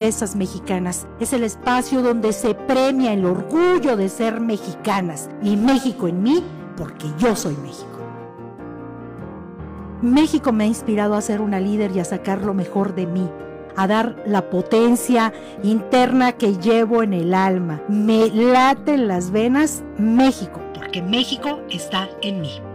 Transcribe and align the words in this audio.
esas 0.00 0.34
mexicanas. 0.34 1.06
Es 1.20 1.34
el 1.34 1.44
espacio 1.44 2.00
donde 2.00 2.32
se 2.32 2.54
premia 2.54 3.12
el 3.12 3.26
orgullo 3.26 3.98
de 3.98 4.08
ser 4.08 4.40
mexicanas 4.40 5.28
y 5.42 5.58
México 5.58 6.08
en 6.08 6.22
mí 6.22 6.42
porque 6.74 7.06
yo 7.18 7.36
soy 7.36 7.54
México. 7.56 7.98
México 10.00 10.52
me 10.52 10.64
ha 10.64 10.68
inspirado 10.68 11.14
a 11.14 11.20
ser 11.20 11.42
una 11.42 11.60
líder 11.60 11.94
y 11.94 12.00
a 12.00 12.06
sacar 12.06 12.40
lo 12.40 12.54
mejor 12.54 12.94
de 12.94 13.06
mí, 13.06 13.28
a 13.76 13.86
dar 13.86 14.16
la 14.24 14.48
potencia 14.48 15.34
interna 15.62 16.32
que 16.32 16.56
llevo 16.56 17.02
en 17.02 17.12
el 17.12 17.34
alma. 17.34 17.82
Me 17.86 18.30
late 18.30 18.94
en 18.94 19.06
las 19.06 19.30
venas 19.30 19.82
México, 19.98 20.62
porque 20.74 21.02
México 21.02 21.60
está 21.68 22.08
en 22.22 22.40
mí. 22.40 22.69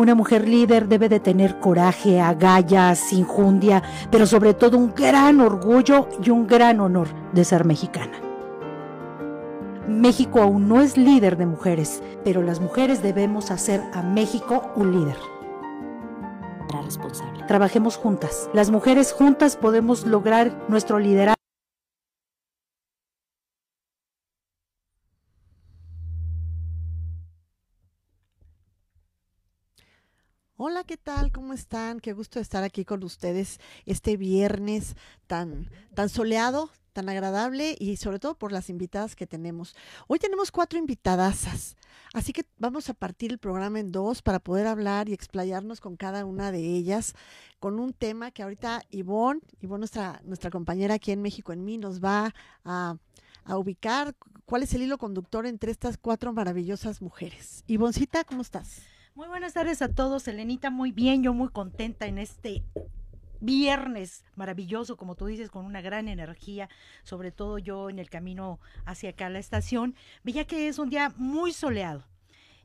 Una 0.00 0.14
mujer 0.14 0.48
líder 0.48 0.88
debe 0.88 1.10
de 1.10 1.20
tener 1.20 1.60
coraje, 1.60 2.22
agallas, 2.22 3.12
injundia, 3.12 3.82
pero 4.10 4.24
sobre 4.24 4.54
todo 4.54 4.78
un 4.78 4.94
gran 4.94 5.42
orgullo 5.42 6.08
y 6.24 6.30
un 6.30 6.46
gran 6.46 6.80
honor 6.80 7.08
de 7.34 7.44
ser 7.44 7.66
mexicana. 7.66 8.18
México 9.86 10.40
aún 10.40 10.68
no 10.68 10.80
es 10.80 10.96
líder 10.96 11.36
de 11.36 11.44
mujeres, 11.44 12.02
pero 12.24 12.40
las 12.40 12.60
mujeres 12.60 13.02
debemos 13.02 13.50
hacer 13.50 13.82
a 13.92 14.00
México 14.00 14.72
un 14.74 14.92
líder. 14.92 15.16
Responsable. 16.82 17.44
Trabajemos 17.46 17.98
juntas. 17.98 18.48
Las 18.54 18.70
mujeres 18.70 19.12
juntas 19.12 19.58
podemos 19.58 20.06
lograr 20.06 20.64
nuestro 20.68 20.98
liderazgo. 20.98 21.39
Hola, 30.62 30.84
¿qué 30.84 30.98
tal? 30.98 31.32
¿Cómo 31.32 31.54
están? 31.54 32.00
Qué 32.00 32.12
gusto 32.12 32.38
estar 32.38 32.64
aquí 32.64 32.84
con 32.84 33.02
ustedes 33.02 33.58
este 33.86 34.18
viernes 34.18 34.94
tan, 35.26 35.70
tan 35.94 36.10
soleado, 36.10 36.68
tan 36.92 37.08
agradable 37.08 37.74
y 37.80 37.96
sobre 37.96 38.18
todo 38.18 38.34
por 38.34 38.52
las 38.52 38.68
invitadas 38.68 39.16
que 39.16 39.26
tenemos. 39.26 39.74
Hoy 40.06 40.18
tenemos 40.18 40.52
cuatro 40.52 40.78
invitadasas, 40.78 41.76
así 42.12 42.34
que 42.34 42.44
vamos 42.58 42.90
a 42.90 42.92
partir 42.92 43.32
el 43.32 43.38
programa 43.38 43.80
en 43.80 43.90
dos 43.90 44.20
para 44.20 44.38
poder 44.38 44.66
hablar 44.66 45.08
y 45.08 45.14
explayarnos 45.14 45.80
con 45.80 45.96
cada 45.96 46.26
una 46.26 46.52
de 46.52 46.60
ellas 46.62 47.14
con 47.58 47.80
un 47.80 47.94
tema 47.94 48.30
que 48.30 48.42
ahorita 48.42 48.82
Ivonne, 48.90 49.40
Ivonne 49.62 49.78
nuestra, 49.78 50.20
nuestra 50.24 50.50
compañera 50.50 50.96
aquí 50.96 51.10
en 51.10 51.22
México 51.22 51.54
en 51.54 51.64
mí, 51.64 51.78
nos 51.78 52.04
va 52.04 52.34
a, 52.66 52.98
a 53.44 53.56
ubicar 53.56 54.14
cuál 54.44 54.64
es 54.64 54.74
el 54.74 54.82
hilo 54.82 54.98
conductor 54.98 55.46
entre 55.46 55.72
estas 55.72 55.96
cuatro 55.96 56.34
maravillosas 56.34 57.00
mujeres. 57.00 57.64
Ivoncita, 57.66 58.24
¿cómo 58.24 58.42
estás? 58.42 58.82
Muy 59.20 59.28
buenas 59.28 59.52
tardes 59.52 59.82
a 59.82 59.88
todos, 59.88 60.26
Elenita, 60.28 60.70
muy 60.70 60.92
bien, 60.92 61.22
yo 61.22 61.34
muy 61.34 61.50
contenta 61.50 62.06
en 62.06 62.16
este 62.16 62.62
viernes 63.38 64.24
maravilloso, 64.34 64.96
como 64.96 65.14
tú 65.14 65.26
dices, 65.26 65.50
con 65.50 65.66
una 65.66 65.82
gran 65.82 66.08
energía, 66.08 66.70
sobre 67.02 67.30
todo 67.30 67.58
yo 67.58 67.90
en 67.90 67.98
el 67.98 68.08
camino 68.08 68.60
hacia 68.86 69.10
acá 69.10 69.26
a 69.26 69.28
la 69.28 69.38
estación, 69.38 69.94
veía 70.24 70.46
que 70.46 70.68
es 70.68 70.78
un 70.78 70.88
día 70.88 71.12
muy 71.18 71.52
soleado. 71.52 72.06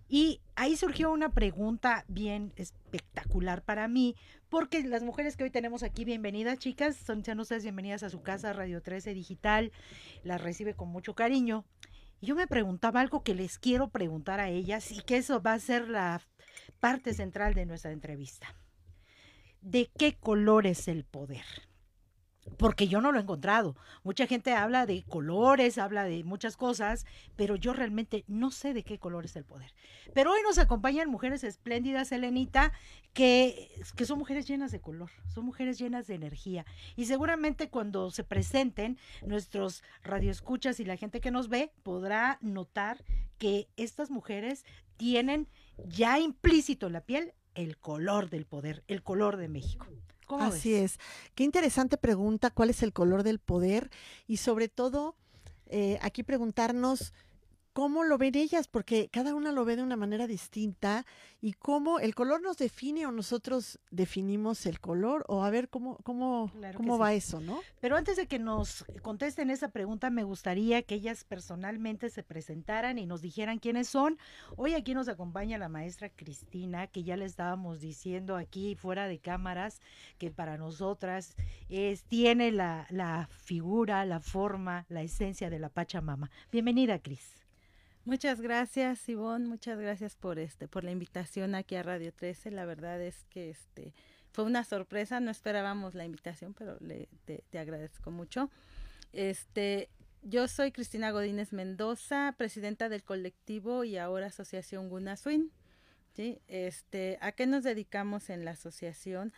Y 0.07 0.39
ahí 0.55 0.77
surgió 0.77 1.11
una 1.11 1.27
pregunta 1.27 2.05
bien 2.07 2.53
espectacular 2.55 3.61
para 3.61 3.89
mí, 3.89 4.15
porque 4.47 4.81
las 4.81 5.03
mujeres 5.03 5.35
que 5.35 5.43
hoy 5.43 5.49
tenemos 5.49 5.83
aquí, 5.83 6.05
bienvenidas 6.05 6.57
chicas, 6.57 6.95
son 6.95 7.25
sean 7.25 7.41
ustedes 7.41 7.63
bienvenidas 7.63 8.01
a 8.03 8.09
su 8.09 8.21
casa 8.21 8.53
Radio 8.53 8.81
13 8.81 9.13
Digital, 9.13 9.73
las 10.23 10.39
recibe 10.39 10.73
con 10.73 10.87
mucho 10.87 11.15
cariño. 11.15 11.65
Yo 12.25 12.33
me 12.33 12.47
preguntaba 12.47 13.01
algo 13.01 13.21
que 13.21 13.35
les 13.35 13.59
quiero 13.59 13.89
preguntar 13.89 14.39
a 14.39 14.49
ellas 14.49 14.91
y 14.91 15.01
que 15.01 15.17
eso 15.17 15.43
va 15.43 15.53
a 15.53 15.59
ser 15.59 15.87
la 15.87 16.23
parte 16.79 17.13
central 17.13 17.53
de 17.53 17.67
nuestra 17.67 17.91
entrevista. 17.91 18.55
¿De 19.61 19.91
qué 19.95 20.17
color 20.17 20.65
es 20.65 20.87
el 20.87 21.03
poder? 21.05 21.45
Porque 22.57 22.87
yo 22.87 23.01
no 23.01 23.11
lo 23.11 23.19
he 23.19 23.23
encontrado. 23.23 23.75
Mucha 24.03 24.27
gente 24.27 24.53
habla 24.53 24.85
de 24.85 25.03
colores, 25.03 25.77
habla 25.77 26.03
de 26.03 26.23
muchas 26.23 26.57
cosas, 26.57 27.05
pero 27.35 27.55
yo 27.55 27.73
realmente 27.73 28.23
no 28.27 28.51
sé 28.51 28.73
de 28.73 28.83
qué 28.83 28.99
color 28.99 29.25
es 29.25 29.35
el 29.35 29.43
poder. 29.43 29.73
Pero 30.13 30.31
hoy 30.31 30.39
nos 30.43 30.57
acompañan 30.57 31.09
mujeres 31.09 31.43
espléndidas, 31.43 32.11
Elenita, 32.11 32.71
que, 33.13 33.71
que 33.95 34.05
son 34.05 34.19
mujeres 34.19 34.47
llenas 34.47 34.71
de 34.71 34.79
color, 34.79 35.09
son 35.27 35.45
mujeres 35.45 35.79
llenas 35.79 36.07
de 36.07 36.15
energía. 36.15 36.65
Y 36.95 37.05
seguramente 37.05 37.69
cuando 37.69 38.11
se 38.11 38.23
presenten 38.23 38.97
nuestros 39.25 39.83
radioescuchas 40.03 40.79
y 40.79 40.85
la 40.85 40.97
gente 40.97 41.21
que 41.21 41.31
nos 41.31 41.49
ve 41.49 41.71
podrá 41.83 42.37
notar 42.41 43.03
que 43.37 43.67
estas 43.75 44.11
mujeres 44.11 44.65
tienen 44.97 45.47
ya 45.77 46.19
implícito 46.19 46.87
en 46.87 46.93
la 46.93 47.01
piel 47.01 47.33
el 47.55 47.77
color 47.77 48.29
del 48.29 48.45
poder, 48.45 48.83
el 48.87 49.01
color 49.01 49.37
de 49.37 49.47
México. 49.47 49.87
Así 50.27 50.73
es. 50.73 50.99
Qué 51.35 51.43
interesante 51.43 51.97
pregunta, 51.97 52.49
¿cuál 52.49 52.69
es 52.69 52.83
el 52.83 52.93
color 52.93 53.23
del 53.23 53.39
poder? 53.39 53.89
Y 54.27 54.37
sobre 54.37 54.67
todo, 54.67 55.15
eh, 55.67 55.97
aquí 56.01 56.23
preguntarnos 56.23 57.13
cómo 57.75 58.05
lo 58.05 58.17
ven 58.17 58.35
ellas, 58.35 58.69
porque 58.69 59.09
cada 59.11 59.35
una 59.35 59.51
lo 59.51 59.65
ve 59.65 59.75
de 59.75 59.83
una 59.83 59.97
manera 59.97 60.27
distinta 60.27 61.05
y 61.41 61.51
cómo 61.51 61.99
el 61.99 62.15
color 62.15 62.41
nos 62.41 62.55
define 62.55 63.05
o 63.05 63.11
nosotros 63.11 63.81
definimos 63.91 64.65
el 64.65 64.79
color 64.79 65.25
o 65.27 65.43
a 65.43 65.49
ver 65.49 65.67
cómo, 65.67 65.97
cómo, 65.97 66.49
cómo 66.77 66.97
va 66.97 67.13
eso, 67.13 67.41
¿no? 67.41 67.59
Pero 67.81 67.97
antes 67.97 68.15
de 68.15 68.27
que 68.27 68.39
nos 68.39 68.85
contesten 69.01 69.49
esa 69.49 69.71
pregunta, 69.71 70.09
me 70.09 70.23
gustaría 70.23 70.83
que 70.83 70.95
ellas 70.95 71.25
personalmente 71.25 72.09
se 72.09 72.23
presentaran 72.23 72.97
y 72.97 73.05
nos 73.05 73.21
dijeran 73.21 73.59
quiénes 73.59 73.89
son. 73.89 74.17
Hoy 74.55 74.73
aquí 74.73 74.93
nos 74.93 75.09
acompaña 75.09 75.57
la 75.57 75.67
maestra 75.67 76.07
Cristina, 76.07 76.87
que 76.87 77.03
ya 77.03 77.17
le 77.17 77.25
estábamos 77.25 77.81
diciendo 77.81 78.37
aquí 78.37 78.75
fuera 78.75 79.09
de 79.09 79.19
cámaras, 79.19 79.81
que 80.17 80.31
para 80.31 80.57
nosotras 80.57 81.35
es, 81.67 82.05
tiene 82.05 82.53
la, 82.53 82.87
la 82.89 83.27
figura, 83.27 84.05
la 84.05 84.21
forma, 84.21 84.85
la 84.87 85.01
esencia 85.01 85.49
de 85.49 85.59
la 85.59 85.67
Pachamama. 85.67 86.31
Bienvenida, 86.53 86.99
Cris. 86.99 87.44
Muchas 88.05 88.39
gracias, 88.39 89.09
Ivonne. 89.09 89.47
Muchas 89.47 89.79
gracias 89.79 90.15
por 90.15 90.37
este, 90.37 90.67
por 90.67 90.83
la 90.83 90.91
invitación 90.91 91.55
aquí 91.55 91.75
a 91.75 91.81
Radio 91.81 92.13
13. 92.13 92.51
La 92.51 92.63
verdad 92.65 93.01
es 93.01 93.23
que 93.31 93.49
este 93.49 93.95
fue 94.31 94.43
una 94.43 94.63
sorpresa. 94.63 95.19
No 95.19 95.31
esperábamos 95.31 95.95
la 95.95 96.05
invitación, 96.05 96.53
pero 96.53 96.77
le, 96.81 97.09
te, 97.25 97.43
agradezco 97.57 98.11
mucho. 98.11 98.51
Este, 99.11 99.89
yo 100.21 100.47
soy 100.47 100.71
Cristina 100.71 101.09
Godínez 101.09 101.51
Mendoza, 101.51 102.35
presidenta 102.37 102.89
del 102.89 103.03
colectivo 103.03 103.83
y 103.83 103.97
ahora 103.97 104.27
Asociación 104.27 104.87
Gunaswin. 104.87 105.51
¿sí? 106.13 106.39
Este, 106.47 107.17
¿A 107.21 107.31
qué 107.31 107.47
nos 107.47 107.63
dedicamos 107.63 108.29
en 108.29 108.45
la 108.45 108.51
asociación? 108.51 109.33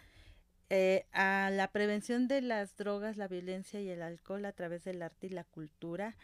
Eh, 0.70 1.06
a 1.14 1.52
la 1.54 1.72
prevención 1.72 2.28
de 2.28 2.42
las 2.42 2.76
drogas, 2.76 3.16
la 3.16 3.30
violencia 3.30 3.80
y 3.80 3.88
el 3.88 4.02
alcohol 4.02 4.44
a 4.44 4.52
través 4.52 4.84
del 4.84 5.02
arte 5.02 5.28
y 5.28 5.30
la 5.30 5.46
cultura 5.46 6.18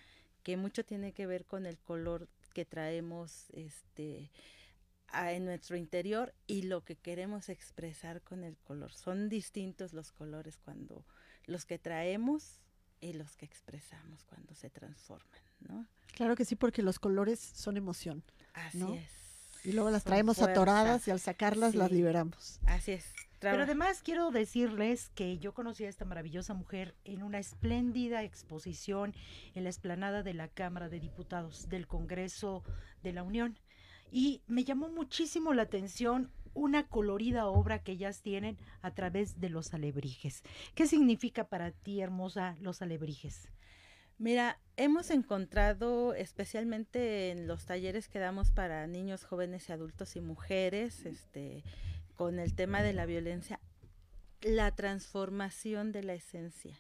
que 0.44 0.58
mucho 0.58 0.84
tiene 0.84 1.14
que 1.14 1.26
ver 1.26 1.46
con 1.46 1.66
el 1.66 1.78
color 1.78 2.28
que 2.54 2.66
traemos 2.66 3.48
este 3.54 4.30
en 5.14 5.46
nuestro 5.46 5.78
interior 5.78 6.34
y 6.48 6.64
lo 6.64 6.84
que 6.84 6.96
queremos 6.96 7.50
expresar 7.50 8.22
con 8.22 8.44
el 8.44 8.58
color. 8.58 8.92
Son 8.94 9.30
distintos 9.30 9.94
los 9.94 10.12
colores 10.12 10.58
cuando 10.58 11.06
los 11.46 11.66
que 11.66 11.78
traemos 11.78 12.60
y 13.00 13.14
los 13.14 13.36
que 13.36 13.46
expresamos 13.46 14.24
cuando 14.26 14.56
se 14.56 14.70
transforman, 14.70 15.40
¿no? 15.60 15.86
Claro 16.16 16.36
que 16.36 16.46
sí, 16.46 16.56
porque 16.56 16.82
los 16.82 17.00
colores 17.00 17.40
son 17.40 17.78
emoción. 17.78 18.24
Así 18.54 18.82
es. 18.94 19.66
Y 19.66 19.72
luego 19.74 19.92
las 19.92 20.04
traemos 20.04 20.40
atoradas 20.40 21.08
y 21.08 21.12
al 21.12 21.20
sacarlas 21.20 21.76
las 21.76 21.92
liberamos. 21.92 22.60
Así 22.66 22.94
es. 22.94 23.06
Pero 23.52 23.64
además 23.64 24.02
quiero 24.02 24.32
decirles 24.32 25.10
que 25.10 25.38
yo 25.38 25.54
conocí 25.54 25.84
a 25.86 25.90
esta 25.90 26.06
maravillosa 26.06 26.54
mujer 26.54 26.96
en 27.04 27.24
una 27.24 27.40
espléndida 27.40 28.24
exposición 28.24 29.14
en 29.54 29.64
la 29.64 29.70
explanada 29.70 30.24
de 30.24 30.34
la 30.34 30.48
Cámara 30.48 30.90
de 30.90 31.00
Diputados 31.00 31.70
del 31.70 31.88
Congreso 31.88 32.64
de 33.04 33.14
la 33.14 33.24
Unión. 33.24 33.60
Y 34.12 34.42
me 34.48 34.64
llamó 34.64 34.90
muchísimo 34.90 35.54
la 35.54 35.64
atención 35.64 36.32
una 36.54 36.88
colorida 36.88 37.48
obra 37.48 37.80
que 37.80 37.94
ellas 37.94 38.22
tienen 38.22 38.58
a 38.82 38.92
través 38.92 39.40
de 39.40 39.50
los 39.50 39.74
alebrijes. 39.74 40.44
¿Qué 40.76 40.88
significa 40.88 41.46
para 41.46 41.72
ti, 41.72 42.00
hermosa, 42.02 42.56
los 42.62 42.82
alebrijes? 42.82 43.50
Mira, 44.20 44.60
hemos 44.78 45.10
encontrado 45.10 46.14
especialmente 46.14 47.32
en 47.32 47.48
los 47.48 47.66
talleres 47.66 48.08
que 48.08 48.20
damos 48.20 48.52
para 48.52 48.86
niños, 48.88 49.26
jóvenes 49.26 49.68
y 49.68 49.72
adultos 49.72 50.16
y 50.16 50.22
mujeres, 50.22 51.06
este, 51.06 51.64
con 52.16 52.40
el 52.40 52.56
tema 52.56 52.82
de 52.82 52.94
la 52.94 53.06
violencia, 53.06 53.60
la 54.42 54.72
transformación 54.76 55.92
de 55.92 56.04
la 56.04 56.14
esencia. 56.14 56.80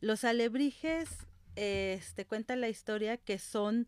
Los 0.00 0.24
alebrijes, 0.24 1.08
este, 1.56 2.26
cuenta 2.26 2.56
la 2.56 2.68
historia 2.68 3.16
que 3.16 3.38
son 3.38 3.86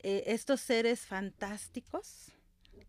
eh, 0.00 0.24
estos 0.26 0.60
seres 0.60 1.06
fantásticos 1.06 2.32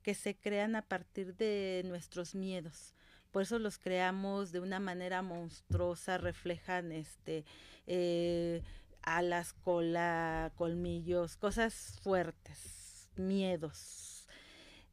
que 0.04 0.14
se 0.14 0.36
crean 0.36 0.76
a 0.76 0.82
partir 0.82 1.36
de 1.36 1.84
nuestros 1.86 2.36
miedos. 2.36 2.94
Por 3.32 3.44
eso 3.44 3.60
los 3.60 3.78
creamos 3.78 4.52
de 4.52 4.60
una 4.60 4.80
manera 4.80 5.22
monstruosa, 5.22 6.18
reflejan 6.18 6.92
este 6.92 7.44
eh, 7.88 8.62
alas, 9.02 9.54
cola, 9.54 10.52
colmillos, 10.56 11.38
cosas 11.38 12.00
fuertes, 12.02 13.10
miedos, 13.16 14.28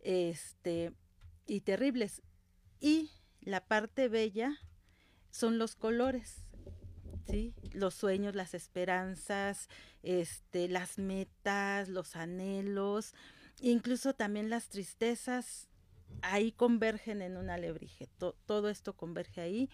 este, 0.00 0.92
y 1.46 1.60
terribles. 1.60 2.22
Y 2.82 3.12
la 3.40 3.64
parte 3.64 4.08
bella 4.08 4.58
son 5.30 5.56
los 5.56 5.76
colores. 5.76 6.42
Sí, 7.30 7.54
los 7.72 7.94
sueños, 7.94 8.34
las 8.34 8.54
esperanzas, 8.54 9.68
este, 10.02 10.68
las 10.68 10.98
metas, 10.98 11.88
los 11.88 12.16
anhelos, 12.16 13.14
incluso 13.60 14.14
también 14.14 14.50
las 14.50 14.68
tristezas, 14.68 15.68
ahí 16.22 16.50
convergen 16.50 17.22
en 17.22 17.36
un 17.36 17.50
alebrije. 17.50 18.08
todo 18.18 18.68
esto 18.68 18.96
converge 18.96 19.40
ahí. 19.40 19.70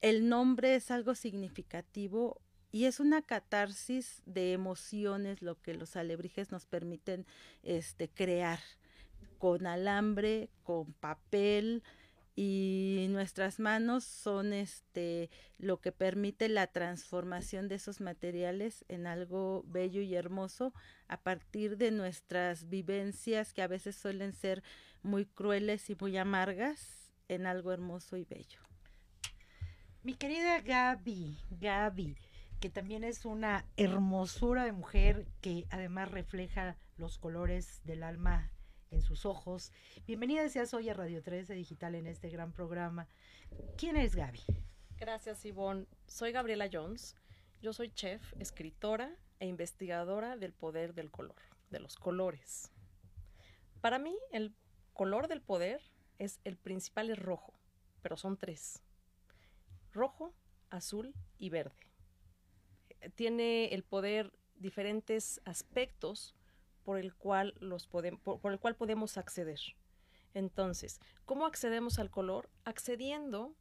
El 0.00 0.28
nombre 0.28 0.74
es 0.74 0.90
algo 0.90 1.14
significativo 1.14 2.40
y 2.72 2.86
es 2.86 2.98
una 2.98 3.22
catarsis 3.22 4.20
de 4.26 4.52
emociones 4.52 5.42
lo 5.42 5.62
que 5.62 5.74
los 5.74 5.94
alebrijes 5.94 6.50
nos 6.50 6.66
permiten 6.66 7.24
este, 7.62 8.08
crear 8.08 8.58
con 9.38 9.68
alambre, 9.68 10.50
con 10.64 10.92
papel, 10.94 11.84
y 12.38 13.06
nuestras 13.08 13.58
manos 13.58 14.04
son 14.04 14.52
este 14.52 15.30
lo 15.56 15.80
que 15.80 15.90
permite 15.90 16.50
la 16.50 16.66
transformación 16.66 17.66
de 17.66 17.76
esos 17.76 18.02
materiales 18.02 18.84
en 18.88 19.06
algo 19.06 19.64
bello 19.66 20.02
y 20.02 20.14
hermoso 20.14 20.74
a 21.08 21.22
partir 21.22 21.78
de 21.78 21.90
nuestras 21.90 22.68
vivencias 22.68 23.54
que 23.54 23.62
a 23.62 23.66
veces 23.68 23.96
suelen 23.96 24.34
ser 24.34 24.62
muy 25.02 25.24
crueles 25.24 25.88
y 25.88 25.96
muy 25.98 26.18
amargas 26.18 27.10
en 27.28 27.46
algo 27.46 27.72
hermoso 27.72 28.18
y 28.18 28.24
bello. 28.24 28.60
Mi 30.02 30.14
querida 30.14 30.60
Gaby, 30.60 31.38
Gaby, 31.50 32.16
que 32.60 32.68
también 32.68 33.02
es 33.02 33.24
una 33.24 33.64
hermosura 33.78 34.66
de 34.66 34.72
mujer 34.72 35.26
que 35.40 35.66
además 35.70 36.10
refleja 36.10 36.76
los 36.98 37.18
colores 37.18 37.80
del 37.84 38.02
alma 38.02 38.52
en 38.90 39.02
sus 39.02 39.26
ojos. 39.26 39.72
Bienvenida 40.06 40.48
seas 40.48 40.72
hoy 40.74 40.88
a 40.88 40.94
Radio 40.94 41.22
13 41.22 41.54
Digital 41.54 41.94
en 41.94 42.06
este 42.06 42.28
gran 42.28 42.52
programa. 42.52 43.08
¿Quién 43.76 43.96
es 43.96 44.14
Gaby? 44.14 44.42
Gracias, 44.96 45.44
Ivonne. 45.44 45.86
Soy 46.06 46.32
Gabriela 46.32 46.68
Jones. 46.72 47.16
Yo 47.60 47.72
soy 47.72 47.90
chef, 47.90 48.22
escritora 48.38 49.16
e 49.40 49.46
investigadora 49.46 50.36
del 50.36 50.52
poder 50.52 50.94
del 50.94 51.10
color, 51.10 51.36
de 51.70 51.80
los 51.80 51.96
colores. 51.96 52.70
Para 53.80 53.98
mí, 53.98 54.16
el 54.30 54.54
color 54.92 55.28
del 55.28 55.42
poder 55.42 55.82
es 56.18 56.40
el 56.44 56.56
principal 56.56 57.10
es 57.10 57.18
rojo, 57.18 57.52
pero 58.02 58.16
son 58.16 58.36
tres. 58.36 58.82
Rojo, 59.92 60.32
azul 60.70 61.14
y 61.38 61.50
verde. 61.50 61.90
Tiene 63.14 63.66
el 63.66 63.82
poder 63.82 64.32
diferentes 64.58 65.40
aspectos 65.44 66.35
por 66.86 66.98
el 66.98 67.16
cual, 67.16 67.52
los 67.58 67.88
por, 67.88 68.06
el 68.06 68.60
cual 68.60 68.76
podemos 68.76 69.18
acceder. 69.18 69.58
Entonces, 70.34 71.00
¿cómo 71.24 71.44
accedemos 71.44 71.98
al 71.98 72.12
color? 72.12 72.48
Accediendo 72.64 73.56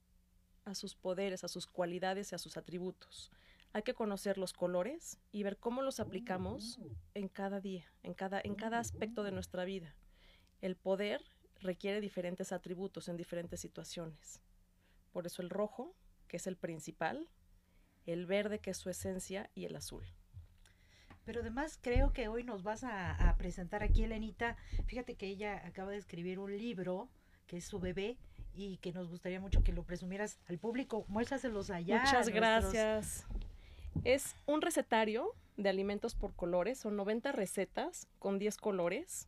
a 0.63 0.75
sus 0.75 0.93
poderes, 0.93 1.43
a 1.43 1.47
sus 1.47 1.65
cualidades 1.65 2.31
y 2.31 2.35
a 2.35 2.37
sus 2.37 2.55
atributos. 2.55 3.31
Hay 3.73 3.81
que 3.81 3.95
conocer 3.95 4.37
los 4.37 4.53
colores 4.53 5.17
y 5.31 5.41
ver 5.41 5.57
cómo 5.57 5.81
los 5.81 5.99
aplicamos 5.99 6.79
en 7.15 7.27
cada 7.27 7.59
día, 7.61 7.91
en 8.03 8.13
cada, 8.13 8.39
en 8.43 8.53
cada 8.53 8.77
aspecto 8.77 9.23
de 9.23 9.31
nuestra 9.31 9.65
vida. 9.65 9.95
El 10.61 10.75
poder 10.75 11.25
requiere 11.61 12.01
diferentes 12.01 12.51
atributos 12.51 13.09
en 13.09 13.17
diferentes 13.17 13.59
situaciones. 13.59 14.39
Por 15.11 15.25
eso 15.25 15.41
el 15.41 15.49
rojo, 15.49 15.95
que 16.27 16.37
es 16.37 16.45
el 16.45 16.57
principal, 16.57 17.27
el 18.05 18.27
verde, 18.27 18.59
que 18.59 18.69
es 18.69 18.77
su 18.77 18.91
esencia, 18.91 19.49
y 19.55 19.65
el 19.65 19.75
azul. 19.75 20.05
Pero 21.25 21.41
además 21.41 21.79
creo 21.81 22.13
que 22.13 22.27
hoy 22.27 22.43
nos 22.43 22.63
vas 22.63 22.83
a, 22.83 23.35
presentar 23.37 23.83
aquí, 23.83 24.03
Elenita. 24.03 24.55
Fíjate 24.85 25.15
que 25.15 25.27
ella 25.27 25.65
acaba 25.65 25.91
de 25.91 25.97
escribir 25.97 26.39
un 26.39 26.55
libro 26.55 27.09
que 27.47 27.57
es 27.57 27.65
su 27.65 27.79
bebé 27.79 28.17
y 28.53 28.77
que 28.77 28.93
nos 28.93 29.09
gustaría 29.09 29.39
mucho 29.39 29.63
que 29.63 29.73
lo 29.73 29.83
presumieras 29.83 30.37
al 30.47 30.59
público. 30.59 31.03
Muéstraselos 31.07 31.71
allá. 31.71 32.01
Muchas 32.01 32.29
gracias. 32.29 33.25
Es 34.03 34.35
un 34.45 34.61
recetario 34.61 35.33
de 35.57 35.69
alimentos 35.69 36.13
por 36.15 36.33
colores. 36.35 36.79
Son 36.79 36.95
90 36.95 37.31
recetas 37.31 38.07
con 38.19 38.37
10 38.37 38.57
colores. 38.57 39.27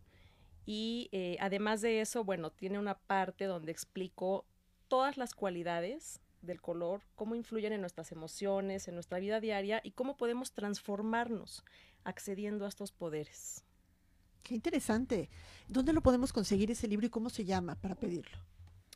Y 0.66 1.10
eh, 1.12 1.38
además 1.40 1.82
de 1.82 2.02
eso, 2.02 2.24
bueno, 2.24 2.52
tiene 2.52 2.78
una 2.78 2.96
parte 2.96 3.46
donde 3.46 3.72
explico 3.72 4.46
todas 4.88 5.18
las 5.18 5.34
cualidades 5.34 6.22
del 6.42 6.62
color, 6.62 7.02
cómo 7.16 7.36
influyen 7.36 7.74
en 7.74 7.82
nuestras 7.82 8.12
emociones, 8.12 8.88
en 8.88 8.94
nuestra 8.94 9.20
vida 9.20 9.40
diaria 9.40 9.82
y 9.84 9.92
cómo 9.92 10.18
podemos 10.18 10.54
transformarnos 10.54 11.64
accediendo 12.04 12.66
a 12.66 12.70
estos 12.70 12.92
poderes. 12.92 13.64
Qué 14.44 14.56
interesante. 14.56 15.30
¿Dónde 15.68 15.94
lo 15.94 16.02
podemos 16.02 16.32
conseguir 16.32 16.72
ese 16.72 16.88
libro 16.88 17.06
y 17.06 17.10
cómo 17.10 17.30
se 17.30 17.44
llama 17.44 17.76
para 17.76 17.96
pedirlo? 17.96 18.38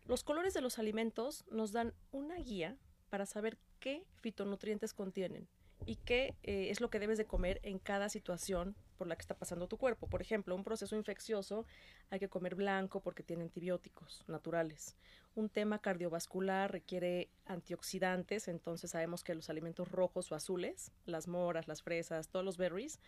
Los 0.07 0.25
colores 0.25 0.55
de 0.55 0.63
los 0.63 0.79
alimentos 0.79 1.45
nos 1.51 1.73
dan 1.73 1.93
una 2.11 2.37
guía 2.37 2.79
para 3.11 3.27
saber 3.27 3.59
qué 3.81 4.07
fitonutrientes 4.23 4.95
contienen 4.95 5.47
y 5.87 5.97
qué 5.97 6.35
eh, 6.43 6.69
es 6.71 6.81
lo 6.81 6.91
que 6.91 6.99
debes 6.99 7.19
de 7.19 7.27
comer 7.27 7.61
en 7.63 7.79
cada 7.79 8.09
situación 8.09 8.77
por 8.97 9.07
la 9.07 9.17
que 9.17 9.23
está 9.23 9.35
pasando 9.35 9.67
tu 9.67 9.79
cuerpo. 9.79 10.09
Por 10.09 10.21
ejemplo, 10.21 10.55
un 10.55 10.63
proceso 10.63 10.95
infeccioso 10.95 11.65
hay 12.11 12.19
que 12.19 12.29
comer 12.29 12.55
blanco 12.55 13.01
porque 13.01 13.23
tiene 13.23 13.45
antibióticos 13.45 14.25
naturales. 14.29 14.97
Un 15.35 15.49
tema 15.49 15.79
cardiovascular 15.79 16.71
requiere 16.71 17.31
antioxidantes, 17.47 18.49
entonces 18.49 18.91
sabemos 18.91 19.25
que 19.25 19.35
los 19.35 19.49
alimentos 19.49 19.91
rojos 19.91 20.31
o 20.31 20.35
azules, 20.35 20.93
las 21.07 21.29
moras, 21.29 21.67
las 21.67 21.83
fresas, 21.83 22.29
todos 22.29 22.45
los 22.45 22.59
berries, 22.59 23.01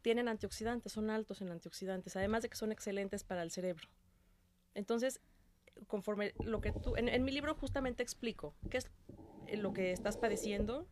tienen 0.00 0.28
antioxidantes, 0.28 0.92
son 0.92 1.10
altos 1.10 1.42
en 1.42 1.50
antioxidantes, 1.50 2.16
además 2.16 2.42
de 2.42 2.48
que 2.48 2.56
son 2.56 2.72
excelentes 2.72 3.24
para 3.24 3.42
el 3.42 3.50
cerebro. 3.50 3.88
Entonces, 4.74 5.20
conforme 5.86 6.32
lo 6.44 6.60
que 6.60 6.72
tú, 6.72 6.96
en, 6.96 7.08
en 7.08 7.22
mi 7.24 7.32
libro 7.32 7.54
justamente 7.54 8.02
explico 8.02 8.54
qué 8.70 8.78
es 8.78 8.90
lo 9.58 9.72
que 9.72 9.92
estás 9.92 10.16
padeciendo, 10.16 10.86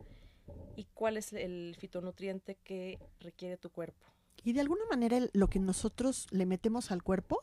y 0.75 0.85
cuál 0.93 1.17
es 1.17 1.33
el 1.33 1.75
fitonutriente 1.79 2.55
que 2.63 2.99
requiere 3.19 3.57
tu 3.57 3.69
cuerpo. 3.69 4.05
Y 4.43 4.53
de 4.53 4.61
alguna 4.61 4.83
manera 4.89 5.19
lo 5.33 5.47
que 5.47 5.59
nosotros 5.59 6.27
le 6.31 6.45
metemos 6.45 6.91
al 6.91 7.03
cuerpo, 7.03 7.39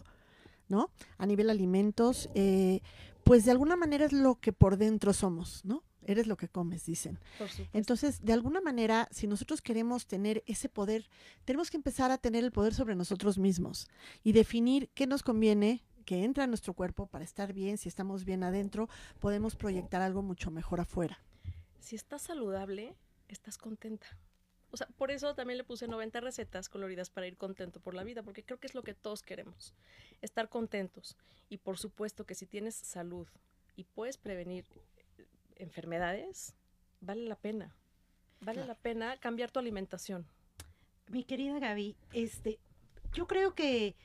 ¿no? 0.68 0.90
A 1.18 1.26
nivel 1.26 1.50
alimentos, 1.50 2.28
eh, 2.34 2.80
pues 3.25 3.44
de 3.44 3.50
alguna 3.50 3.76
manera 3.76 4.04
es 4.04 4.12
lo 4.12 4.37
que 4.37 4.52
por 4.52 4.76
dentro 4.76 5.12
somos, 5.12 5.64
¿no? 5.64 5.82
Eres 6.02 6.26
lo 6.26 6.37
que 6.37 6.49
comes, 6.49 6.87
dicen. 6.87 7.18
Entonces, 7.72 8.25
de 8.25 8.32
alguna 8.32 8.60
manera, 8.60 9.08
si 9.10 9.26
nosotros 9.26 9.60
queremos 9.60 10.06
tener 10.06 10.42
ese 10.46 10.68
poder, 10.68 11.08
tenemos 11.44 11.70
que 11.70 11.76
empezar 11.76 12.10
a 12.10 12.18
tener 12.18 12.42
el 12.42 12.52
poder 12.52 12.75
sobre 12.75 12.94
nosotros 12.94 13.38
mismos 13.38 13.87
y 14.25 14.32
definir 14.32 14.88
qué 14.94 15.06
nos 15.06 15.22
conviene, 15.22 15.84
que 16.06 16.25
entra 16.25 16.44
a 16.44 16.46
nuestro 16.46 16.75
cuerpo 16.75 17.06
para 17.06 17.25
estar 17.25 17.52
bien, 17.52 17.76
si 17.76 17.88
estamos 17.88 18.25
bien 18.25 18.42
adentro, 18.42 18.88
podemos 19.20 19.54
proyectar 19.54 20.00
algo 20.02 20.22
mucho 20.22 20.50
mejor 20.50 20.80
afuera. 20.80 21.22
Si 21.78 21.96
estás 21.96 22.22
saludable, 22.22 22.96
estás 23.32 23.58
contenta. 23.58 24.06
O 24.72 24.76
sea, 24.76 24.87
por 24.96 25.10
eso 25.10 25.34
también 25.34 25.58
le 25.58 25.64
puse 25.64 25.88
90 25.88 26.20
recetas 26.20 26.68
coloridas 26.68 27.10
para 27.10 27.26
ir 27.26 27.37
contento 27.37 27.80
por 27.80 27.94
la 27.94 28.04
vida, 28.04 28.22
porque 28.22 28.44
creo 28.44 28.58
que 28.58 28.68
es 28.68 28.75
lo 28.75 28.82
que 28.82 28.94
todos 28.94 29.22
queremos, 29.22 29.75
estar 30.22 30.49
contentos. 30.49 31.16
Y 31.49 31.58
por 31.58 31.78
supuesto 31.78 32.25
que 32.25 32.37
si 32.37 32.46
tienes 32.46 32.76
salud 32.76 33.26
y 33.75 33.84
puedes 33.84 34.16
prevenir 34.16 34.64
eh, 35.18 35.26
enfermedades, 35.56 36.54
vale 37.00 37.22
la 37.22 37.37
pena. 37.37 37.75
Vale 38.40 38.64
la 38.64 38.75
pena 38.75 39.16
cambiar 39.18 39.50
tu 39.50 39.58
alimentación. 39.58 40.26
Mi 41.08 41.25
querida 41.25 41.58
Gaby, 41.58 41.96
este, 42.12 42.58
yo 43.12 43.26
creo 43.26 43.54
que 43.54 43.96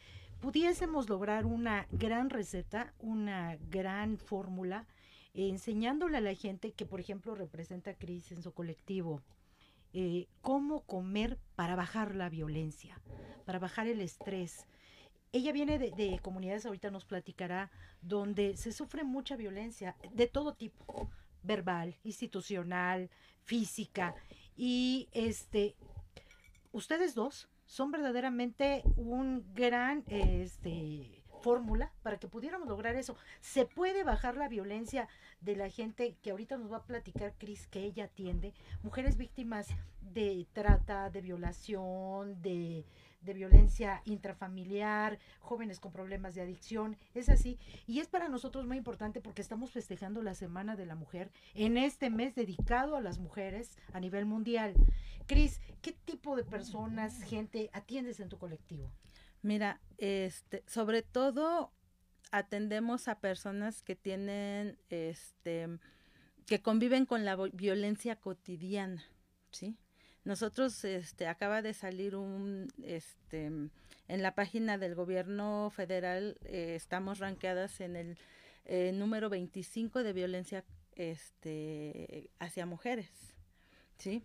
pudiésemos 0.41 1.07
lograr 1.09 1.45
una 1.45 1.87
gran 1.91 2.29
receta, 2.29 2.93
una 2.99 3.57
gran 3.69 4.17
fórmula 4.17 4.87
enseñándole 5.35 6.17
a 6.17 6.21
la 6.21 6.33
gente 6.33 6.71
que, 6.71 6.85
por 6.85 6.99
ejemplo, 6.99 7.35
representa 7.35 7.91
a 7.91 7.95
Cris 7.95 8.31
en 8.31 8.41
su 8.41 8.53
colectivo, 8.53 9.21
eh, 9.93 10.27
cómo 10.41 10.81
comer 10.81 11.37
para 11.55 11.75
bajar 11.75 12.15
la 12.15 12.29
violencia, 12.29 13.01
para 13.45 13.59
bajar 13.59 13.87
el 13.87 14.01
estrés. 14.01 14.65
Ella 15.31 15.51
viene 15.51 15.77
de, 15.77 16.19
comunidades, 16.21 16.65
ahorita 16.65 16.91
nos 16.91 17.05
platicará, 17.05 17.69
donde 18.01 18.55
se 18.55 18.71
sufre 18.71 19.03
mucha 19.03 19.35
violencia 19.35 19.95
de 20.13 20.27
todo 20.27 20.53
tipo, 20.53 21.09
verbal, 21.43 21.95
institucional, 22.03 23.09
física. 23.43 24.15
Y 24.55 25.09
este, 25.11 25.75
ustedes 26.71 27.13
dos 27.13 27.49
son 27.65 27.91
verdaderamente 27.91 28.83
un 28.95 29.45
gran 29.53 30.03
este 30.07 31.24
fórmula 31.45 31.91
para 32.01 32.17
que 32.17 32.27
pudiéramos 32.27 32.67
lograr 32.67 32.95
eso. 32.95 33.15
Se 33.39 33.67
puede 33.67 34.03
bajar 34.03 34.35
la 34.35 34.49
violencia 34.49 35.07
de 35.41 35.55
la 35.55 35.69
gente 35.69 36.15
que 36.23 36.31
ahorita 36.31 36.57
nos 36.57 36.71
va 36.71 36.77
a 36.77 36.87
platicar 36.87 37.35
Cris 37.37 37.67
que 37.67 37.83
ella 37.83 38.05
atiende, 38.05 38.51
mujeres 38.81 39.15
víctimas 39.15 39.67
de 40.01 40.47
trata, 40.53 41.11
de 41.11 41.21
violación, 41.21 42.41
de 42.41 42.83
de 43.21 43.33
violencia 43.33 44.03
intrafamiliar, 44.05 45.17
jóvenes 45.39 45.79
con 45.79 45.91
problemas 45.91 46.35
de 46.35 46.43
adicción, 46.43 46.95
es 47.15 47.27
así. 47.27 47.57
Y 47.87 47.99
es 47.99 48.07
para 48.07 48.29
nosotros 48.29 48.67
muy 48.67 48.77
importante 48.77 49.19
porque 49.19 49.41
estamos 49.41 49.71
festejando 49.71 50.21
la 50.21 50.35
Semana 50.35 50.75
de 50.75 50.85
la 50.85 50.93
Mujer 50.93 51.31
en 51.55 51.75
este 51.75 52.11
mes 52.11 52.35
dedicado 52.35 52.95
a 52.95 53.01
las 53.01 53.17
mujeres 53.17 53.79
a 53.93 53.99
nivel 53.99 54.27
mundial. 54.27 54.75
Cris, 55.25 55.59
¿qué 55.81 55.91
tipo 55.91 56.35
de 56.35 56.43
personas, 56.43 57.23
gente 57.23 57.71
atiendes 57.73 58.19
en 58.19 58.29
tu 58.29 58.37
colectivo? 58.37 58.91
Mira, 59.41 59.79
este, 59.97 60.63
sobre 60.67 61.01
todo 61.01 61.71
atendemos 62.31 63.07
a 63.07 63.19
personas 63.19 63.81
que 63.81 63.95
tienen, 63.95 64.77
este, 64.89 65.67
que 66.45 66.61
conviven 66.61 67.05
con 67.05 67.25
la 67.25 67.35
violencia 67.53 68.15
cotidiana, 68.17 69.03
¿sí? 69.51 69.77
Nosotros, 70.23 70.83
este, 70.83 71.27
acaba 71.27 71.61
de 71.61 71.73
salir 71.73 72.15
un, 72.15 72.67
este, 72.83 73.45
en 73.45 73.71
la 74.07 74.33
página 74.33 74.77
del 74.77 74.95
gobierno 74.95 75.69
federal, 75.69 76.37
eh, 76.45 76.73
estamos 76.75 77.19
ranqueadas 77.19 77.79
en 77.79 77.95
el 77.95 78.17
eh, 78.65 78.91
número 78.91 79.29
25 79.29 80.03
de 80.03 80.13
violencia, 80.13 80.65
este, 80.95 82.31
hacia 82.39 82.65
mujeres, 82.65 83.09
¿sí? 83.97 84.23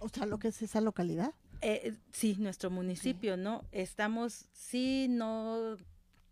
O 0.00 0.08
sea, 0.08 0.26
lo 0.26 0.38
que 0.38 0.48
es 0.48 0.62
esa 0.62 0.80
localidad. 0.80 1.34
Eh, 1.62 1.94
sí, 2.10 2.36
nuestro 2.38 2.70
municipio, 2.70 3.36
¿no? 3.36 3.64
Estamos, 3.70 4.46
sí, 4.52 5.06
no 5.08 5.76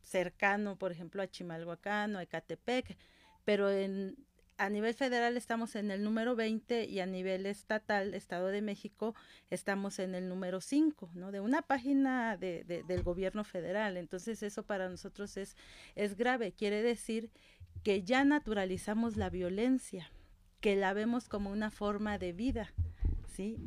cercano, 0.03 0.77
por 0.77 0.91
ejemplo, 0.91 1.23
a 1.23 1.29
Chimalhuacán 1.29 2.17
o 2.17 2.19
a 2.19 2.23
Ecatepec, 2.25 2.97
pero 3.45 3.71
en 3.71 4.17
a 4.61 4.69
nivel 4.69 4.93
federal 4.93 5.39
estamos 5.39 5.75
en 5.75 5.91
el 5.91 6.05
número 6.05 6.37
20 6.37 6.85
y 6.85 7.01
a 7.01 7.07
nivel 7.07 7.47
estatal, 7.47 8.13
Estado 8.13 8.49
de 8.49 8.61
México, 8.61 9.15
estamos 9.49 9.99
en 9.99 10.15
el 10.15 10.29
número 10.29 10.61
5, 10.61 11.13
¿no? 11.15 11.33
De 11.33 11.41
una 11.41 11.63
página 11.63 12.37
de, 12.37 12.65
del 12.65 13.03
gobierno 13.03 13.43
federal. 13.43 13.97
Entonces 13.97 14.43
eso 14.43 14.63
para 14.65 14.91
nosotros 14.91 15.39
es, 15.39 15.57
es 15.95 16.15
grave. 16.15 16.53
Quiere 16.53 16.83
decir 16.83 17.31
que 17.85 18.03
ya 18.03 18.23
naturalizamos 18.23 19.17
la 19.17 19.31
violencia, 19.31 20.11
que 20.61 20.77
la 20.77 20.93
vemos 20.93 21.31
como 21.31 21.51
una 21.51 21.71
forma 21.71 22.19
de 22.19 22.35
vida, 22.35 22.71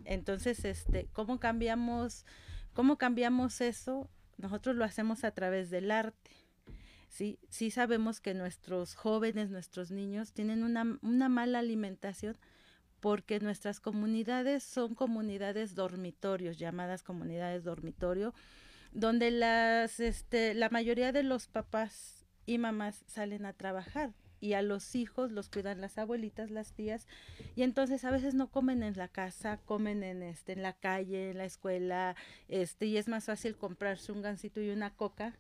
Entonces, 0.05 0.65
este, 0.65 1.07
¿cómo 1.13 1.39
cambiamos, 1.39 2.25
cómo 2.73 2.97
cambiamos 2.97 3.61
eso? 3.61 4.09
Nosotros 4.37 4.75
lo 4.75 4.85
hacemos 4.85 5.23
a 5.23 5.31
través 5.31 5.69
del 5.69 5.91
arte 5.91 6.31
sí, 7.13 7.39
sí 7.49 7.69
sabemos 7.69 8.19
que 8.19 8.33
nuestros 8.33 8.95
jóvenes, 8.95 9.49
nuestros 9.51 9.91
niños 9.91 10.33
tienen 10.33 10.63
una, 10.63 10.97
una 11.01 11.29
mala 11.29 11.59
alimentación 11.59 12.37
porque 12.99 13.39
nuestras 13.39 13.79
comunidades 13.79 14.63
son 14.63 14.95
comunidades 14.95 15.75
dormitorios, 15.75 16.57
llamadas 16.57 17.03
comunidades 17.03 17.63
dormitorio, 17.63 18.33
donde 18.93 19.29
las, 19.29 19.99
este, 19.99 20.53
la 20.53 20.69
mayoría 20.69 21.11
de 21.11 21.23
los 21.23 21.47
papás 21.47 22.25
y 22.45 22.57
mamás 22.57 23.03
salen 23.07 23.45
a 23.45 23.53
trabajar 23.53 24.13
y 24.43 24.55
a 24.55 24.61
los 24.61 24.93
hijos 24.93 25.31
los 25.31 25.47
cuidan 25.47 25.79
las 25.79 25.97
abuelitas, 25.97 26.51
las 26.51 26.73
tías, 26.73 27.07
y 27.55 27.63
entonces 27.63 28.03
a 28.03 28.11
veces 28.11 28.33
no 28.33 28.51
comen 28.51 28.83
en 28.83 28.97
la 28.97 29.07
casa, 29.07 29.61
comen 29.63 30.03
en 30.03 30.21
este, 30.21 30.51
en 30.51 30.61
la 30.61 30.73
calle, 30.73 31.29
en 31.29 31.37
la 31.37 31.45
escuela, 31.45 32.17
este, 32.49 32.87
y 32.87 32.97
es 32.97 33.07
más 33.07 33.23
fácil 33.23 33.55
comprarse 33.55 34.11
un 34.11 34.21
gansito 34.21 34.59
y 34.59 34.69
una 34.69 34.93
coca 34.93 35.33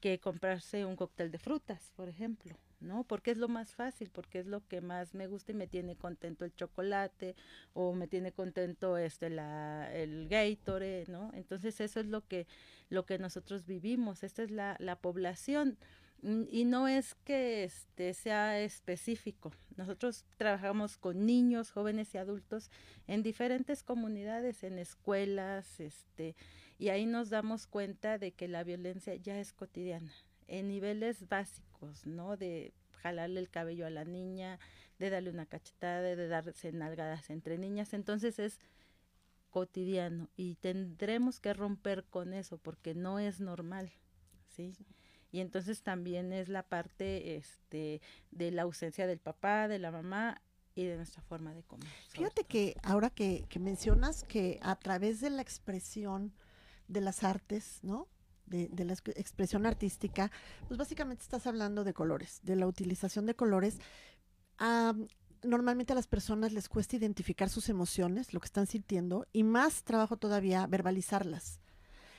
que 0.00 0.18
comprarse 0.18 0.84
un 0.84 0.96
cóctel 0.96 1.30
de 1.30 1.38
frutas, 1.38 1.92
por 1.94 2.08
ejemplo, 2.08 2.56
¿no? 2.80 3.04
Porque 3.04 3.30
es 3.30 3.36
lo 3.36 3.46
más 3.46 3.76
fácil, 3.76 4.10
porque 4.10 4.40
es 4.40 4.46
lo 4.46 4.66
que 4.66 4.80
más 4.80 5.14
me 5.14 5.28
gusta 5.28 5.52
y 5.52 5.54
me 5.54 5.68
tiene 5.68 5.94
contento 5.94 6.44
el 6.44 6.52
chocolate 6.52 7.36
o 7.74 7.92
me 7.94 8.08
tiene 8.08 8.32
contento 8.32 8.96
este 8.96 9.30
la 9.30 9.88
el 9.94 10.26
Gatorade, 10.28 11.06
¿no? 11.06 11.30
Entonces 11.34 11.80
eso 11.80 12.00
es 12.00 12.06
lo 12.06 12.26
que 12.26 12.48
lo 12.88 13.06
que 13.06 13.20
nosotros 13.20 13.66
vivimos, 13.66 14.24
esta 14.24 14.42
es 14.42 14.50
la, 14.50 14.74
la 14.80 14.96
población 14.96 15.78
y 16.22 16.64
no 16.64 16.86
es 16.86 17.14
que 17.24 17.64
este 17.64 18.14
sea 18.14 18.60
específico. 18.60 19.52
Nosotros 19.76 20.24
trabajamos 20.36 20.96
con 20.96 21.26
niños, 21.26 21.72
jóvenes 21.72 22.14
y 22.14 22.18
adultos 22.18 22.70
en 23.08 23.22
diferentes 23.22 23.82
comunidades, 23.82 24.62
en 24.62 24.78
escuelas, 24.78 25.80
este 25.80 26.36
y 26.78 26.88
ahí 26.88 27.06
nos 27.06 27.30
damos 27.30 27.66
cuenta 27.66 28.18
de 28.18 28.32
que 28.32 28.48
la 28.48 28.64
violencia 28.64 29.14
ya 29.14 29.38
es 29.38 29.52
cotidiana, 29.52 30.12
en 30.48 30.66
niveles 30.66 31.28
básicos, 31.28 32.06
¿no? 32.06 32.36
De 32.36 32.72
jalarle 33.02 33.38
el 33.38 33.50
cabello 33.50 33.86
a 33.86 33.90
la 33.90 34.04
niña, 34.04 34.58
de 34.98 35.10
darle 35.10 35.30
una 35.30 35.46
cachetada, 35.46 36.00
de 36.02 36.28
darse 36.28 36.72
nalgadas 36.72 37.30
entre 37.30 37.56
niñas, 37.56 37.94
entonces 37.94 38.38
es 38.38 38.58
cotidiano 39.50 40.28
y 40.36 40.56
tendremos 40.56 41.38
que 41.38 41.52
romper 41.52 42.04
con 42.04 42.32
eso 42.32 42.58
porque 42.58 42.94
no 42.94 43.18
es 43.18 43.40
normal, 43.40 43.92
¿sí? 44.48 44.74
Y 45.32 45.40
entonces 45.40 45.82
también 45.82 46.32
es 46.32 46.48
la 46.48 46.62
parte 46.62 47.36
este 47.36 48.00
de 48.30 48.50
la 48.50 48.62
ausencia 48.62 49.06
del 49.06 49.18
papá, 49.18 49.66
de 49.66 49.78
la 49.78 49.90
mamá 49.90 50.40
y 50.74 50.84
de 50.84 50.96
nuestra 50.96 51.22
forma 51.22 51.52
de 51.54 51.62
comer. 51.62 51.88
Fíjate 52.10 52.44
que 52.44 52.76
ahora 52.82 53.10
que, 53.10 53.46
que 53.48 53.58
mencionas 53.58 54.24
que 54.24 54.58
a 54.62 54.76
través 54.76 55.20
de 55.20 55.30
la 55.30 55.42
expresión 55.42 56.32
de 56.88 57.00
las 57.00 57.24
artes, 57.24 57.80
¿no? 57.82 58.08
De, 58.46 58.68
la 58.84 58.92
expresión 58.92 59.64
artística, 59.64 60.30
pues 60.68 60.76
básicamente 60.76 61.22
estás 61.22 61.46
hablando 61.46 61.84
de 61.84 61.94
colores, 61.94 62.40
de 62.42 62.54
la 62.54 62.66
utilización 62.66 63.24
de 63.24 63.34
colores. 63.34 63.78
normalmente 65.42 65.94
a 65.94 65.96
las 65.96 66.06
personas 66.06 66.52
les 66.52 66.68
cuesta 66.68 66.96
identificar 66.96 67.48
sus 67.48 67.70
emociones, 67.70 68.34
lo 68.34 68.40
que 68.40 68.46
están 68.46 68.66
sintiendo, 68.66 69.26
y 69.32 69.42
más 69.42 69.84
trabajo 69.84 70.18
todavía 70.18 70.66
verbalizarlas. 70.66 71.60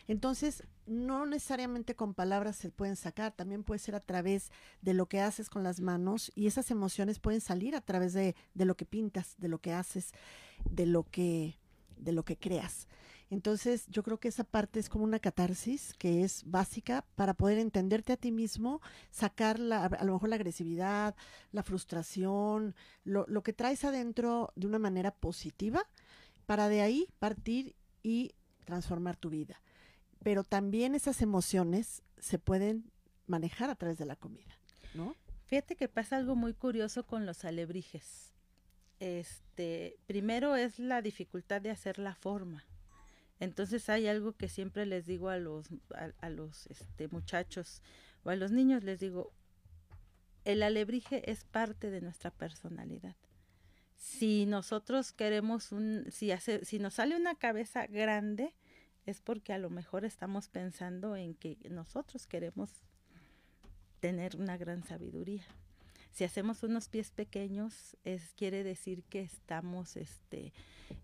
Entonces, 0.07 0.63
no 0.85 1.25
necesariamente 1.25 1.95
con 1.95 2.13
palabras 2.13 2.55
se 2.55 2.71
pueden 2.71 2.95
sacar, 2.95 3.31
también 3.31 3.63
puede 3.63 3.79
ser 3.79 3.95
a 3.95 3.99
través 3.99 4.51
de 4.81 4.93
lo 4.93 5.07
que 5.07 5.21
haces 5.21 5.49
con 5.49 5.63
las 5.63 5.79
manos 5.79 6.31
y 6.35 6.47
esas 6.47 6.71
emociones 6.71 7.19
pueden 7.19 7.41
salir 7.41 7.75
a 7.75 7.81
través 7.81 8.13
de, 8.13 8.35
de 8.53 8.65
lo 8.65 8.75
que 8.75 8.85
pintas, 8.85 9.35
de 9.37 9.47
lo 9.47 9.59
que 9.59 9.73
haces, 9.73 10.11
de 10.69 10.85
lo 10.85 11.03
que, 11.03 11.57
de 11.97 12.11
lo 12.11 12.23
que 12.23 12.37
creas. 12.37 12.87
Entonces, 13.29 13.87
yo 13.87 14.03
creo 14.03 14.19
que 14.19 14.27
esa 14.27 14.43
parte 14.43 14.79
es 14.79 14.89
como 14.89 15.05
una 15.05 15.17
catarsis 15.17 15.95
que 15.97 16.23
es 16.23 16.43
básica 16.45 17.03
para 17.15 17.33
poder 17.33 17.57
entenderte 17.57 18.13
a 18.13 18.17
ti 18.17 18.31
mismo, 18.31 18.79
sacar 19.09 19.57
la, 19.57 19.85
a 19.85 20.03
lo 20.03 20.13
mejor 20.13 20.29
la 20.29 20.35
agresividad, 20.35 21.15
la 21.51 21.63
frustración, 21.63 22.75
lo, 23.03 23.25
lo 23.27 23.41
que 23.41 23.53
traes 23.53 23.85
adentro 23.85 24.51
de 24.55 24.67
una 24.67 24.77
manera 24.77 25.15
positiva, 25.15 25.81
para 26.45 26.69
de 26.69 26.81
ahí 26.81 27.07
partir 27.17 27.75
y 28.03 28.35
transformar 28.65 29.15
tu 29.15 29.31
vida. 29.31 29.59
Pero 30.23 30.43
también 30.43 30.95
esas 30.95 31.21
emociones 31.21 32.01
se 32.17 32.39
pueden 32.39 32.91
manejar 33.27 33.69
a 33.69 33.75
través 33.75 33.97
de 33.97 34.05
la 34.05 34.15
comida, 34.15 34.57
¿no? 34.93 35.15
Fíjate 35.45 35.75
que 35.75 35.87
pasa 35.87 36.17
algo 36.17 36.35
muy 36.35 36.53
curioso 36.53 37.05
con 37.05 37.25
los 37.25 37.45
alebrijes. 37.45 38.33
Este, 38.99 39.97
primero 40.07 40.55
es 40.55 40.79
la 40.79 41.01
dificultad 41.01 41.61
de 41.61 41.71
hacer 41.71 41.99
la 41.99 42.15
forma. 42.15 42.63
Entonces 43.39 43.89
hay 43.89 44.07
algo 44.07 44.33
que 44.33 44.47
siempre 44.47 44.85
les 44.85 45.05
digo 45.05 45.29
a 45.29 45.37
los, 45.37 45.67
a, 46.21 46.29
los 46.29 46.67
este, 46.67 47.09
muchachos 47.09 47.81
o 48.23 48.29
a 48.29 48.35
los 48.35 48.51
niños, 48.51 48.83
les 48.83 48.99
digo, 48.99 49.33
el 50.45 50.63
alebrije 50.63 51.29
es 51.29 51.43
parte 51.43 51.91
de 51.91 52.01
nuestra 52.01 52.31
personalidad. 52.31 53.15
Si 53.97 54.45
nosotros 54.45 55.11
queremos 55.11 55.71
un, 55.71 56.05
si, 56.09 56.31
hace, 56.31 56.63
si 56.65 56.79
nos 56.79 56.95
sale 56.95 57.15
una 57.15 57.35
cabeza 57.35 57.87
grande, 57.87 58.53
es 59.05 59.21
porque 59.21 59.53
a 59.53 59.57
lo 59.57 59.69
mejor 59.69 60.05
estamos 60.05 60.47
pensando 60.47 61.15
en 61.15 61.33
que 61.35 61.57
nosotros 61.69 62.27
queremos 62.27 62.69
tener 63.99 64.35
una 64.35 64.57
gran 64.57 64.83
sabiduría. 64.83 65.43
Si 66.11 66.23
hacemos 66.23 66.61
unos 66.61 66.89
pies 66.89 67.09
pequeños, 67.09 67.97
es, 68.03 68.33
quiere 68.37 68.63
decir 68.63 69.03
que 69.03 69.21
estamos, 69.21 69.97
este, 69.97 70.53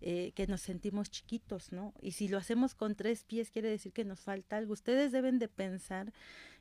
eh, 0.00 0.32
que 0.36 0.46
nos 0.46 0.60
sentimos 0.60 1.10
chiquitos, 1.10 1.72
¿no? 1.72 1.92
Y 2.00 2.12
si 2.12 2.28
lo 2.28 2.38
hacemos 2.38 2.74
con 2.74 2.94
tres 2.94 3.24
pies, 3.24 3.50
quiere 3.50 3.68
decir 3.68 3.92
que 3.92 4.04
nos 4.04 4.20
falta 4.20 4.56
algo. 4.56 4.72
Ustedes 4.72 5.10
deben 5.10 5.40
de 5.40 5.48
pensar 5.48 6.12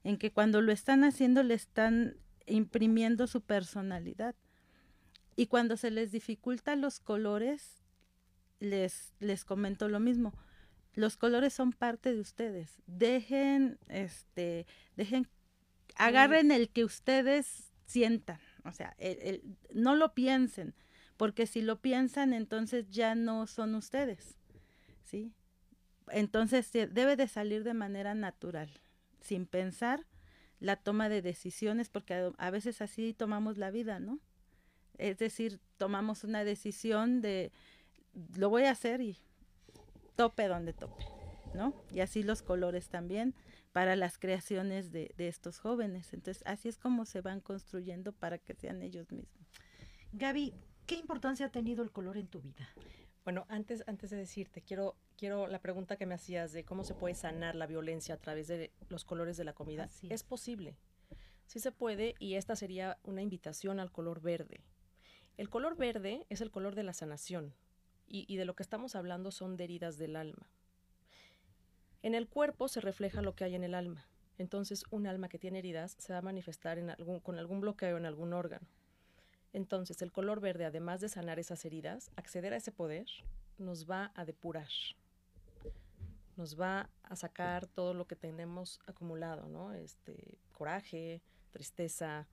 en 0.04 0.18
que 0.18 0.32
cuando 0.32 0.62
lo 0.62 0.72
están 0.72 1.04
haciendo, 1.04 1.44
le 1.44 1.54
están 1.54 2.16
imprimiendo 2.48 3.28
su 3.28 3.42
personalidad. 3.42 4.34
Y 5.36 5.46
cuando 5.46 5.78
se 5.78 5.92
les 5.92 6.12
dificulta 6.12 6.76
los 6.76 7.00
colores, 7.00 7.84
les, 8.60 9.14
les 9.20 9.46
comento 9.46 9.88
lo 9.90 10.00
mismo. 10.00 10.34
Los 10.96 11.18
colores 11.18 11.54
son 11.54 11.72
parte 11.72 12.14
de 12.14 12.20
ustedes. 12.20 12.82
Dejen, 12.88 13.80
este, 13.88 14.66
dejen, 14.96 15.28
agarren 15.96 16.52
el 16.52 16.70
que 16.70 16.84
ustedes 16.84 17.72
sientan, 17.86 18.40
o 18.64 18.72
sea, 18.72 18.96
el, 19.00 19.42
no 19.74 19.96
lo 19.96 20.14
piensen, 20.14 20.76
porque 21.18 21.48
si 21.48 21.62
lo 21.62 21.82
piensan, 21.82 22.34
entonces 22.34 22.90
ya 22.90 23.16
no 23.16 23.48
son 23.48 23.76
ustedes, 23.76 24.38
¿sí? 25.04 25.34
Entonces 26.12 26.72
debe 26.72 27.16
de 27.16 27.28
salir 27.28 27.64
de 27.64 27.74
manera 27.74 28.14
natural, 28.14 28.70
sin 29.22 29.46
pensar 29.46 30.06
la 30.60 30.76
toma 30.76 31.10
de 31.10 31.22
decisiones, 31.22 31.90
porque 31.90 32.32
a, 32.38 32.50
veces 32.52 32.82
así 32.82 33.14
tomamos 33.14 33.58
la 33.58 33.72
vida, 33.72 34.00
¿no? 34.00 34.20
Es 34.98 35.18
decir, 35.18 35.60
tomamos 35.78 36.24
una 36.24 36.44
decisión 36.44 37.22
de 37.22 37.52
lo 38.36 38.50
voy 38.50 38.64
a 38.64 38.72
hacer 38.72 39.02
y 39.02 39.18
tope 40.20 40.50
donde 40.50 40.74
tope, 40.74 41.06
¿no? 41.54 41.74
Y 41.94 42.02
así 42.02 42.24
los 42.24 42.42
colores 42.42 42.90
también 42.90 43.34
para 43.72 43.96
las 43.96 44.18
creaciones 44.18 44.92
de, 44.92 45.14
de 45.16 45.30
estos 45.30 45.60
jóvenes. 45.60 46.12
Entonces, 46.14 46.44
así 46.46 46.68
es 46.68 46.78
como 46.78 47.06
se 47.06 47.22
van 47.22 47.40
construyendo 47.40 48.12
para 48.12 48.38
que 48.38 48.54
sean 48.54 48.82
ellos 48.82 49.10
mismos. 49.14 49.48
Gaby, 50.12 50.54
¿qué 50.86 50.96
importancia 50.96 51.46
ha 51.46 51.52
tenido 51.54 51.84
el 51.84 51.92
color 51.94 52.18
en 52.18 52.28
tu 52.28 52.42
vida? 52.42 52.68
Bueno, 53.24 53.46
antes, 53.48 53.86
antes 53.88 54.10
de 54.10 54.18
decirte, 54.18 54.62
quiero, 54.62 54.98
quiero 55.16 55.48
la 55.48 55.62
pregunta 55.62 55.96
que 55.96 56.06
me 56.06 56.16
hacías 56.16 56.52
de 56.52 56.66
cómo 56.66 56.84
se 56.84 56.96
puede 56.96 57.16
sanar 57.16 57.56
la 57.56 57.66
violencia 57.66 58.16
a 58.16 58.20
través 58.20 58.50
de 58.50 58.74
los 58.90 59.06
colores 59.06 59.38
de 59.38 59.46
la 59.46 59.54
comida. 59.54 59.88
es. 60.02 60.24
posible, 60.24 60.76
sí 61.46 61.62
se 61.62 61.72
puede 61.72 62.16
y 62.20 62.36
esta 62.36 62.58
sería 62.58 62.98
una 63.04 63.22
invitación 63.22 63.80
al 63.80 63.94
color 63.94 64.20
verde. 64.20 64.66
El 65.38 65.50
color 65.50 65.78
verde 65.78 66.26
es 66.28 66.42
el 66.42 66.52
color 66.52 66.76
de 66.76 66.84
la 66.84 66.92
sanación 66.92 67.54
y, 68.10 68.36
de 68.38 68.46
lo 68.46 68.56
que 68.56 68.64
estamos 68.64 68.96
hablando 68.96 69.32
son 69.32 69.56
de 69.56 69.66
heridas 69.66 69.98
del 69.98 70.16
alma. 70.16 70.50
En 72.02 72.16
el 72.16 72.28
cuerpo 72.28 72.68
se 72.68 72.82
refleja 72.82 73.22
lo 73.22 73.36
que 73.36 73.44
hay 73.44 73.56
en 73.56 73.64
el 73.64 73.76
alma. 73.76 74.08
Entonces, 74.38 74.84
un 74.90 75.06
alma 75.06 75.30
que 75.30 75.38
tiene 75.38 75.60
heridas 75.60 75.96
se 76.00 76.14
va 76.14 76.20
a 76.20 76.24
manifestar 76.24 76.80
con 77.24 77.38
algún 77.38 77.62
bloqueo 77.62 77.98
en 77.98 78.06
algún 78.06 78.34
órgano. 78.34 78.68
Entonces, 79.52 80.02
el 80.02 80.12
color 80.12 80.40
verde, 80.40 80.66
además 80.66 81.02
de 81.02 81.10
sanar 81.10 81.40
esas 81.40 81.66
heridas, 81.66 82.12
acceder 82.16 82.54
a 82.54 82.58
ese 82.58 82.72
poder, 82.72 83.08
nos 83.58 83.90
va 83.90 84.12
a 84.16 84.26
depurar. 84.26 84.70
Nos 86.38 86.60
va 86.60 86.90
a 87.04 87.16
sacar 87.16 87.68
todo 87.68 87.94
lo 87.94 88.08
que 88.08 88.16
tenemos 88.16 88.80
acumulado, 88.86 89.48
¿no? 89.50 89.74
Este, 89.74 90.38
coraje, 90.54 91.22
tristeza. 91.52 92.28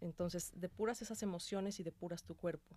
Entonces, 0.00 0.52
depuras 0.54 1.00
esas 1.00 1.22
emociones 1.22 1.80
y 1.80 1.84
depuras 1.84 2.22
tu 2.22 2.36
cuerpo. 2.36 2.76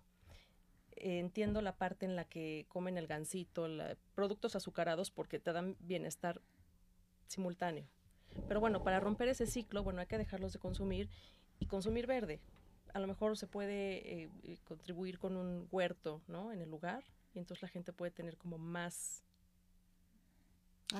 Entiendo 0.96 1.62
la 1.62 1.76
parte 1.76 2.06
en 2.06 2.16
la 2.16 2.24
que 2.24 2.66
comen 2.68 2.98
el 2.98 3.06
gansito, 3.06 3.66
productos 4.14 4.56
azucarados 4.56 5.10
porque 5.10 5.38
te 5.38 5.52
dan 5.52 5.76
bienestar 5.80 6.40
simultáneo. 7.26 7.86
Pero 8.48 8.60
bueno, 8.60 8.82
para 8.82 9.00
romper 9.00 9.28
ese 9.28 9.46
ciclo, 9.46 9.82
bueno, 9.82 10.00
hay 10.00 10.06
que 10.06 10.18
dejarlos 10.18 10.52
de 10.52 10.58
consumir 10.58 11.10
y 11.58 11.66
consumir 11.66 12.06
verde 12.06 12.40
a 12.94 12.98
lo 12.98 13.06
mejor 13.06 13.36
se 13.36 13.46
puede 13.46 14.22
eh, 14.22 14.30
eh, 14.42 14.58
contribuir 14.64 15.18
con 15.18 15.36
un 15.36 15.68
huerto, 15.70 16.22
¿no? 16.28 16.52
En 16.52 16.60
el 16.60 16.70
lugar 16.70 17.04
y 17.34 17.38
entonces 17.38 17.62
la 17.62 17.68
gente 17.68 17.92
puede 17.92 18.10
tener 18.10 18.36
como 18.36 18.58
más 18.58 19.22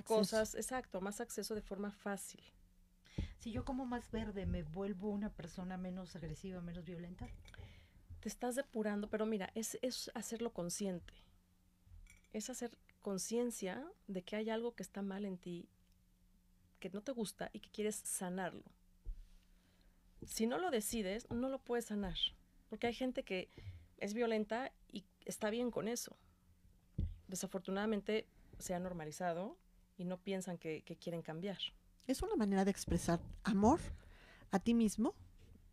cosas, 0.05 0.55
exacto, 0.55 1.03
más 1.03 1.21
acceso 1.21 1.55
de 1.55 1.61
forma 1.61 1.91
fácil. 1.91 2.43
Si 3.39 3.53
yo 3.53 3.65
como 3.67 3.85
más 3.85 4.11
verde, 4.11 4.47
¿me 4.47 4.63
vuelvo 4.63 5.11
una 5.11 5.29
persona 5.29 5.77
menos 5.77 6.17
agresiva, 6.17 6.63
menos 6.63 6.85
violenta? 6.87 7.29
Te 8.23 8.29
estás 8.29 8.55
depurando, 8.55 9.11
pero 9.11 9.26
mira, 9.26 9.50
es, 9.55 9.79
es 9.83 10.11
hacerlo 10.14 10.55
consciente. 10.55 11.12
Es 12.33 12.49
hacer 12.49 12.79
conciencia 13.02 13.87
de 14.07 14.23
que 14.23 14.37
hay 14.37 14.49
algo 14.49 14.75
que 14.75 14.83
está 14.83 15.02
mal 15.02 15.26
en 15.26 15.37
ti, 15.37 15.69
que 16.81 16.88
no 16.88 17.02
te 17.02 17.12
gusta 17.12 17.50
y 17.52 17.61
que 17.61 17.71
quieres 17.71 17.97
sanarlo 17.97 18.64
si 20.26 20.47
no 20.47 20.59
lo 20.59 20.71
decides, 20.71 21.29
no 21.31 21.49
lo 21.49 21.59
puedes 21.59 21.87
sanar. 21.87 22.17
Porque 22.69 22.87
hay 22.87 22.95
gente 22.95 23.23
que 23.25 23.50
es 23.99 24.14
violenta 24.14 24.73
y 24.91 25.05
está 25.25 25.50
bien 25.50 25.71
con 25.71 25.88
eso. 25.88 26.17
Desafortunadamente 27.29 28.26
se 28.59 28.75
ha 28.75 28.79
normalizado 28.79 29.57
y 29.97 30.05
no 30.05 30.19
piensan 30.19 30.59
que, 30.59 30.83
quieren 31.00 31.23
cambiar. 31.23 31.59
Es 32.07 32.23
una 32.23 32.37
manera 32.37 32.64
de 32.64 32.71
expresar 32.71 33.21
amor 33.45 33.81
a 34.50 34.59
ti 34.59 34.75
mismo 34.75 35.14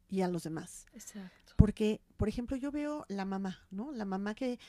y 0.09 0.21
a 0.21 0.27
los 0.27 0.43
demás. 0.43 0.85
Exacto. 0.93 1.53
Porque, 1.55 2.01
por 2.17 2.27
ejemplo, 2.29 2.57
yo 2.57 2.71
veo 2.71 3.05
la 3.07 3.25
mamá, 3.25 3.59
¿no? 3.71 3.91
La 3.91 4.05
mamá 4.05 4.33
que 4.35 4.59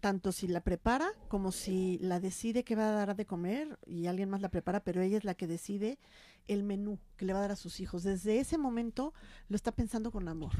tanto 0.00 0.30
si 0.30 0.46
la 0.46 0.60
prepara 0.60 1.10
como 1.28 1.50
si 1.50 1.98
la 1.98 2.20
decide 2.20 2.62
que 2.62 2.76
va 2.76 2.88
a 2.88 2.92
dar 2.92 3.16
de 3.16 3.26
comer 3.26 3.78
y 3.86 4.06
alguien 4.06 4.30
más 4.30 4.40
la 4.40 4.50
prepara, 4.50 4.80
pero 4.80 5.02
ella 5.02 5.16
es 5.16 5.24
la 5.24 5.34
que 5.34 5.46
decide 5.46 5.98
el 6.46 6.62
menú 6.62 6.98
que 7.16 7.24
le 7.24 7.32
va 7.32 7.40
a 7.40 7.42
dar 7.42 7.52
a 7.52 7.56
sus 7.56 7.80
hijos. 7.80 8.04
Desde 8.04 8.38
ese 8.38 8.58
momento 8.58 9.12
lo 9.48 9.56
está 9.56 9.72
pensando 9.72 10.10
con 10.10 10.28
amor. 10.28 10.52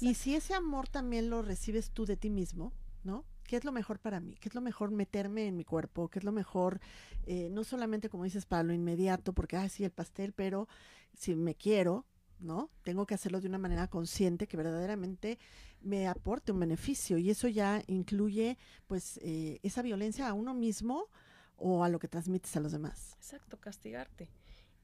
Y 0.00 0.14
si 0.14 0.34
ese 0.34 0.54
amor 0.54 0.88
también 0.88 1.30
lo 1.30 1.42
recibes 1.42 1.90
tú 1.90 2.06
de 2.06 2.16
ti 2.16 2.30
mismo, 2.30 2.72
¿no? 3.04 3.24
¿Qué 3.44 3.56
es 3.56 3.64
lo 3.64 3.72
mejor 3.72 3.98
para 3.98 4.20
mí? 4.20 4.36
¿Qué 4.40 4.48
es 4.48 4.54
lo 4.54 4.60
mejor 4.60 4.90
meterme 4.90 5.46
en 5.46 5.56
mi 5.56 5.64
cuerpo? 5.64 6.08
¿Qué 6.08 6.20
es 6.20 6.24
lo 6.24 6.32
mejor, 6.32 6.80
eh, 7.26 7.48
no 7.50 7.64
solamente 7.64 8.08
como 8.08 8.24
dices, 8.24 8.46
para 8.46 8.62
lo 8.62 8.72
inmediato, 8.72 9.32
porque, 9.32 9.56
ah, 9.56 9.68
sí, 9.68 9.84
el 9.84 9.90
pastel, 9.90 10.32
pero 10.32 10.68
si 11.14 11.34
me 11.34 11.54
quiero, 11.54 12.06
¿no? 12.40 12.70
Tengo 12.82 13.06
que 13.06 13.14
hacerlo 13.14 13.40
de 13.40 13.48
una 13.48 13.58
manera 13.58 13.88
consciente 13.88 14.46
que 14.46 14.56
verdaderamente 14.56 15.38
me 15.80 16.08
aporte 16.08 16.52
un 16.52 16.60
beneficio 16.60 17.18
y 17.18 17.30
eso 17.30 17.48
ya 17.48 17.82
incluye 17.86 18.58
pues 18.86 19.18
eh, 19.22 19.60
esa 19.62 19.82
violencia 19.82 20.28
a 20.28 20.34
uno 20.34 20.54
mismo 20.54 21.08
o 21.56 21.84
a 21.84 21.88
lo 21.88 21.98
que 21.98 22.08
transmites 22.08 22.56
a 22.56 22.60
los 22.60 22.72
demás. 22.72 23.14
Exacto, 23.16 23.58
castigarte. 23.58 24.28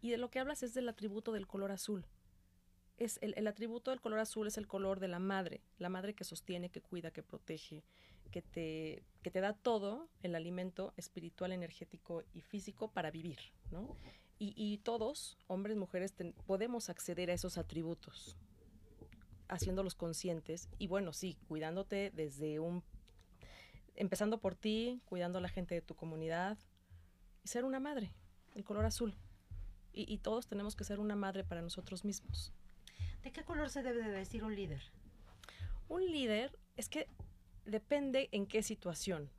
Y 0.01 0.11
de 0.11 0.19
lo 0.19 0.31
que 0.31 0.39
hablas 0.39 0.63
es 0.63 0.75
del 0.75 0.89
atributo 0.89 1.33
del 1.33 1.47
color 1.47 1.73
azul. 1.73 2.07
Es 2.99 3.19
el, 3.21 3.35
el, 3.37 3.47
atributo 3.47 3.91
del 3.91 4.01
color 4.01 4.21
azul 4.21 4.47
es 4.47 4.57
el 4.57 4.67
color 4.67 5.01
de 5.01 5.09
la 5.09 5.19
madre, 5.19 5.63
la 5.79 5.91
madre 5.91 6.15
que 6.15 6.25
sostiene, 6.25 6.71
que 6.71 6.81
cuida, 6.81 7.11
que 7.11 7.23
protege, 7.23 7.85
que 8.31 8.43
te, 8.43 9.03
que 9.23 9.31
te 9.31 9.41
da 9.41 9.53
todo 9.53 10.09
el 10.23 10.35
alimento 10.35 10.95
espiritual, 10.97 11.53
energético 11.53 12.23
y 12.33 12.41
físico 12.41 12.89
para 12.89 13.11
vivir, 13.11 13.39
¿no? 13.71 13.97
Y, 14.39 14.53
y 14.57 14.79
todos, 14.79 15.39
hombres, 15.47 15.77
mujeres, 15.77 16.15
podemos 16.47 16.91
acceder 16.91 17.31
a 17.31 17.35
esos 17.35 17.57
atributos, 17.57 18.37
haciéndolos 19.49 19.95
conscientes 19.95 20.69
y 20.79 20.89
bueno, 20.89 21.13
sí, 21.13 21.39
cuidándote 21.49 22.11
desde 22.15 22.61
un, 22.61 22.83
empezando 23.95 24.39
por 24.39 24.55
ti, 24.55 25.01
cuidando 25.07 25.39
a 25.39 25.41
la 25.41 25.49
gente 25.49 25.75
de 25.75 25.81
tu 25.81 25.95
comunidad 25.95 26.59
y 27.45 27.49
ser 27.49 27.65
una 27.65 27.81
madre, 27.81 28.13
el 28.55 28.65
color 28.65 28.85
azul. 28.85 29.15
Y, 29.93 30.13
y 30.13 30.19
todos 30.19 30.47
tenemos 30.47 30.77
que 30.77 30.85
ser 30.85 31.01
una 31.01 31.17
madre 31.17 31.43
para 31.43 31.63
nosotros 31.63 32.05
mismos. 32.05 32.53
¿De 33.23 33.33
qué 33.33 33.43
color 33.45 33.71
se 33.71 33.83
debe 33.83 34.03
de 34.03 34.11
vestir 34.11 34.45
un 34.45 34.55
líder? 34.55 34.83
Un 35.89 36.05
líder 36.13 36.59
es 36.77 36.89
que 36.89 37.09
depende 37.65 38.29
en 38.33 38.47
qué 38.47 38.63
situación. 38.63 39.31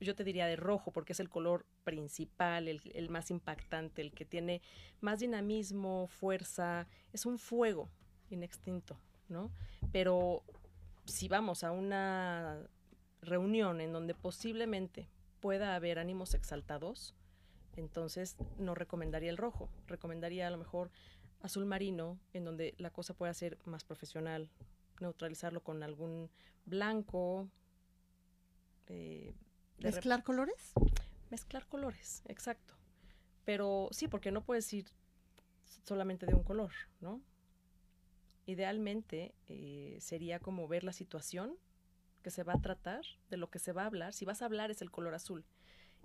Yo 0.00 0.14
te 0.14 0.24
diría 0.24 0.46
de 0.46 0.56
rojo 0.56 0.90
porque 0.90 1.12
es 1.12 1.20
el 1.20 1.28
color 1.28 1.64
principal, 1.84 2.68
el, 2.68 2.80
el, 2.94 3.08
más 3.08 3.30
impactante, 3.30 4.02
el 4.02 4.12
que 4.12 4.24
tiene 4.24 4.60
más 5.00 5.20
dinamismo, 5.20 6.08
fuerza, 6.08 6.86
es 7.12 7.26
un 7.26 7.38
fuego 7.38 7.88
inextinto. 8.30 8.98
¿no? 9.28 9.50
Pero 9.92 10.42
si 11.06 11.28
vamos 11.28 11.64
a 11.64 11.72
una 11.72 12.58
reunión 13.22 13.80
en 13.80 13.92
donde 13.92 14.14
posiblemente 14.14 15.08
pueda 15.40 15.74
haber 15.74 15.98
ánimos 15.98 16.34
exaltados, 16.34 17.14
entonces 17.76 18.36
no 18.58 18.74
recomendaría 18.74 19.30
el 19.30 19.36
rojo, 19.36 19.68
recomendaría 19.86 20.46
a 20.46 20.50
lo 20.50 20.58
mejor 20.58 20.90
azul 21.42 21.66
marino, 21.66 22.18
en 22.32 22.44
donde 22.44 22.74
la 22.78 22.90
cosa 22.90 23.14
pueda 23.14 23.34
ser 23.34 23.58
más 23.64 23.84
profesional, 23.84 24.50
neutralizarlo 25.00 25.62
con 25.62 25.82
algún 25.82 26.30
blanco. 26.64 27.48
Eh, 28.86 29.34
¿Mezclar 29.78 30.22
colores? 30.22 30.72
Mezclar 31.30 31.66
colores, 31.66 32.22
exacto. 32.26 32.74
Pero 33.44 33.88
sí, 33.90 34.08
porque 34.08 34.30
no 34.30 34.44
puedes 34.44 34.72
ir 34.72 34.86
solamente 35.84 36.26
de 36.26 36.34
un 36.34 36.42
color, 36.42 36.72
¿no? 37.00 37.20
idealmente 38.46 39.34
eh, 39.48 39.96
sería 40.00 40.38
como 40.38 40.68
ver 40.68 40.84
la 40.84 40.92
situación 40.92 41.56
que 42.22 42.30
se 42.30 42.42
va 42.42 42.54
a 42.54 42.60
tratar, 42.60 43.02
de 43.28 43.36
lo 43.36 43.50
que 43.50 43.58
se 43.58 43.72
va 43.72 43.82
a 43.82 43.86
hablar. 43.86 44.14
Si 44.14 44.24
vas 44.24 44.42
a 44.42 44.46
hablar 44.46 44.70
es 44.70 44.80
el 44.82 44.90
color 44.90 45.14
azul, 45.14 45.44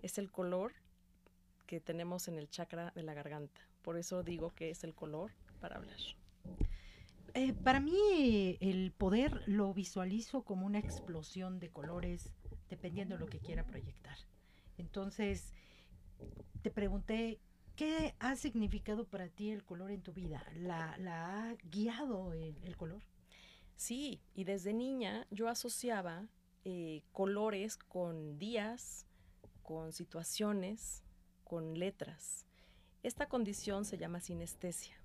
es 0.01 0.17
el 0.17 0.31
color 0.31 0.73
que 1.65 1.79
tenemos 1.79 2.27
en 2.27 2.37
el 2.37 2.49
chakra 2.49 2.91
de 2.95 3.03
la 3.03 3.13
garganta. 3.13 3.61
Por 3.81 3.97
eso 3.97 4.23
digo 4.23 4.53
que 4.53 4.69
es 4.69 4.83
el 4.83 4.93
color 4.93 5.31
para 5.61 5.77
hablar. 5.77 5.97
Eh, 7.35 7.53
para 7.53 7.79
mí 7.79 8.57
el 8.59 8.91
poder 8.91 9.43
lo 9.45 9.73
visualizo 9.73 10.41
como 10.41 10.65
una 10.65 10.79
explosión 10.79 11.59
de 11.59 11.69
colores 11.69 12.31
dependiendo 12.69 13.15
de 13.15 13.19
lo 13.19 13.27
que 13.27 13.39
quiera 13.39 13.65
proyectar. 13.65 14.17
Entonces, 14.77 15.53
te 16.61 16.71
pregunté 16.71 17.39
¿Qué 17.79 18.13
ha 18.19 18.35
significado 18.35 19.05
para 19.05 19.29
ti 19.29 19.51
el 19.51 19.63
color 19.63 19.91
en 19.91 20.01
tu 20.01 20.11
vida? 20.11 20.45
¿La, 20.53 20.97
ha 20.97 21.55
guiado 21.71 22.33
el, 22.33 22.75
color? 22.75 23.01
Sí, 23.77 24.19
y 24.35 24.43
desde 24.43 24.73
niña 24.73 25.25
yo 25.31 25.47
asociaba 25.47 26.27
eh, 26.65 27.03
colores 27.13 27.77
con 27.77 28.37
días, 28.37 29.05
con 29.63 29.93
situaciones, 29.93 31.05
con 31.45 31.79
letras. 31.79 32.45
Esta 33.01 33.29
condición 33.29 33.85
se 33.85 33.97
llama 33.97 34.19
sinestesia. 34.19 34.97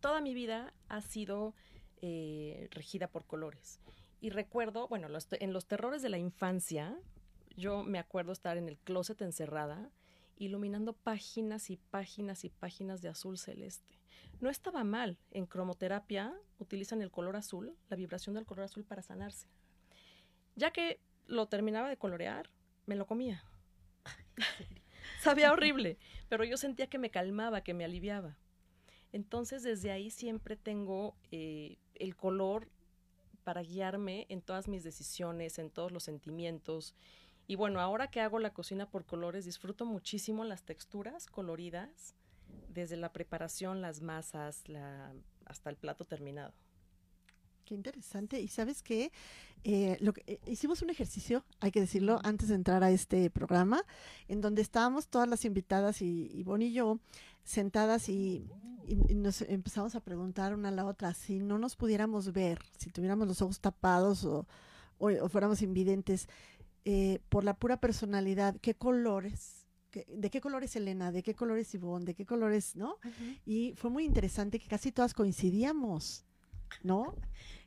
Toda 0.00 0.22
mi 0.22 0.32
vida 0.32 0.72
ha 0.88 1.02
sido 1.02 1.52
eh, 2.00 2.68
regida 2.70 3.06
por 3.06 3.26
colores. 3.26 3.80
Y 4.20 4.30
recuerdo, 4.30 4.86
bueno, 4.88 5.08
en 5.32 5.52
los 5.52 5.66
terrores 5.66 6.02
de 6.02 6.08
la 6.08 6.18
infancia, 6.18 6.98
Yo 7.56 7.82
me 7.82 7.98
acuerdo 7.98 8.32
estar 8.32 8.56
en 8.56 8.68
el 8.68 8.78
closet 8.78 9.20
encerrada, 9.22 9.90
iluminando 10.36 10.92
páginas 10.92 11.68
y 11.68 11.76
páginas 11.76 12.44
y 12.44 12.48
páginas 12.48 13.02
de 13.02 13.08
azul 13.08 13.38
celeste. 13.38 13.98
No 14.40 14.48
estaba 14.48 14.84
mal. 14.84 15.18
En 15.30 15.46
cromoterapia 15.46 16.34
utilizan 16.58 17.02
el 17.02 17.10
color 17.10 17.36
azul, 17.36 17.76
la 17.88 17.96
vibración 17.96 18.34
del 18.34 18.46
color 18.46 18.64
azul 18.64 18.84
para 18.84 19.02
sanarse. 19.02 19.48
Ya 20.56 20.70
que 20.70 21.00
lo 21.26 21.48
terminaba 21.48 21.88
de 21.88 21.98
colorear, 21.98 22.50
me 22.86 22.96
lo 22.96 23.06
comía. 23.06 23.44
Sabía 25.20 25.52
horrible, 25.52 25.98
pero 26.28 26.44
yo 26.44 26.56
sentía 26.56 26.86
que 26.86 26.98
me 26.98 27.10
calmaba, 27.10 27.62
que 27.62 27.74
me 27.74 27.84
aliviaba. 27.84 28.38
Entonces 29.12 29.62
desde 29.62 29.90
ahí 29.90 30.10
siempre 30.10 30.56
tengo 30.56 31.16
eh, 31.30 31.76
el 31.94 32.16
color 32.16 32.68
para 33.40 33.62
guiarme 33.62 34.26
en 34.28 34.42
todas 34.42 34.68
mis 34.68 34.84
decisiones, 34.84 35.58
en 35.58 35.70
todos 35.70 35.92
los 35.92 36.04
sentimientos. 36.04 36.94
Y 37.46 37.56
bueno, 37.56 37.80
ahora 37.80 38.10
que 38.10 38.20
hago 38.20 38.38
la 38.38 38.52
cocina 38.52 38.88
por 38.88 39.04
colores, 39.04 39.44
disfruto 39.44 39.84
muchísimo 39.84 40.44
las 40.44 40.62
texturas 40.62 41.26
coloridas, 41.26 42.14
desde 42.68 42.96
la 42.96 43.12
preparación, 43.12 43.82
las 43.82 44.00
masas, 44.00 44.68
la, 44.68 45.12
hasta 45.46 45.70
el 45.70 45.76
plato 45.76 46.04
terminado. 46.04 46.52
Qué 47.70 47.76
interesante. 47.76 48.40
Y 48.40 48.48
sabes 48.48 48.82
qué, 48.82 49.12
eh, 49.62 49.96
lo 50.00 50.12
que, 50.12 50.24
eh, 50.26 50.40
hicimos 50.48 50.82
un 50.82 50.90
ejercicio, 50.90 51.44
hay 51.60 51.70
que 51.70 51.78
decirlo, 51.78 52.18
antes 52.24 52.48
de 52.48 52.56
entrar 52.56 52.82
a 52.82 52.90
este 52.90 53.30
programa, 53.30 53.84
en 54.26 54.40
donde 54.40 54.60
estábamos 54.60 55.06
todas 55.06 55.28
las 55.28 55.44
invitadas 55.44 56.02
y, 56.02 56.28
y 56.34 56.42
Bonnie 56.42 56.70
y 56.70 56.72
yo 56.72 56.98
sentadas 57.44 58.08
y, 58.08 58.50
y, 58.88 59.14
nos 59.14 59.42
empezamos 59.42 59.94
a 59.94 60.00
preguntar 60.00 60.52
una 60.52 60.70
a 60.70 60.72
la 60.72 60.84
otra 60.84 61.14
si 61.14 61.38
no 61.38 61.58
nos 61.58 61.76
pudiéramos 61.76 62.32
ver, 62.32 62.58
si 62.76 62.90
tuviéramos 62.90 63.28
los 63.28 63.40
ojos 63.40 63.60
tapados 63.60 64.24
o, 64.24 64.48
o, 64.98 65.06
o 65.12 65.28
fuéramos 65.28 65.62
invidentes, 65.62 66.28
eh, 66.84 67.20
por 67.28 67.44
la 67.44 67.54
pura 67.54 67.76
personalidad, 67.76 68.56
¿qué 68.60 68.74
colores? 68.74 69.68
¿Qué, 69.92 70.06
¿De 70.08 70.28
qué 70.28 70.40
colores 70.40 70.74
Elena? 70.74 71.12
¿De 71.12 71.22
qué 71.22 71.36
colores 71.36 71.72
Ivonne? 71.72 72.04
¿De 72.04 72.14
qué 72.14 72.26
colores, 72.26 72.74
no? 72.74 72.94
Uh 72.94 73.08
-huh. 73.08 73.40
Y 73.46 73.74
fue 73.76 73.90
muy 73.90 74.04
interesante 74.04 74.58
que 74.58 74.66
casi 74.66 74.90
todas 74.90 75.14
coincidíamos, 75.14 76.24
¿no? 76.82 77.14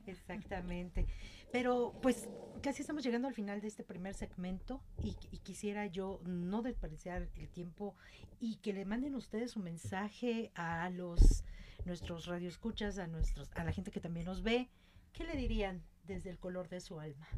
Exactamente. 0.06 1.06
Pero 1.52 1.94
pues 2.02 2.28
casi 2.62 2.82
estamos 2.82 3.04
llegando 3.04 3.28
al 3.28 3.34
final 3.34 3.60
de 3.60 3.68
este 3.68 3.84
primer 3.84 4.14
segmento 4.14 4.82
y, 5.02 5.16
y, 5.30 5.38
quisiera 5.38 5.86
yo 5.86 6.20
no 6.24 6.62
desperdiciar 6.62 7.28
el 7.36 7.48
tiempo 7.48 7.94
y 8.40 8.56
que 8.56 8.72
le 8.72 8.84
manden 8.84 9.14
ustedes 9.14 9.56
un 9.56 9.64
mensaje 9.64 10.50
a 10.54 10.90
los 10.90 11.44
nuestros 11.84 12.26
radioescuchas, 12.26 12.98
a 12.98 13.06
nuestros, 13.06 13.50
a 13.54 13.64
la 13.64 13.72
gente 13.72 13.90
que 13.90 14.00
también 14.00 14.26
nos 14.26 14.42
ve. 14.42 14.68
¿Qué 15.12 15.24
le 15.24 15.36
dirían 15.36 15.82
desde 16.06 16.30
el 16.30 16.38
color 16.38 16.68
de 16.68 16.80
su 16.80 16.98
alma? 16.98 17.28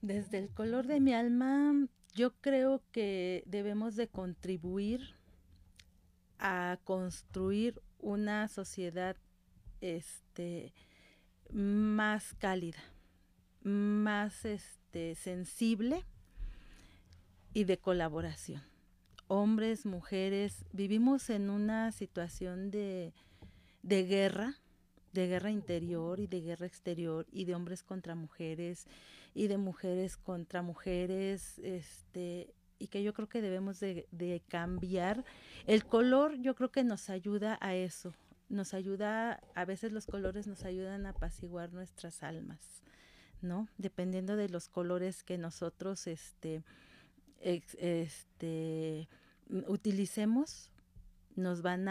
Desde 0.00 0.38
el 0.38 0.48
color 0.48 0.86
de 0.86 1.00
mi 1.00 1.12
alma, 1.12 1.74
yo 2.14 2.34
creo 2.40 2.82
que 2.90 3.42
debemos 3.46 3.96
de 3.96 4.08
contribuir 4.08 5.16
a 6.38 6.78
construir 6.84 7.82
una 7.98 8.48
sociedad 8.48 9.16
este 9.80 10.72
más 11.52 12.34
cálida, 12.34 12.82
más 13.62 14.44
este 14.44 15.14
sensible 15.14 16.04
y 17.52 17.64
de 17.64 17.78
colaboración. 17.78 18.62
Hombres, 19.26 19.86
mujeres, 19.86 20.64
vivimos 20.72 21.30
en 21.30 21.50
una 21.50 21.92
situación 21.92 22.70
de, 22.70 23.12
de 23.82 24.04
guerra, 24.04 24.56
de 25.12 25.26
guerra 25.28 25.50
interior 25.50 26.20
y 26.20 26.26
de 26.26 26.40
guerra 26.40 26.66
exterior 26.66 27.26
y 27.30 27.44
de 27.44 27.54
hombres 27.54 27.82
contra 27.82 28.14
mujeres 28.14 28.86
y 29.34 29.46
de 29.46 29.58
mujeres 29.58 30.16
contra 30.16 30.62
mujeres, 30.62 31.58
este, 31.60 32.52
y 32.78 32.88
que 32.88 33.02
yo 33.02 33.12
creo 33.12 33.28
que 33.28 33.42
debemos 33.42 33.78
de, 33.78 34.08
de, 34.10 34.42
cambiar. 34.48 35.24
El 35.66 35.84
color 35.84 36.40
yo 36.40 36.54
creo 36.54 36.72
que 36.72 36.82
nos 36.82 37.10
ayuda 37.10 37.58
a 37.60 37.74
eso, 37.74 38.14
nos 38.50 38.74
ayuda, 38.74 39.40
a 39.54 39.64
veces 39.64 39.92
los 39.92 40.06
colores 40.06 40.46
nos 40.46 40.64
ayudan 40.64 41.06
a 41.06 41.10
apaciguar 41.10 41.72
nuestras 41.72 42.22
almas, 42.22 42.82
¿no? 43.40 43.68
Dependiendo 43.78 44.36
de 44.36 44.48
los 44.48 44.68
colores 44.68 45.22
que 45.22 45.38
nosotros, 45.38 46.06
este, 46.08 46.62
este, 47.40 49.08
utilicemos, 49.68 50.70
nos 51.36 51.62
van 51.62 51.88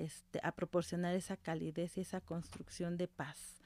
este, 0.00 0.40
a 0.42 0.52
proporcionar 0.52 1.14
esa 1.14 1.36
calidez 1.36 1.98
y 1.98 2.00
esa 2.00 2.20
construcción 2.20 2.96
de 2.96 3.06
paz. 3.06 3.60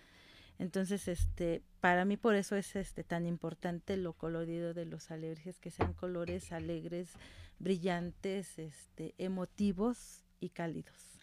Entonces, 0.58 1.06
este, 1.06 1.62
para 1.80 2.04
mí 2.04 2.16
por 2.16 2.34
eso 2.34 2.56
es 2.56 2.74
este 2.76 3.04
tan 3.04 3.26
importante 3.26 3.96
lo 3.96 4.14
colorido 4.14 4.74
de 4.74 4.84
los 4.84 5.10
alebrijes, 5.10 5.60
que 5.60 5.70
sean 5.70 5.92
colores 5.92 6.50
alegres, 6.50 7.10
brillantes, 7.58 8.58
este, 8.58 9.14
emotivos 9.18 10.24
y 10.40 10.50
cálidos. 10.50 11.15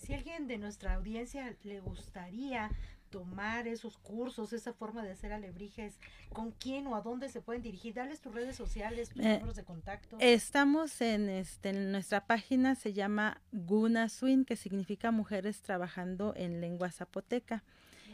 Si 0.00 0.14
alguien 0.14 0.48
de 0.48 0.56
nuestra 0.56 0.94
audiencia 0.94 1.54
le 1.62 1.80
gustaría 1.80 2.70
tomar 3.10 3.68
esos 3.68 3.98
cursos, 3.98 4.52
esa 4.52 4.72
forma 4.72 5.02
de 5.02 5.10
hacer 5.10 5.32
alebrijes, 5.32 5.98
¿con 6.32 6.52
quién 6.52 6.86
o 6.86 6.94
a 6.94 7.02
dónde 7.02 7.28
se 7.28 7.40
pueden 7.40 7.60
dirigir? 7.60 7.92
Dales 7.92 8.20
tus 8.20 8.32
redes 8.32 8.56
sociales, 8.56 9.10
tus 9.10 9.24
eh, 9.24 9.34
números 9.34 9.56
de 9.56 9.64
contacto. 9.64 10.16
Estamos 10.20 11.00
en, 11.00 11.28
este, 11.28 11.70
en 11.70 11.92
nuestra 11.92 12.26
página, 12.26 12.76
se 12.76 12.92
llama 12.92 13.42
Guna 13.52 14.08
Swin, 14.08 14.44
que 14.44 14.56
significa 14.56 15.10
Mujeres 15.10 15.60
Trabajando 15.60 16.32
en 16.36 16.60
Lengua 16.60 16.90
Zapoteca. 16.90 17.62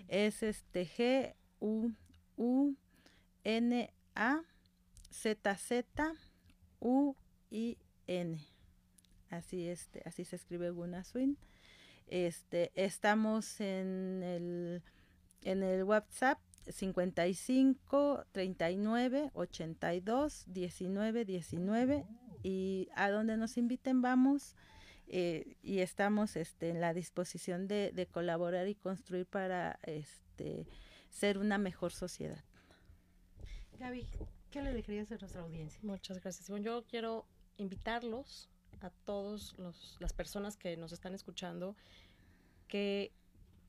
Es 0.08 0.42
este 0.42 0.86
G 0.86 1.34
U 1.60 1.92
U 2.36 2.74
N 3.44 3.92
A 4.14 4.40
Z 5.10 5.56
Z 5.56 6.14
U 6.80 7.14
I 7.50 7.76
N. 8.06 8.40
Así 9.30 9.68
este, 9.68 10.02
así 10.04 10.24
se 10.24 10.36
escribe 10.36 10.70
Guna 10.70 11.04
Swin. 11.04 11.36
Este, 12.06 12.70
estamos 12.74 13.60
en 13.60 14.22
el, 14.22 14.82
en 15.42 15.62
el 15.62 15.84
WhatsApp 15.84 16.38
55 16.68 18.24
39 18.32 19.30
82 19.34 20.44
19 20.46 21.24
19 21.24 22.06
y 22.42 22.88
a 22.94 23.10
donde 23.10 23.36
nos 23.36 23.56
inviten 23.56 24.02
vamos 24.02 24.54
eh, 25.08 25.56
y 25.62 25.78
estamos 25.78 26.36
este, 26.36 26.70
en 26.70 26.80
la 26.80 26.92
disposición 26.92 27.68
de, 27.68 27.92
de, 27.92 28.06
colaborar 28.06 28.66
y 28.66 28.74
construir 28.74 29.26
para 29.26 29.78
este, 29.84 30.66
ser 31.10 31.38
una 31.38 31.58
mejor 31.58 31.92
sociedad. 31.92 32.42
Gaby, 33.78 34.04
¿qué 34.50 34.62
le 34.62 34.72
dejarías 34.72 35.12
a 35.12 35.16
nuestra 35.16 35.42
audiencia? 35.42 35.78
Muchas 35.84 36.20
gracias. 36.20 36.50
Bueno, 36.50 36.64
yo 36.64 36.84
quiero 36.88 37.24
invitarlos 37.56 38.48
a 38.80 38.90
todas 38.90 39.54
las 39.98 40.12
personas 40.12 40.56
que 40.56 40.76
nos 40.76 40.92
están 40.92 41.14
escuchando 41.14 41.76
que 42.68 43.12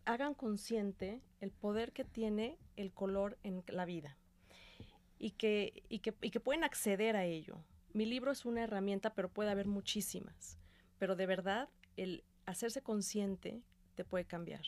hagan 0.06 0.34
consciente 0.34 1.22
el 1.42 1.52
poder 1.52 1.92
que 1.92 2.04
tiene 2.04 2.58
el 2.76 2.94
color 2.94 3.38
en 3.44 3.64
la 3.68 3.86
vida 3.86 4.18
y 5.20 5.32
que, 5.32 5.84
y 5.90 6.00
que, 6.00 6.16
y 6.22 6.32
que 6.32 6.40
pueden 6.40 6.64
acceder 6.64 7.16
a 7.16 7.26
ello. 7.26 7.64
Mi 7.94 8.06
libro 8.06 8.32
es 8.32 8.46
una 8.46 8.64
herramienta, 8.64 9.14
pero 9.14 9.30
puede 9.30 9.50
haber 9.50 9.68
muchísimas. 9.68 10.58
Pero 11.00 11.16
de 11.16 11.26
verdad, 11.26 11.70
el 11.96 12.24
hacerse 12.46 12.82
consciente 12.82 13.62
te 13.96 14.06
puede 14.06 14.26
cambiar. 14.26 14.64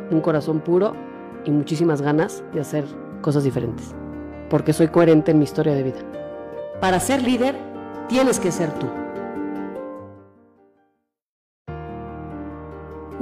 un 0.09 0.21
corazón 0.21 0.61
puro 0.61 0.93
y 1.43 1.51
muchísimas 1.51 2.01
ganas 2.01 2.43
de 2.53 2.61
hacer 2.61 2.85
cosas 3.21 3.43
diferentes. 3.43 3.93
Porque 4.49 4.71
soy 4.71 4.87
coherente 4.87 5.31
en 5.31 5.39
mi 5.39 5.43
historia 5.43 5.73
de 5.73 5.83
vida. 5.83 5.99
Para 6.79 7.01
ser 7.01 7.21
líder, 7.23 7.55
tienes 8.07 8.39
que 8.39 8.51
ser 8.51 8.71
tú. 8.79 8.87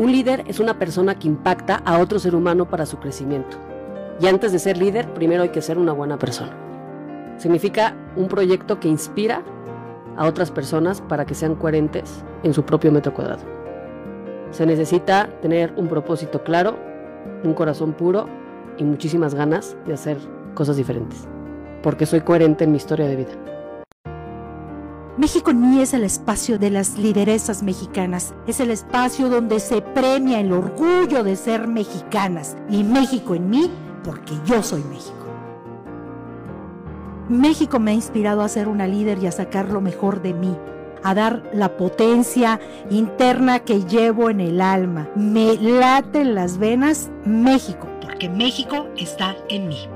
Un 0.01 0.11
líder 0.11 0.43
es 0.47 0.59
una 0.59 0.79
persona 0.79 1.13
que 1.19 1.27
impacta 1.27 1.75
a 1.85 1.99
otro 1.99 2.17
ser 2.17 2.33
humano 2.33 2.67
para 2.67 2.87
su 2.87 2.97
crecimiento. 2.97 3.57
Y 4.19 4.25
antes 4.25 4.51
de 4.51 4.57
ser 4.57 4.75
líder, 4.75 5.13
primero 5.13 5.43
hay 5.43 5.49
que 5.49 5.61
ser 5.61 5.77
una 5.77 5.93
buena 5.93 6.17
persona. 6.17 6.57
Significa 7.37 7.95
un 8.15 8.27
proyecto 8.27 8.79
que 8.79 8.87
inspira 8.87 9.43
a 10.17 10.25
otras 10.25 10.49
personas 10.49 11.01
para 11.01 11.27
que 11.27 11.35
sean 11.35 11.53
coherentes 11.53 12.23
en 12.41 12.51
su 12.51 12.63
propio 12.63 12.91
metro 12.91 13.13
cuadrado. 13.13 13.43
Se 14.49 14.65
necesita 14.65 15.29
tener 15.39 15.71
un 15.77 15.87
propósito 15.87 16.41
claro, 16.41 16.79
un 17.43 17.53
corazón 17.53 17.93
puro 17.93 18.25
y 18.79 18.83
muchísimas 18.83 19.35
ganas 19.35 19.77
de 19.85 19.93
hacer 19.93 20.17
cosas 20.55 20.77
diferentes. 20.77 21.27
Porque 21.83 22.07
soy 22.07 22.21
coherente 22.21 22.63
en 22.63 22.71
mi 22.71 22.77
historia 22.77 23.05
de 23.05 23.17
vida. 23.17 23.50
México 25.17 25.51
ni 25.51 25.81
es 25.81 25.93
el 25.93 26.05
espacio 26.05 26.57
de 26.57 26.69
las 26.69 26.97
lideresas 26.97 27.63
mexicanas, 27.63 28.33
es 28.47 28.61
el 28.61 28.71
espacio 28.71 29.29
donde 29.29 29.59
se 29.59 29.81
premia 29.81 30.39
el 30.39 30.53
orgullo 30.53 31.23
de 31.23 31.35
ser 31.35 31.67
mexicanas 31.67 32.55
y 32.69 32.83
México 32.85 33.35
en 33.35 33.49
mí 33.49 33.69
porque 34.05 34.33
yo 34.45 34.63
soy 34.63 34.83
México. 34.83 35.17
México 37.27 37.79
me 37.79 37.91
ha 37.91 37.93
inspirado 37.93 38.41
a 38.41 38.47
ser 38.47 38.69
una 38.69 38.87
líder 38.87 39.21
y 39.21 39.27
a 39.27 39.31
sacar 39.31 39.69
lo 39.69 39.81
mejor 39.81 40.21
de 40.21 40.33
mí, 40.33 40.55
a 41.03 41.13
dar 41.13 41.43
la 41.53 41.75
potencia 41.75 42.61
interna 42.89 43.59
que 43.59 43.83
llevo 43.83 44.29
en 44.29 44.39
el 44.39 44.61
alma. 44.61 45.09
Me 45.15 45.55
late 45.57 46.21
en 46.21 46.35
las 46.35 46.57
venas 46.57 47.11
México, 47.25 47.87
porque 48.01 48.29
México 48.29 48.87
está 48.97 49.35
en 49.49 49.67
mí. 49.67 49.90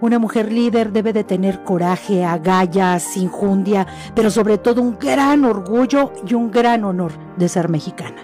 Una 0.00 0.20
mujer 0.20 0.52
líder 0.52 0.92
debe 0.92 1.12
de 1.12 1.24
tener 1.24 1.64
coraje, 1.64 2.24
agallas, 2.24 3.16
injundia, 3.16 3.84
pero 4.14 4.30
sobre 4.30 4.56
todo 4.56 4.80
un 4.80 4.96
gran 4.96 5.44
orgullo 5.44 6.12
y 6.24 6.34
un 6.34 6.52
gran 6.52 6.84
honor 6.84 7.10
de 7.36 7.48
ser 7.48 7.68
mexicana. 7.68 8.22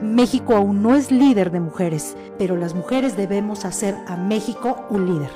México 0.00 0.54
aún 0.54 0.82
no 0.82 0.94
es 0.94 1.10
líder 1.10 1.50
de 1.50 1.60
mujeres, 1.60 2.16
pero 2.38 2.56
las 2.56 2.74
mujeres 2.74 3.18
debemos 3.18 3.66
hacer 3.66 3.96
a 4.06 4.16
México 4.16 4.86
un 4.88 5.06
líder. 5.06 5.30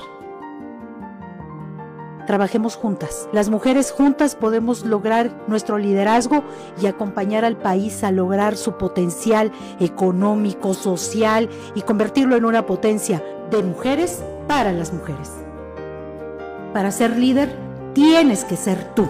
Trabajemos 2.25 2.75
juntas. 2.75 3.27
Las 3.31 3.49
mujeres 3.49 3.91
juntas 3.91 4.35
podemos 4.35 4.85
lograr 4.85 5.29
nuestro 5.47 5.77
liderazgo 5.77 6.43
y 6.81 6.87
acompañar 6.87 7.45
al 7.45 7.57
país 7.57 8.03
a 8.03 8.11
lograr 8.11 8.55
su 8.55 8.77
potencial 8.77 9.51
económico, 9.79 10.73
social 10.73 11.49
y 11.75 11.81
convertirlo 11.81 12.37
en 12.37 12.45
una 12.45 12.65
potencia 12.65 13.21
de 13.51 13.61
mujeres 13.61 14.23
para 14.47 14.71
las 14.71 14.93
mujeres. 14.93 15.31
Para 16.73 16.91
ser 16.91 17.17
líder, 17.17 17.49
tienes 17.93 18.45
que 18.45 18.55
ser 18.55 18.93
tú. 18.95 19.07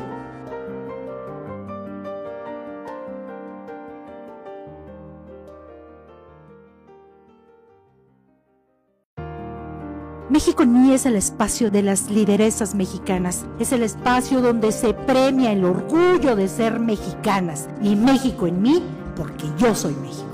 México 10.33 10.65
ni 10.65 10.93
es 10.93 11.05
el 11.05 11.15
espacio 11.15 11.69
de 11.69 11.83
las 11.83 12.09
lideresas 12.09 12.73
mexicanas, 12.73 13.45
es 13.59 13.71
el 13.71 13.83
espacio 13.83 14.41
donde 14.41 14.71
se 14.71 14.95
premia 14.95 15.51
el 15.51 15.63
orgullo 15.63 16.35
de 16.35 16.47
ser 16.47 16.79
mexicanas 16.79 17.69
y 17.83 17.95
México 17.95 18.47
en 18.47 18.59
mí 18.59 18.83
porque 19.15 19.45
yo 19.59 19.75
soy 19.75 19.93
México. 19.93 20.32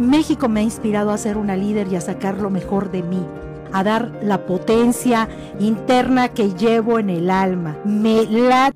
México 0.00 0.48
me 0.48 0.60
ha 0.60 0.62
inspirado 0.62 1.10
a 1.10 1.18
ser 1.18 1.36
una 1.36 1.56
líder 1.56 1.88
y 1.92 1.96
a 1.96 2.00
sacar 2.00 2.38
lo 2.38 2.48
mejor 2.48 2.90
de 2.90 3.02
mí, 3.02 3.22
a 3.70 3.84
dar 3.84 4.10
la 4.22 4.46
potencia 4.46 5.28
interna 5.58 6.28
que 6.28 6.54
llevo 6.54 6.98
en 6.98 7.10
el 7.10 7.30
alma. 7.30 7.76
Me 7.84 8.24
la 8.24 8.72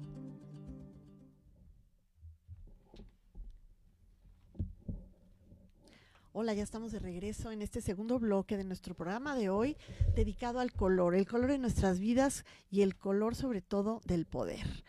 Hola, 6.44 6.52
ya 6.52 6.62
estamos 6.62 6.92
de 6.92 6.98
regreso 6.98 7.52
en 7.52 7.62
este 7.62 7.80
segundo 7.80 8.18
bloque 8.18 8.58
de 8.58 8.64
nuestro 8.64 8.94
programa 8.94 9.34
de 9.34 9.48
hoy 9.48 9.78
dedicado 10.14 10.60
al 10.60 10.72
color, 10.74 11.14
el 11.14 11.26
color 11.26 11.50
de 11.50 11.56
nuestras 11.56 11.98
vidas 11.98 12.44
y 12.70 12.82
el 12.82 12.98
color 12.98 13.34
sobre 13.34 13.62
todo 13.62 14.02
del 14.04 14.26
poder. 14.26 14.84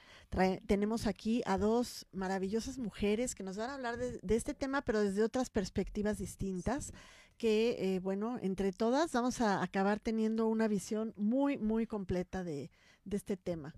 tenemos 0.67 1.07
aquí 1.07 1.43
a 1.45 1.57
dos 1.57 2.07
maravillosas 2.11 2.77
mujeres 2.77 3.35
que 3.35 3.43
nos 3.43 3.55
van 3.55 3.69
a 3.69 3.75
hablar 3.75 3.95
de, 3.95 4.35
este 4.35 4.53
tema, 4.53 4.81
pero 4.81 4.99
desde 4.99 5.23
otras 5.23 5.49
perspectivas 5.49 6.17
distintas, 6.17 6.91
que, 7.37 7.77
eh, 7.79 7.99
bueno, 8.01 8.37
entre 8.41 8.73
todas 8.73 9.13
vamos 9.13 9.39
a 9.39 9.63
acabar 9.63 10.01
teniendo 10.01 10.47
una 10.47 10.67
visión 10.67 11.13
muy, 11.15 11.57
muy 11.57 11.87
completa 11.87 12.43
de 12.43 12.69
este 13.09 13.37
tema. 13.37 13.73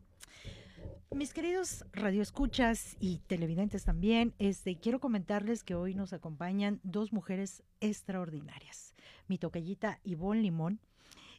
Mis 1.15 1.33
queridos 1.33 1.85
radioescuchas 1.93 2.97
y 2.99 3.19
televidentes 3.27 3.85
también, 3.85 4.33
este, 4.39 4.77
quiero 4.77 4.99
comentarles 4.99 5.63
que 5.63 5.73
hoy 5.73 5.95
nos 5.95 6.11
acompañan 6.11 6.81
dos 6.83 7.13
mujeres 7.13 7.63
extraordinarias. 7.79 8.93
Mi 9.27 9.37
tocallita 9.37 9.99
Ivonne 10.03 10.41
Limón, 10.41 10.79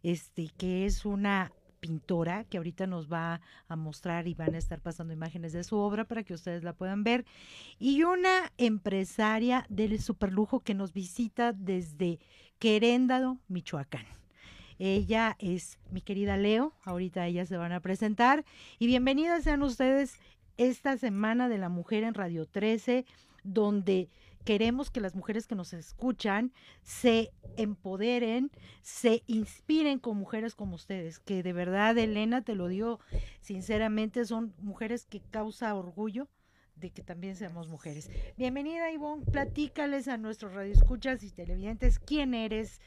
este, 0.03 0.49
que 0.57 0.87
es 0.87 1.05
una 1.05 1.53
pintora 1.81 2.45
que 2.45 2.57
ahorita 2.57 2.87
nos 2.87 3.13
va 3.13 3.43
a 3.69 3.77
mostrar 3.77 4.27
y 4.27 4.35
van 4.35 4.55
a 4.55 4.59
estar 4.59 4.81
pasando 4.81 5.13
imágenes 5.13 5.53
de 5.53 5.63
su 5.63 5.77
obra 5.77 6.07
para 6.07 6.25
que 6.25 6.35
ustedes 6.35 6.65
la 6.65 6.73
puedan 6.73 7.05
ver. 7.05 7.27
Y 7.79 8.03
una 8.03 8.51
empresaria 8.57 9.67
del 9.69 10.01
superlujo 10.01 10.61
que 10.61 10.75
nos 10.75 10.95
visita 10.95 11.53
desde 11.53 12.19
Queréndaro, 12.59 13.39
Michoacán. 13.49 14.18
Ella 14.79 15.37
es 15.41 15.79
mi 15.91 16.01
querida 16.01 16.37
Leo, 16.37 16.73
ahorita 16.85 17.27
ellas 17.27 17.49
se 17.49 17.57
van 17.57 17.73
a 17.73 17.81
presentar. 17.81 18.45
Y 18.79 18.87
bienvenidas 18.87 19.43
sean 19.43 19.63
ustedes 19.63 20.19
esta 20.57 20.97
semana 20.97 21.49
de 21.49 21.59
la 21.59 21.69
mujer 21.69 22.05
en 22.05 22.15
Radio 22.15 22.47
13, 22.47 23.05
donde 23.43 24.09
queremos 24.45 24.91
que 24.91 25.01
las 25.01 25.17
mujeres 25.17 25.49
que 25.49 25.57
nos 25.57 25.73
escuchan 25.73 26.53
se 26.83 27.33
empoderen, 27.57 28.53
se 28.83 29.25
inspiren 29.27 29.99
con 29.99 30.17
mujeres 30.17 30.55
como 30.55 30.77
ustedes, 30.77 31.19
que 31.19 31.43
de 31.43 31.53
verdad, 31.53 31.99
Elena, 31.99 32.43
te 32.43 32.55
lo 32.55 32.69
digo 32.69 33.01
sinceramente, 33.41 34.25
son 34.25 34.55
mujeres 34.59 35.07
que 35.07 35.21
causa 35.21 35.75
orgullo 35.75 36.29
de 36.77 36.91
que 36.91 37.03
también 37.03 37.35
seamos 37.35 37.69
mujeres. 37.69 38.11
Bienvenida, 38.37 38.93
Ivonne, 38.93 39.25
platícales 39.27 40.07
a 40.07 40.17
nuestros 40.19 40.55
radioescuchas 40.55 41.25
y 41.25 41.33
televidentes 41.33 41.99
quién 41.99 42.33
eres 42.33 42.81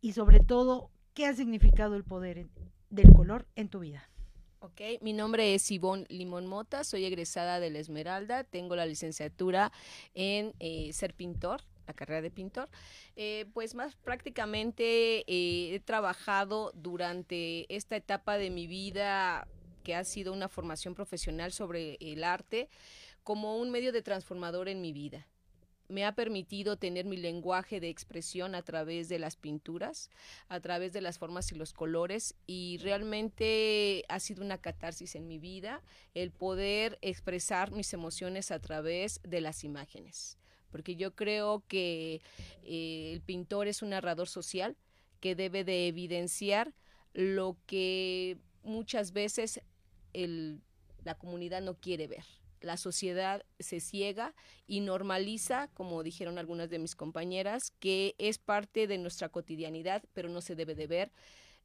y 0.00 0.12
sobre 0.12 0.38
todo 0.38 0.90
¿Qué 1.14 1.26
ha 1.26 1.32
significado 1.32 1.94
el 1.94 2.02
poder 2.02 2.48
del 2.90 3.12
color 3.12 3.46
en 3.54 3.68
tu 3.68 3.78
vida? 3.78 4.10
Ok, 4.58 4.80
mi 5.00 5.12
nombre 5.12 5.54
es 5.54 5.70
Ivonne 5.70 6.06
Limón 6.08 6.44
Mota, 6.48 6.82
soy 6.82 7.04
egresada 7.04 7.60
de 7.60 7.70
la 7.70 7.78
Esmeralda, 7.78 8.42
tengo 8.42 8.74
la 8.74 8.84
licenciatura 8.84 9.70
en 10.14 10.54
eh, 10.58 10.92
ser 10.92 11.14
pintor, 11.14 11.62
la 11.86 11.94
carrera 11.94 12.20
de 12.20 12.32
pintor. 12.32 12.68
Eh, 13.14 13.46
pues 13.54 13.76
más 13.76 13.94
prácticamente 13.94 15.20
eh, 15.28 15.76
he 15.76 15.78
trabajado 15.78 16.72
durante 16.74 17.72
esta 17.72 17.94
etapa 17.94 18.36
de 18.36 18.50
mi 18.50 18.66
vida 18.66 19.46
que 19.84 19.94
ha 19.94 20.02
sido 20.02 20.32
una 20.32 20.48
formación 20.48 20.96
profesional 20.96 21.52
sobre 21.52 21.96
el 22.00 22.24
arte 22.24 22.68
como 23.22 23.58
un 23.58 23.70
medio 23.70 23.92
de 23.92 24.02
transformador 24.02 24.68
en 24.68 24.80
mi 24.80 24.92
vida 24.92 25.28
me 25.94 26.04
ha 26.04 26.16
permitido 26.16 26.76
tener 26.76 27.04
mi 27.04 27.16
lenguaje 27.16 27.78
de 27.78 27.88
expresión 27.88 28.56
a 28.56 28.62
través 28.62 29.08
de 29.08 29.20
las 29.20 29.36
pinturas, 29.36 30.10
a 30.48 30.58
través 30.58 30.92
de 30.92 31.00
las 31.00 31.18
formas 31.18 31.52
y 31.52 31.54
los 31.54 31.72
colores 31.72 32.34
y 32.48 32.78
realmente 32.78 34.04
ha 34.08 34.18
sido 34.18 34.42
una 34.42 34.58
catarsis 34.58 35.14
en 35.14 35.28
mi 35.28 35.38
vida 35.38 35.82
el 36.14 36.32
poder 36.32 36.98
expresar 37.00 37.70
mis 37.70 37.92
emociones 37.92 38.50
a 38.50 38.58
través 38.58 39.20
de 39.22 39.40
las 39.40 39.62
imágenes, 39.62 40.36
porque 40.72 40.96
yo 40.96 41.14
creo 41.14 41.62
que 41.68 42.20
eh, 42.64 43.12
el 43.12 43.20
pintor 43.20 43.68
es 43.68 43.80
un 43.80 43.90
narrador 43.90 44.26
social 44.26 44.76
que 45.20 45.36
debe 45.36 45.62
de 45.62 45.86
evidenciar 45.86 46.74
lo 47.12 47.56
que 47.66 48.36
muchas 48.64 49.12
veces 49.12 49.60
el, 50.12 50.60
la 51.04 51.14
comunidad 51.14 51.62
no 51.62 51.74
quiere 51.74 52.08
ver 52.08 52.24
la 52.64 52.76
sociedad 52.76 53.44
se 53.58 53.80
ciega 53.80 54.34
y 54.66 54.80
normaliza, 54.80 55.68
como 55.74 56.02
dijeron 56.02 56.38
algunas 56.38 56.70
de 56.70 56.78
mis 56.78 56.96
compañeras, 56.96 57.72
que 57.78 58.14
es 58.18 58.38
parte 58.38 58.86
de 58.86 58.98
nuestra 58.98 59.28
cotidianidad, 59.28 60.02
pero 60.12 60.28
no 60.28 60.40
se 60.40 60.56
debe 60.56 60.74
de 60.74 60.86
ver 60.86 61.12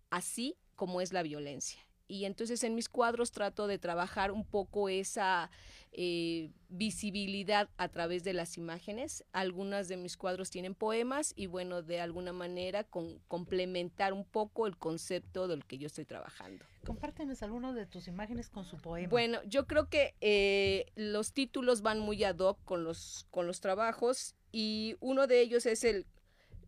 así 0.10 0.58
como 0.76 1.02
es 1.02 1.14
la 1.14 1.24
violencia 1.24 1.89
y 2.10 2.26
entonces 2.26 2.64
en 2.64 2.76
mis 2.76 2.90
cuadros 2.90 3.32
trato 3.32 3.68
de 3.68 3.78
trabajar 3.78 4.32
un 4.32 4.44
poco 4.44 4.90
esa 4.90 5.52
eh, 5.92 6.52
visibilidad 6.68 7.70
a 7.78 7.88
través 7.88 8.24
de 8.24 8.34
las 8.34 8.58
imágenes. 8.58 9.24
Algunas 9.32 9.88
de 9.88 9.96
mis 9.96 10.18
cuadros 10.18 10.50
tienen 10.50 10.74
poemas 10.74 11.34
y 11.36 11.46
bueno, 11.46 11.84
de 11.84 12.02
alguna 12.02 12.34
manera 12.34 12.84
con, 12.84 13.20
complementar 13.28 14.12
un 14.12 14.26
poco 14.26 14.66
el 14.66 14.76
concepto 14.76 15.48
del 15.48 15.64
que 15.66 15.78
yo 15.78 15.86
estoy 15.86 16.06
trabajando. 16.06 16.66
Compártenos 16.84 17.44
algunas 17.44 17.76
de 17.76 17.86
tus 17.86 18.08
imágenes 18.08 18.50
con 18.50 18.66
su 18.66 18.78
poema. 18.78 19.08
Bueno, 19.08 19.40
yo 19.46 19.68
creo 19.68 19.88
que 19.88 20.16
eh, 20.20 20.88
los 20.96 21.32
títulos 21.32 21.84
van 21.84 22.00
muy 22.00 22.24
ad 22.24 22.40
hoc 22.40 22.58
con 22.66 22.84
los, 22.84 23.28
con 23.30 23.46
los 23.46 23.62
trabajos 23.62 24.36
y 24.52 24.96
uno 25.00 25.28
de 25.28 25.42
ellos 25.42 25.68
es 25.68 25.84
el, 25.84 26.08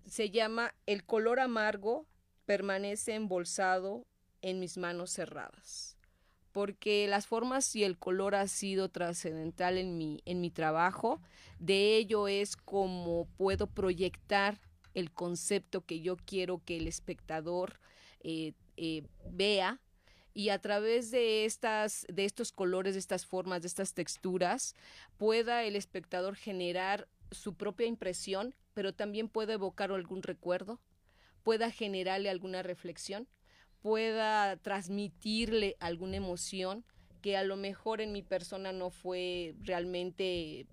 se 0.06 0.30
llama 0.30 0.76
El 0.86 1.04
color 1.04 1.40
amargo 1.40 2.06
permanece 2.46 3.16
embolsado 3.16 4.06
en 4.42 4.60
mis 4.60 4.78
manos 4.78 5.12
cerradas, 5.12 5.98
porque 6.52 7.08
las 7.08 7.28
formas 7.28 7.76
y 7.76 7.84
el 7.84 7.98
color 7.98 8.36
ha 8.36 8.48
sido 8.48 8.90
trascendental 8.90 9.78
en 9.78 9.98
mi, 9.98 10.22
en 10.26 10.42
mi 10.42 10.50
trabajo. 10.50 11.22
De 11.60 11.98
ello 11.98 12.28
es 12.28 12.56
como 12.56 13.28
puedo 13.38 13.68
proyectar 13.68 14.60
el 14.94 15.12
concepto 15.12 15.86
que 15.86 16.02
yo 16.02 16.18
quiero 16.18 16.62
que 16.66 16.78
el 16.78 16.88
espectador 16.88 17.80
eh, 18.22 18.54
eh, 18.78 19.04
vea 19.30 19.80
y 20.34 20.50
a 20.50 20.60
través 20.60 21.12
de 21.12 21.46
estas 21.46 22.06
de 22.10 22.26
estos 22.26 22.52
colores 22.52 22.94
de 22.94 23.00
estas 23.00 23.26
formas 23.26 23.62
de 23.62 23.68
estas 23.68 23.94
texturas 23.94 24.76
pueda 25.18 25.64
el 25.64 25.76
espectador 25.76 26.36
generar 26.36 27.08
su 27.32 27.56
propia 27.56 27.88
impresión 27.88 28.56
pero 28.74 28.94
también 28.94 29.28
pueda 29.28 29.54
evocar 29.54 29.92
algún 29.92 30.24
recuerdo 30.24 30.80
pueda 31.44 31.72
generarle 31.72 32.30
alguna 32.30 32.64
reflexión 32.64 33.28
pueda 33.82 34.58
transmitirle 34.58 35.76
alguna 35.80 36.18
emoción 36.18 36.86
que 37.22 37.38
a 37.38 37.44
lo 37.44 37.56
mejor 37.56 38.02
en 38.02 38.12
mi 38.12 38.22
persona 38.22 38.72
no 38.72 38.90
fue 38.90 39.56
realmente 39.62 40.66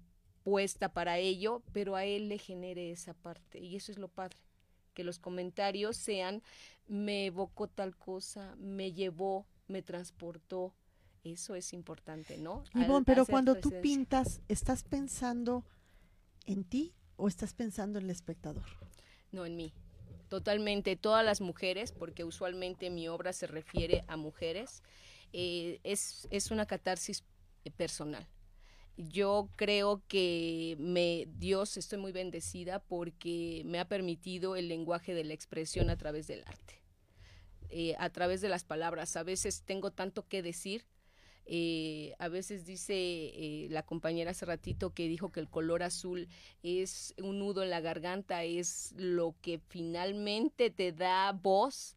puesta 0.42 0.92
para 0.92 1.18
ello, 1.18 1.62
pero 1.72 1.94
a 1.94 2.04
él 2.04 2.28
le 2.28 2.38
genere 2.38 2.90
esa 2.90 3.14
parte. 3.14 3.58
Y 3.58 3.76
eso 3.76 3.92
es 3.92 3.98
lo 3.98 4.08
padre, 4.08 4.38
que 4.94 5.04
los 5.04 5.18
comentarios 5.18 5.96
sean, 5.96 6.42
me 6.86 7.26
evocó 7.26 7.68
tal 7.68 7.96
cosa, 7.96 8.56
me 8.56 8.92
llevó, 8.92 9.46
me 9.66 9.82
transportó. 9.82 10.74
Eso 11.22 11.54
es 11.54 11.74
importante, 11.74 12.38
¿no? 12.38 12.64
Ivonne, 12.74 13.04
pero 13.04 13.26
cuando 13.26 13.56
tú 13.56 13.72
pintas, 13.82 14.40
¿estás 14.48 14.84
pensando 14.84 15.64
en 16.46 16.64
ti 16.64 16.94
o 17.16 17.28
estás 17.28 17.52
pensando 17.52 17.98
en 17.98 18.06
el 18.06 18.10
espectador? 18.10 18.64
No, 19.32 19.44
en 19.44 19.56
mí 19.56 19.74
totalmente 20.28 20.96
todas 20.96 21.24
las 21.24 21.40
mujeres, 21.40 21.92
porque 21.92 22.24
usualmente 22.24 22.90
mi 22.90 23.08
obra 23.08 23.32
se 23.32 23.46
refiere 23.46 24.04
a 24.06 24.16
mujeres, 24.16 24.82
eh, 25.32 25.80
es, 25.84 26.28
es 26.30 26.50
una 26.50 26.66
catarsis 26.66 27.24
personal. 27.76 28.26
Yo 28.96 29.48
creo 29.54 30.02
que 30.08 30.76
me, 30.80 31.26
Dios, 31.36 31.76
estoy 31.76 31.98
muy 31.98 32.10
bendecida 32.10 32.80
porque 32.80 33.62
me 33.64 33.78
ha 33.78 33.86
permitido 33.86 34.56
el 34.56 34.68
lenguaje 34.68 35.14
de 35.14 35.24
la 35.24 35.34
expresión 35.34 35.88
a 35.88 35.96
través 35.96 36.26
del 36.26 36.42
arte, 36.46 36.82
eh, 37.70 37.94
a 37.98 38.10
través 38.10 38.40
de 38.40 38.48
las 38.48 38.64
palabras. 38.64 39.16
A 39.16 39.22
veces 39.22 39.62
tengo 39.62 39.92
tanto 39.92 40.26
que 40.26 40.42
decir 40.42 40.84
eh, 41.50 42.14
a 42.18 42.28
veces 42.28 42.66
dice 42.66 42.94
eh, 42.94 43.68
la 43.70 43.82
compañera 43.82 44.32
hace 44.32 44.44
ratito 44.44 44.92
que 44.92 45.08
dijo 45.08 45.32
que 45.32 45.40
el 45.40 45.48
color 45.48 45.82
azul 45.82 46.28
es 46.62 47.14
un 47.22 47.38
nudo 47.38 47.62
en 47.62 47.70
la 47.70 47.80
garganta, 47.80 48.44
es 48.44 48.92
lo 48.98 49.34
que 49.40 49.58
finalmente 49.58 50.68
te 50.68 50.92
da 50.92 51.32
voz 51.32 51.96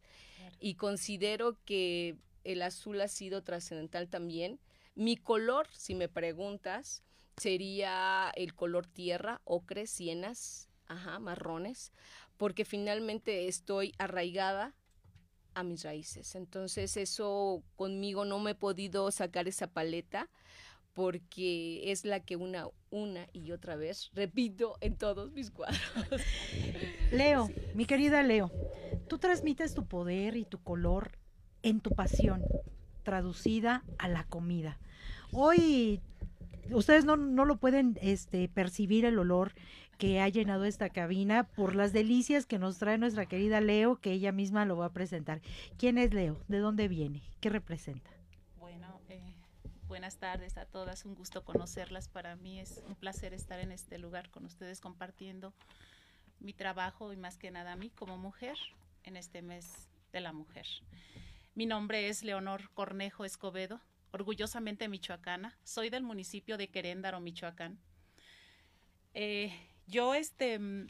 y 0.58 0.76
considero 0.76 1.58
que 1.66 2.16
el 2.44 2.62
azul 2.62 2.98
ha 3.02 3.08
sido 3.08 3.42
trascendental 3.42 4.08
también. 4.08 4.58
Mi 4.94 5.18
color, 5.18 5.68
si 5.74 5.94
me 5.94 6.08
preguntas, 6.08 7.02
sería 7.36 8.32
el 8.36 8.54
color 8.54 8.86
tierra, 8.86 9.42
ocre, 9.44 9.86
sienas, 9.86 10.70
ajá, 10.86 11.18
marrones, 11.18 11.92
porque 12.38 12.64
finalmente 12.64 13.48
estoy 13.48 13.92
arraigada 13.98 14.74
a 15.54 15.62
mis 15.62 15.84
raíces. 15.84 16.34
Entonces 16.34 16.96
eso 16.96 17.62
conmigo 17.76 18.24
no 18.24 18.38
me 18.38 18.52
he 18.52 18.54
podido 18.54 19.10
sacar 19.10 19.48
esa 19.48 19.66
paleta 19.66 20.28
porque 20.92 21.90
es 21.90 22.04
la 22.04 22.20
que 22.20 22.36
una 22.36 22.68
una 22.90 23.26
y 23.32 23.52
otra 23.52 23.76
vez 23.76 24.10
repito 24.14 24.76
en 24.80 24.96
todos 24.96 25.32
mis 25.32 25.50
cuadros. 25.50 25.80
Leo, 27.12 27.48
mi 27.74 27.86
querida 27.86 28.22
Leo, 28.22 28.50
tú 29.08 29.18
transmites 29.18 29.74
tu 29.74 29.86
poder 29.86 30.36
y 30.36 30.44
tu 30.44 30.62
color 30.62 31.12
en 31.62 31.80
tu 31.80 31.90
pasión, 31.90 32.42
traducida 33.02 33.84
a 33.98 34.08
la 34.08 34.24
comida. 34.24 34.78
Hoy 35.32 36.00
ustedes 36.70 37.04
no, 37.04 37.16
no 37.16 37.44
lo 37.44 37.56
pueden 37.56 37.98
este, 38.02 38.48
percibir 38.48 39.04
el 39.04 39.18
olor 39.18 39.52
que 40.02 40.20
ha 40.20 40.28
llenado 40.28 40.64
esta 40.64 40.90
cabina 40.90 41.44
por 41.44 41.76
las 41.76 41.92
delicias 41.92 42.44
que 42.44 42.58
nos 42.58 42.78
trae 42.78 42.98
nuestra 42.98 43.26
querida 43.26 43.60
Leo, 43.60 44.00
que 44.00 44.10
ella 44.10 44.32
misma 44.32 44.64
lo 44.64 44.76
va 44.76 44.86
a 44.86 44.92
presentar. 44.92 45.40
¿Quién 45.78 45.96
es 45.96 46.12
Leo? 46.12 46.42
¿De 46.48 46.58
dónde 46.58 46.88
viene? 46.88 47.22
¿Qué 47.40 47.50
representa? 47.50 48.10
Bueno, 48.56 49.00
eh, 49.08 49.36
buenas 49.86 50.16
tardes 50.16 50.56
a 50.56 50.64
todas, 50.64 51.04
un 51.04 51.14
gusto 51.14 51.44
conocerlas. 51.44 52.08
Para 52.08 52.34
mí 52.34 52.58
es 52.58 52.82
un 52.88 52.96
placer 52.96 53.32
estar 53.32 53.60
en 53.60 53.70
este 53.70 53.96
lugar 53.96 54.28
con 54.30 54.44
ustedes 54.44 54.80
compartiendo 54.80 55.54
mi 56.40 56.52
trabajo 56.52 57.12
y 57.12 57.16
más 57.16 57.38
que 57.38 57.52
nada 57.52 57.70
a 57.70 57.76
mí 57.76 57.90
como 57.90 58.18
mujer 58.18 58.56
en 59.04 59.16
este 59.16 59.40
mes 59.40 59.88
de 60.12 60.20
la 60.20 60.32
mujer. 60.32 60.66
Mi 61.54 61.64
nombre 61.64 62.08
es 62.08 62.24
Leonor 62.24 62.70
Cornejo 62.74 63.24
Escobedo, 63.24 63.80
orgullosamente 64.10 64.88
michoacana. 64.88 65.56
Soy 65.62 65.90
del 65.90 66.02
municipio 66.02 66.58
de 66.58 66.70
Queréndaro, 66.70 67.20
Michoacán. 67.20 67.78
Eh, 69.14 69.52
yo, 69.86 70.14
este, 70.14 70.58
mm, 70.58 70.86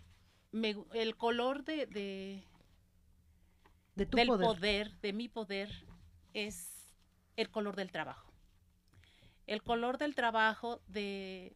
me, 0.52 0.76
el 0.94 1.16
color 1.16 1.64
de, 1.64 1.87
de, 1.87 2.44
del 3.94 4.26
poder. 4.26 4.92
de 5.00 5.12
mi 5.12 5.28
poder, 5.28 5.70
es 6.35 6.94
el 7.37 7.50
color 7.50 7.76
del 7.76 7.90
trabajo. 7.90 8.33
El 9.46 9.62
color 9.62 9.98
del 9.98 10.14
trabajo 10.14 10.81
de 10.87 11.55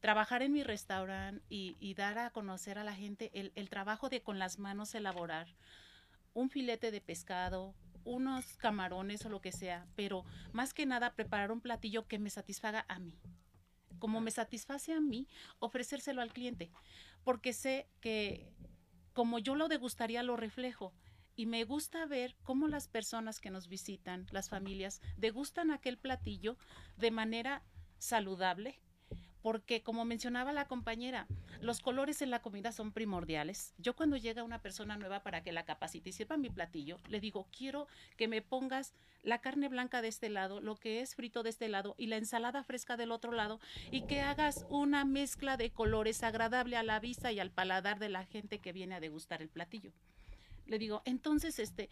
trabajar 0.00 0.42
en 0.42 0.52
mi 0.52 0.62
restaurante 0.62 1.44
y, 1.48 1.94
dar 1.94 2.18
a 2.18 2.30
conocer 2.30 2.78
a 2.78 2.84
la 2.84 2.94
gente 2.94 3.30
el, 3.34 3.52
el, 3.54 3.68
trabajo 3.68 4.08
de 4.08 4.22
con 4.22 4.38
las 4.38 4.58
manos 4.58 4.94
elaborar 4.94 5.48
un 6.34 6.50
filete 6.50 6.90
de 6.90 7.00
pescado, 7.00 7.74
unos 8.04 8.56
camarones 8.56 9.24
o 9.26 9.28
lo 9.28 9.40
que 9.40 9.52
sea, 9.52 9.86
pero 9.96 10.24
más 10.52 10.72
que 10.72 10.86
nada 10.86 11.14
preparar 11.14 11.50
un 11.50 11.60
platillo 11.60 12.06
que 12.06 12.18
me 12.18 12.30
satisfaga 12.30 12.84
a 12.88 12.98
mí 12.98 13.18
como 13.98 14.20
me 14.20 14.30
satisface 14.30 14.92
a 14.92 15.00
mí, 15.00 15.28
ofrecérselo 15.58 16.22
al 16.22 16.32
cliente, 16.32 16.70
porque 17.24 17.52
sé 17.52 17.88
que 18.00 18.52
como 19.12 19.40
yo 19.40 19.56
lo 19.56 19.66
degustaría, 19.66 20.22
lo 20.22 20.36
reflejo. 20.36 20.92
Y 21.34 21.46
me 21.46 21.64
gusta 21.64 22.06
ver 22.06 22.36
cómo 22.44 22.68
las 22.68 22.86
personas 22.86 23.40
que 23.40 23.50
nos 23.50 23.68
visitan, 23.68 24.26
las 24.30 24.48
familias, 24.48 25.00
degustan 25.16 25.70
aquel 25.72 25.98
platillo 25.98 26.56
de 26.96 27.10
manera 27.10 27.64
saludable, 27.98 28.80
porque 29.48 29.82
como 29.82 30.04
mencionaba 30.04 30.52
la 30.52 30.66
compañera, 30.66 31.26
los 31.62 31.80
colores 31.80 32.20
en 32.20 32.28
la 32.28 32.42
comida 32.42 32.70
son 32.70 32.92
primordiales. 32.92 33.72
Yo 33.78 33.96
cuando 33.96 34.18
llega 34.18 34.42
una 34.42 34.60
persona 34.60 34.98
nueva 34.98 35.22
para 35.22 35.42
que 35.42 35.52
la 35.52 35.64
capacite 35.64 36.10
y 36.10 36.12
sirva 36.12 36.36
mi 36.36 36.50
platillo, 36.50 36.98
le 37.08 37.18
digo, 37.18 37.46
quiero 37.56 37.86
que 38.18 38.28
me 38.28 38.42
pongas 38.42 38.92
la 39.22 39.40
carne 39.40 39.70
blanca 39.70 40.02
de 40.02 40.08
este 40.08 40.28
lado, 40.28 40.60
lo 40.60 40.76
que 40.76 41.00
es 41.00 41.14
frito 41.14 41.42
de 41.42 41.48
este 41.48 41.70
lado 41.70 41.94
y 41.96 42.08
la 42.08 42.18
ensalada 42.18 42.62
fresca 42.62 42.98
del 42.98 43.10
otro 43.10 43.32
lado 43.32 43.58
y 43.90 44.02
que 44.02 44.20
hagas 44.20 44.66
una 44.68 45.06
mezcla 45.06 45.56
de 45.56 45.70
colores 45.70 46.22
agradable 46.24 46.76
a 46.76 46.82
la 46.82 47.00
vista 47.00 47.32
y 47.32 47.40
al 47.40 47.50
paladar 47.50 47.98
de 47.98 48.10
la 48.10 48.26
gente 48.26 48.58
que 48.58 48.74
viene 48.74 48.96
a 48.96 49.00
degustar 49.00 49.40
el 49.40 49.48
platillo. 49.48 49.92
Le 50.66 50.78
digo, 50.78 51.00
entonces, 51.06 51.58
este, 51.58 51.88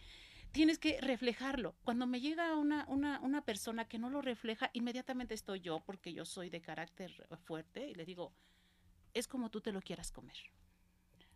tienes 0.51 0.79
que 0.79 0.99
reflejarlo. 1.01 1.75
Cuando 1.83 2.07
me 2.07 2.19
llega 2.19 2.55
una, 2.55 2.85
una, 2.87 3.19
una 3.21 3.41
persona 3.43 3.87
que 3.87 3.99
no 3.99 4.09
lo 4.09 4.21
refleja, 4.21 4.69
inmediatamente 4.73 5.33
estoy 5.33 5.61
yo, 5.61 5.79
porque 5.81 6.13
yo 6.13 6.25
soy 6.25 6.49
de 6.49 6.61
carácter 6.61 7.27
fuerte, 7.43 7.89
y 7.89 7.95
le 7.95 8.05
digo, 8.05 8.33
es 9.13 9.27
como 9.27 9.49
tú 9.49 9.61
te 9.61 9.71
lo 9.71 9.81
quieras 9.81 10.11
comer. 10.11 10.37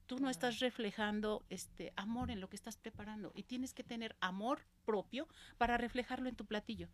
Tú 0.08 0.20
no 0.20 0.30
estás 0.30 0.60
reflejando 0.60 1.46
este 1.50 1.94
amor 1.96 2.32
en 2.32 2.42
lo 2.42 2.50
que 2.50 2.58
estás 2.58 2.76
preparando 2.76 3.32
y 3.34 3.44
tienes 3.44 3.74
que 3.74 3.84
tener 3.84 4.18
amor 4.20 4.60
propio 4.84 5.28
para 5.58 5.78
reflejarlo 5.78 6.28
en 6.28 6.36
tu 6.36 6.46
platillo. 6.46 6.90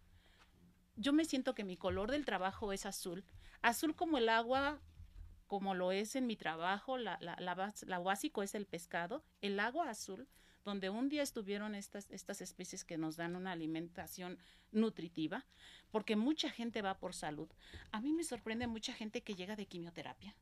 Yo 0.95 1.13
me 1.13 1.25
siento 1.25 1.55
que 1.55 1.63
mi 1.63 1.77
color 1.77 2.11
del 2.11 2.25
trabajo 2.25 2.73
es 2.73 2.85
azul, 2.85 3.25
azul 3.61 3.95
como 3.95 4.17
el 4.17 4.29
agua, 4.29 4.79
como 5.47 5.73
lo 5.73 5.91
es 5.91 6.15
en 6.15 6.27
mi 6.27 6.35
trabajo, 6.35 6.97
la, 6.97 7.17
la, 7.21 7.35
la, 7.39 7.99
básico 7.99 8.43
es 8.43 8.53
el 8.53 8.65
pescado, 8.65 9.23
el 9.41 9.59
agua 9.59 9.89
azul, 9.89 10.27
donde 10.67 10.89
un 10.89 11.07
día 11.07 11.23
estuvieron 11.23 11.75
estas, 11.75 12.11
estas 12.11 12.41
especies 12.41 12.83
que 12.83 12.97
nos 12.97 13.15
dan 13.15 13.37
una 13.37 13.53
alimentación 13.53 14.37
nutritiva, 14.73 15.45
porque 15.91 16.17
mucha 16.17 16.49
gente 16.49 16.81
va 16.81 16.99
por 16.99 17.13
salud. 17.13 17.47
A 17.91 18.01
mí 18.01 18.11
me 18.11 18.25
sorprende 18.25 18.67
mucha 18.67 18.91
gente 18.91 19.21
que 19.21 19.33
llega 19.33 19.55
de 19.55 19.65
quimioterapia, 19.65 20.35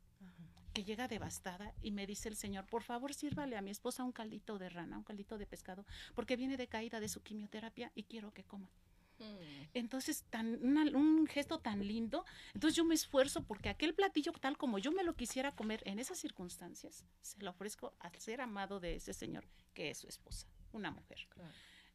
que 0.73 0.83
llega 0.83 1.07
devastada 1.07 1.75
y 1.83 1.91
me 1.91 2.07
dice 2.07 2.27
el 2.27 2.35
señor, 2.35 2.65
por 2.65 2.81
favor 2.81 3.13
sírvale 3.13 3.55
a 3.55 3.61
mi 3.61 3.69
esposa 3.69 4.03
un 4.03 4.11
caldito 4.11 4.57
de 4.57 4.69
rana, 4.69 4.97
un 4.97 5.03
caldito 5.03 5.37
de 5.37 5.45
pescado, 5.45 5.85
porque 6.15 6.37
viene 6.37 6.57
de 6.57 6.67
caída 6.67 6.99
de 6.99 7.07
su 7.07 7.21
quimioterapia 7.21 7.91
y 7.93 8.05
quiero 8.05 8.33
que 8.33 8.43
coma. 8.43 8.71
Mm. 9.19 9.67
Entonces, 9.73 10.23
tan, 10.29 10.59
una- 10.63 10.97
un 10.97 11.25
gesto 11.27 11.59
tan 11.59 11.85
lindo. 11.87 12.25
Entonces 12.53 12.75
yo 12.75 12.83
me 12.85 12.95
esfuerzo 12.95 13.43
porque 13.43 13.69
aquel 13.69 13.93
platillo, 13.93 14.31
tal 14.33 14.57
como 14.57 14.77
yo 14.77 14.91
me 14.91 15.03
lo 15.03 15.15
quisiera 15.15 15.55
comer 15.55 15.81
en 15.85 15.99
esas 15.99 16.17
circunstancias, 16.19 17.05
se 17.21 17.39
lo 17.41 17.51
ofrezco 17.51 17.93
al 17.99 18.15
ser 18.19 18.41
amado 18.41 18.79
de 18.79 18.95
ese 18.95 19.13
señor, 19.13 19.45
que 19.73 19.89
es 19.91 19.97
su 19.99 20.07
esposa, 20.07 20.47
una 20.73 20.91
mujer. 20.91 21.27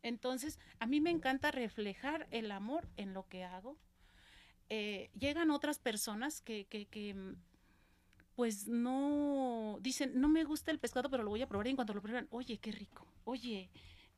Entonces, 0.02 0.58
a 0.78 0.86
mí 0.86 1.00
me 1.00 1.10
encanta 1.10 1.50
reflejar 1.50 2.26
el 2.30 2.50
amor 2.52 2.88
en 2.96 3.12
lo 3.12 3.28
que 3.28 3.44
hago. 3.44 3.76
Eh, 4.70 5.10
llegan 5.18 5.50
otras 5.50 5.78
personas 5.78 6.40
que, 6.40 6.64
que, 6.66 6.86
que, 6.86 7.12
mm, 7.12 7.34
pues 8.36 8.66
no, 8.68 9.78
dicen, 9.82 10.12
no 10.18 10.28
me 10.28 10.44
gusta 10.44 10.70
el 10.70 10.78
pescado, 10.78 11.10
pero 11.10 11.22
lo 11.22 11.30
voy 11.30 11.42
a 11.42 11.48
probar 11.48 11.66
y 11.66 11.70
en 11.70 11.76
cuanto 11.76 11.92
lo 11.92 12.00
prueban, 12.00 12.28
oye, 12.30 12.56
qué 12.58 12.72
rico, 12.72 13.06
oye, 13.24 13.68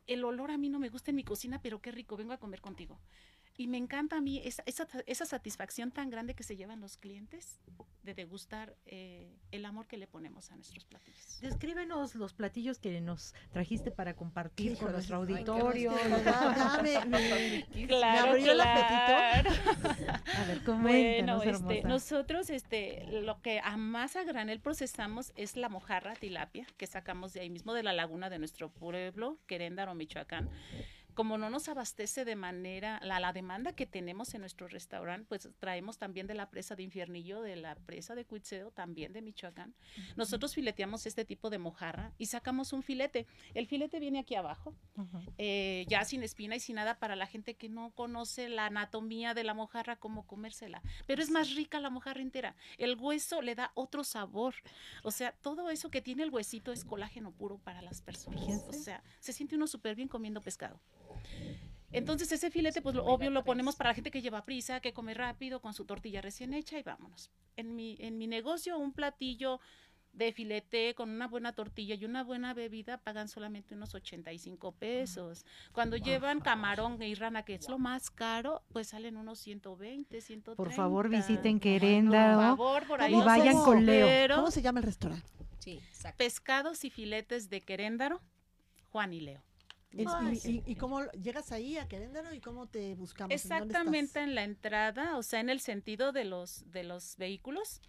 el 0.06 0.24
olor 0.24 0.50
a 0.50 0.58
mí 0.58 0.68
no 0.68 0.78
me 0.78 0.88
gusta 0.88 1.10
en 1.10 1.16
mi 1.16 1.24
cocina, 1.24 1.60
pero 1.62 1.80
qué 1.80 1.90
rico, 1.92 2.16
vengo 2.16 2.32
a 2.32 2.38
comer 2.38 2.60
contigo. 2.60 2.98
Y 3.56 3.66
me 3.68 3.78
encanta 3.78 4.16
a 4.16 4.20
mí 4.20 4.40
esa, 4.44 4.62
esa, 4.66 4.86
esa 5.06 5.26
satisfacción 5.26 5.90
tan 5.90 6.10
grande 6.10 6.34
que 6.34 6.42
se 6.42 6.56
llevan 6.56 6.80
los 6.80 6.96
clientes 6.96 7.58
de 8.02 8.14
degustar 8.14 8.74
eh, 8.86 9.38
el 9.52 9.64
amor 9.64 9.86
que 9.86 9.96
le 9.96 10.06
ponemos 10.06 10.50
a 10.50 10.56
nuestros 10.56 10.84
platillos. 10.84 11.40
Descríbenos 11.40 12.14
los 12.16 12.34
platillos 12.34 12.78
que 12.78 13.00
nos 13.00 13.34
trajiste 13.52 13.90
para 13.90 14.14
compartir 14.14 14.76
con 14.76 14.92
nuestro 14.92 15.18
auditorio. 15.18 15.92
Claro, 17.86 18.30
abrió 18.30 18.52
el 18.52 18.58
claro. 18.58 19.50
A 20.36 20.44
ver, 20.46 20.60
Bueno, 20.60 21.42
este, 21.42 21.82
nosotros 21.82 22.50
este, 22.50 23.06
lo 23.22 23.40
que 23.40 23.60
a 23.60 23.76
más 23.76 24.16
a 24.16 24.24
granel 24.24 24.60
procesamos 24.60 25.32
es 25.36 25.56
la 25.56 25.68
mojarra 25.68 26.14
tilapia 26.14 26.66
que 26.76 26.86
sacamos 26.86 27.32
de 27.32 27.40
ahí 27.40 27.50
mismo 27.50 27.74
de 27.74 27.82
la 27.82 27.92
laguna 27.92 28.30
de 28.30 28.38
nuestro 28.38 28.70
pueblo, 28.70 29.38
Queréndaro, 29.46 29.94
Michoacán. 29.94 30.50
Como 31.14 31.38
no 31.38 31.50
nos 31.50 31.68
abastece 31.68 32.24
de 32.24 32.36
manera, 32.36 33.00
la, 33.02 33.20
la 33.20 33.32
demanda 33.32 33.72
que 33.72 33.86
tenemos 33.86 34.34
en 34.34 34.40
nuestro 34.40 34.68
restaurante, 34.68 35.26
pues 35.28 35.48
traemos 35.58 35.98
también 35.98 36.26
de 36.26 36.34
la 36.34 36.50
presa 36.50 36.74
de 36.74 36.82
Infiernillo, 36.82 37.42
de 37.42 37.56
la 37.56 37.74
presa 37.74 38.14
de 38.14 38.24
Cuitzeo, 38.24 38.70
también 38.70 39.12
de 39.12 39.22
Michoacán. 39.22 39.74
Nosotros 40.16 40.54
fileteamos 40.54 41.06
este 41.06 41.24
tipo 41.24 41.50
de 41.50 41.58
mojarra 41.58 42.12
y 42.18 42.26
sacamos 42.26 42.72
un 42.72 42.82
filete. 42.82 43.26
El 43.54 43.66
filete 43.66 43.98
viene 44.00 44.20
aquí 44.20 44.34
abajo, 44.34 44.74
eh, 45.38 45.84
ya 45.88 46.04
sin 46.04 46.22
espina 46.22 46.56
y 46.56 46.60
sin 46.60 46.76
nada 46.76 46.98
para 46.98 47.16
la 47.16 47.26
gente 47.26 47.54
que 47.54 47.68
no 47.68 47.90
conoce 47.90 48.48
la 48.48 48.66
anatomía 48.66 49.34
de 49.34 49.44
la 49.44 49.54
mojarra, 49.54 49.96
cómo 49.96 50.26
comérsela. 50.26 50.82
Pero 51.06 51.22
es 51.22 51.30
más 51.30 51.54
rica 51.54 51.80
la 51.80 51.90
mojarra 51.90 52.20
entera. 52.20 52.56
El 52.78 52.96
hueso 52.96 53.42
le 53.42 53.54
da 53.54 53.72
otro 53.74 54.04
sabor. 54.04 54.54
O 55.02 55.10
sea, 55.10 55.32
todo 55.32 55.70
eso 55.70 55.90
que 55.90 56.02
tiene 56.02 56.22
el 56.22 56.30
huesito 56.30 56.72
es 56.72 56.84
colágeno 56.84 57.32
puro 57.32 57.58
para 57.58 57.82
las 57.82 58.02
personas. 58.02 58.62
O 58.68 58.72
sea, 58.72 59.02
se 59.20 59.32
siente 59.32 59.56
uno 59.56 59.66
súper 59.66 59.94
bien 59.94 60.08
comiendo 60.08 60.40
pescado. 60.40 60.80
Entonces 61.92 62.32
ese 62.32 62.50
filete, 62.50 62.80
pues 62.80 62.94
lo 62.94 63.04
obvio 63.04 63.30
lo 63.30 63.44
ponemos 63.44 63.76
para 63.76 63.90
la 63.90 63.94
gente 63.94 64.10
que 64.10 64.22
lleva 64.22 64.44
prisa, 64.44 64.80
que 64.80 64.94
come 64.94 65.12
rápido, 65.12 65.60
con 65.60 65.74
su 65.74 65.84
tortilla 65.84 66.22
recién 66.22 66.54
hecha 66.54 66.78
y 66.78 66.82
vámonos. 66.82 67.30
En 67.56 67.76
mi, 67.76 67.96
en 68.00 68.16
mi 68.16 68.26
negocio, 68.26 68.78
un 68.78 68.92
platillo 68.92 69.60
de 70.12 70.32
filete 70.32 70.94
con 70.94 71.10
una 71.10 71.26
buena 71.26 71.52
tortilla 71.52 71.94
y 71.94 72.04
una 72.04 72.22
buena 72.22 72.52
bebida 72.54 72.98
pagan 72.98 73.28
solamente 73.28 73.74
unos 73.74 73.94
85 73.94 74.72
pesos. 74.72 75.44
Cuando 75.72 75.96
llevan 75.96 76.40
camarón 76.40 77.02
y 77.02 77.14
rana, 77.14 77.44
que 77.44 77.54
es 77.54 77.68
lo 77.68 77.78
más 77.78 78.10
caro, 78.10 78.62
pues 78.72 78.88
salen 78.88 79.16
unos 79.16 79.38
120, 79.40 80.20
130. 80.20 80.56
Por 80.56 80.72
favor, 80.72 81.08
visiten 81.08 81.54
Por 81.54 81.62
Queréndaro. 81.62 82.40
favor, 82.40 82.86
por 82.86 83.00
ahí 83.00 83.14
y 83.14 83.20
vayan 83.20 83.56
con 83.56 83.86
Leo. 83.86 84.36
¿Cómo 84.36 84.50
se 84.50 84.62
llama 84.62 84.80
el 84.80 84.86
restaurante? 84.86 85.26
Sí, 85.58 85.80
exacto. 85.88 86.18
Pescados 86.18 86.84
y 86.84 86.90
filetes 86.90 87.48
de 87.48 87.60
Queréndaro, 87.60 88.20
Juan 88.90 89.12
y 89.12 89.20
Leo. 89.20 89.42
Es- 89.96 90.08
Ay, 90.08 90.34
y, 90.34 90.36
sí. 90.40 90.62
y- 90.66 90.72
y 90.72 90.74
cómo 90.76 91.04
llegas 91.12 91.52
ahí 91.52 91.76
a 91.78 91.86
Queréndaro 91.88 92.32
y 92.34 92.40
cómo 92.40 92.66
te 92.66 92.94
buscamos? 92.94 93.32
¿En 93.32 93.48
dónde 93.48 93.64
Exactamente 93.66 94.20
en 94.20 94.34
la 94.34 94.44
entrada, 94.44 95.16
o 95.18 95.22
sea, 95.22 95.40
en 95.40 95.50
el 95.50 95.60
sentido 95.60 96.12
de 96.12 96.24
los, 96.24 96.70
de 96.70 96.84
los 96.84 97.16
vehículos, 97.16 97.80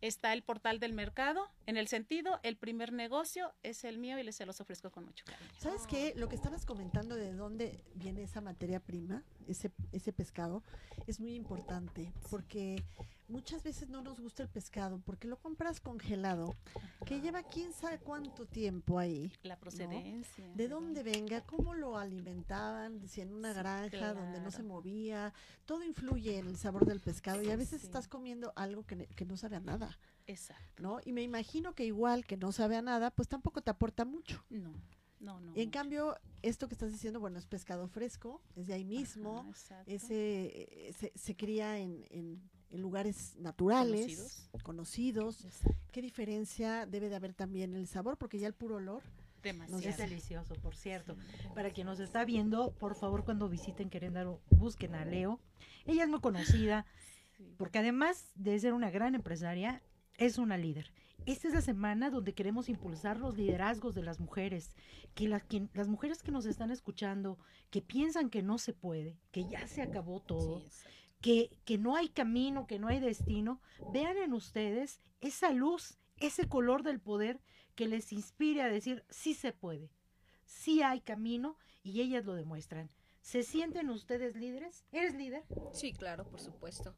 está 0.00 0.32
el 0.32 0.42
portal 0.42 0.80
del 0.80 0.92
mercado. 0.92 1.48
En 1.66 1.76
el 1.76 1.86
sentido, 1.86 2.40
el 2.42 2.56
primer 2.56 2.92
negocio 2.92 3.52
es 3.62 3.84
el 3.84 3.98
mío 3.98 4.18
y 4.18 4.24
les 4.24 4.34
se 4.34 4.44
los 4.46 4.60
ofrezco 4.60 4.90
con 4.90 5.04
mucho 5.04 5.24
cariño. 5.24 5.48
¿Sabes 5.58 5.86
qué? 5.86 6.12
Lo 6.16 6.28
que 6.28 6.34
estabas 6.34 6.66
comentando 6.66 7.14
de 7.14 7.32
dónde 7.32 7.84
viene 7.94 8.24
esa 8.24 8.40
materia 8.40 8.80
prima, 8.80 9.22
ese, 9.46 9.70
ese 9.92 10.12
pescado, 10.12 10.64
es 11.06 11.20
muy 11.20 11.36
importante 11.36 12.12
porque 12.30 12.82
muchas 13.32 13.62
veces 13.62 13.88
no 13.88 14.02
nos 14.02 14.20
gusta 14.20 14.42
el 14.42 14.48
pescado 14.50 15.00
porque 15.00 15.26
lo 15.26 15.38
compras 15.38 15.80
congelado, 15.80 16.54
que 17.06 17.20
lleva 17.20 17.42
quién 17.42 17.72
sabe 17.72 17.98
cuánto 17.98 18.46
tiempo 18.46 18.98
ahí. 18.98 19.32
La 19.42 19.56
procedencia. 19.58 20.46
De 20.54 20.68
dónde 20.68 21.02
venga, 21.02 21.40
cómo 21.46 21.74
lo 21.74 21.96
alimentaban, 21.98 23.08
si 23.08 23.22
en 23.22 23.32
una 23.32 23.52
Sí, 23.52 23.58
granja 23.58 24.14
donde 24.14 24.40
no 24.40 24.50
se 24.50 24.62
movía, 24.62 25.32
todo 25.64 25.82
influye 25.82 26.38
en 26.38 26.46
el 26.46 26.56
sabor 26.58 26.84
del 26.84 27.00
pescado 27.00 27.42
y 27.42 27.50
a 27.50 27.56
veces 27.56 27.80
Sí. 27.80 27.86
estás 27.86 28.06
comiendo 28.06 28.52
algo 28.54 28.84
que, 28.86 29.06
que 29.06 29.24
no 29.24 29.36
sabe 29.36 29.56
a 29.56 29.60
nada, 29.60 29.98
Exacto. 30.26 30.82
¿no? 30.82 31.00
Y 31.04 31.12
me 31.12 31.22
imagino 31.22 31.74
que 31.74 31.84
igual 31.86 32.24
que 32.26 32.36
no 32.36 32.52
sabe 32.52 32.76
a 32.76 32.82
nada, 32.82 33.10
pues 33.10 33.28
tampoco 33.28 33.62
te 33.62 33.70
aporta 33.70 34.04
mucho. 34.04 34.44
No, 34.50 34.74
no, 35.20 35.40
no. 35.40 35.52
En 35.54 35.66
mucho. 35.66 35.70
cambio, 35.70 36.16
esto 36.42 36.68
que 36.68 36.74
estás 36.74 36.92
diciendo, 36.92 37.18
bueno, 37.18 37.38
es 37.38 37.46
pescado 37.46 37.88
fresco, 37.88 38.42
es 38.56 38.66
de 38.66 38.74
ahí 38.74 38.84
mismo, 38.84 39.46
Ajá, 39.50 39.82
ese 39.86 40.88
eh, 40.88 40.92
se, 40.92 41.12
se 41.14 41.34
cría 41.34 41.78
en, 41.78 42.04
en- 42.10 42.50
en 42.72 42.80
lugares 42.80 43.36
naturales, 43.38 44.50
Conocidos. 44.62 45.42
conocidos. 45.42 45.46
¿Qué 45.92 46.02
diferencia 46.02 46.86
debe 46.86 47.08
de 47.08 47.16
haber 47.16 47.34
también 47.34 47.74
el 47.74 47.86
sabor? 47.86 48.16
Porque 48.18 48.38
ya 48.38 48.46
el 48.46 48.54
puro 48.54 48.76
olor, 48.76 49.02
Demasiado. 49.42 49.88
Es 49.88 49.96
delicioso, 49.98 50.54
por 50.54 50.76
cierto. 50.76 51.16
Para 51.54 51.70
quien 51.72 51.86
nos 51.88 51.98
está 51.98 52.24
viendo, 52.24 52.72
por 52.74 52.94
favor, 52.94 53.24
cuando 53.24 53.48
visiten 53.48 53.90
Queréndaro, 53.90 54.40
busquen 54.50 54.94
a 54.94 55.04
Leo. 55.04 55.40
Ella 55.84 56.04
es 56.04 56.08
muy 56.08 56.20
conocida, 56.20 56.86
porque 57.56 57.78
además 57.80 58.30
de 58.36 58.58
ser 58.60 58.72
una 58.72 58.90
gran 58.90 59.16
empresaria, 59.16 59.82
es 60.16 60.38
una 60.38 60.56
líder. 60.56 60.92
Esta 61.26 61.48
es 61.48 61.54
la 61.54 61.60
semana 61.60 62.10
donde 62.10 62.34
queremos 62.34 62.68
impulsar 62.68 63.18
los 63.18 63.36
liderazgos 63.36 63.94
de 63.94 64.02
las 64.02 64.20
mujeres, 64.20 64.70
que, 65.14 65.28
las 65.28 65.42
que 65.44 65.68
las 65.74 65.88
mujeres 65.88 66.22
que 66.22 66.30
nos 66.30 66.46
están 66.46 66.70
escuchando, 66.70 67.38
que 67.70 67.82
piensan 67.82 68.30
que 68.30 68.42
no 68.42 68.58
se 68.58 68.72
puede, 68.72 69.18
que 69.32 69.48
ya 69.48 69.66
se 69.66 69.82
acabó 69.82 70.20
todo, 70.20 70.60
Sí. 70.60 70.88
Que, 71.22 71.56
que 71.64 71.78
no 71.78 71.96
hay 71.96 72.08
camino, 72.08 72.66
que 72.66 72.78
no 72.78 72.88
hay 72.88 73.00
destino, 73.00 73.62
vean 73.92 74.18
en 74.18 74.34
ustedes 74.34 75.00
esa 75.20 75.52
luz, 75.52 75.98
ese 76.18 76.48
color 76.48 76.82
del 76.82 77.00
poder 77.00 77.40
que 77.74 77.88
les 77.88 78.12
inspire 78.12 78.60
a 78.60 78.68
decir, 78.68 79.04
sí 79.08 79.32
se 79.32 79.52
puede, 79.52 79.90
sí 80.44 80.82
hay 80.82 81.00
camino 81.00 81.56
y 81.82 82.02
ellas 82.02 82.24
lo 82.24 82.34
demuestran. 82.34 82.90
¿Se 83.22 83.44
sienten 83.44 83.88
ustedes 83.88 84.34
líderes? 84.36 84.84
¿Eres 84.90 85.14
líder? 85.14 85.44
Sí, 85.72 85.92
claro, 85.92 86.28
por 86.28 86.40
supuesto. 86.40 86.96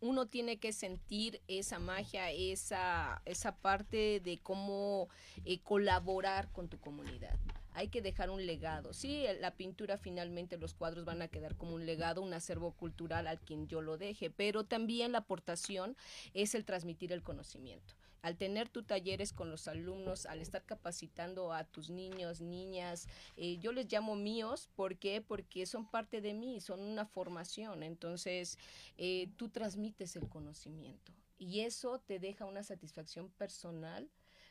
Uno 0.00 0.26
tiene 0.26 0.58
que 0.58 0.72
sentir 0.72 1.40
esa 1.48 1.78
magia, 1.78 2.30
esa, 2.30 3.22
esa 3.24 3.56
parte 3.56 4.20
de 4.20 4.38
cómo 4.42 5.08
eh, 5.44 5.60
colaborar 5.62 6.52
con 6.52 6.68
tu 6.68 6.78
comunidad. 6.78 7.38
Hay 7.74 7.88
que 7.88 8.02
dejar 8.02 8.30
un 8.30 8.44
legado. 8.46 8.92
Sí, 8.92 9.24
la 9.40 9.54
pintura 9.56 9.98
finalmente, 9.98 10.58
los 10.58 10.74
cuadros 10.74 11.04
van 11.04 11.22
a 11.22 11.28
quedar 11.28 11.56
como 11.56 11.74
un 11.74 11.86
legado, 11.86 12.22
un 12.22 12.34
acervo 12.34 12.72
cultural 12.72 13.26
al 13.26 13.40
quien 13.40 13.66
yo 13.66 13.80
lo 13.80 13.96
deje, 13.96 14.30
pero 14.30 14.64
también 14.64 15.12
la 15.12 15.18
aportación 15.18 15.96
es 16.34 16.54
el 16.54 16.64
transmitir 16.64 17.12
el 17.12 17.22
conocimiento. 17.22 17.94
Al 18.20 18.36
tener 18.36 18.68
tus 18.68 18.86
talleres 18.86 19.32
con 19.32 19.50
los 19.50 19.66
alumnos, 19.66 20.26
al 20.26 20.40
estar 20.40 20.64
capacitando 20.64 21.52
a 21.52 21.64
tus 21.64 21.90
niños, 21.90 22.40
niñas, 22.40 23.08
eh, 23.36 23.58
yo 23.58 23.72
les 23.72 23.90
llamo 23.90 24.14
míos, 24.14 24.70
¿por 24.76 24.96
qué? 24.96 25.20
Porque 25.20 25.66
son 25.66 25.90
parte 25.90 26.20
de 26.20 26.32
mí, 26.32 26.60
son 26.60 26.80
una 26.80 27.04
formación, 27.04 27.82
entonces 27.82 28.58
eh, 28.96 29.28
tú 29.36 29.48
transmites 29.48 30.14
el 30.14 30.28
conocimiento 30.28 31.12
y 31.42 31.60
eso 31.60 31.98
te 31.98 32.20
deja 32.20 32.44
una 32.44 32.62
satisfacción 32.62 33.28
personal, 33.30 34.08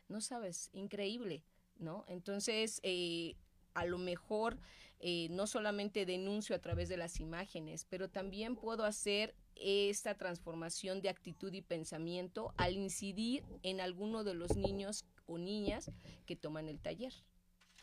no 0.09 0.19
sabes, 0.19 0.69
increíble, 0.74 1.45
¿no? 1.82 2.05
Entonces, 2.07 2.79
eh, 2.84 3.36
a 3.73 3.86
lo 3.86 3.97
mejor 3.97 4.57
eh, 4.99 5.27
no 5.32 5.47
solamente 5.47 6.05
denuncio 6.05 6.55
a 6.55 6.59
través 6.59 6.88
de 6.88 6.97
las 6.97 7.19
imágenes, 7.19 7.86
pero 7.89 8.09
también 8.09 8.55
puedo 8.55 8.86
hacer 8.86 9.36
esta 9.55 10.15
transformación 10.15 11.01
de 11.01 11.09
actitud 11.09 11.51
y 11.53 11.61
pensamiento 11.61 12.53
al 12.57 12.75
incidir 12.75 13.43
en 13.63 13.82
alguno 13.82 14.23
de 14.23 14.34
los 14.34 14.55
niños 14.55 15.05
o 15.25 15.38
niñas 15.38 15.91
que 16.25 16.36
toman 16.36 16.67
el 16.67 16.79
taller, 16.79 17.13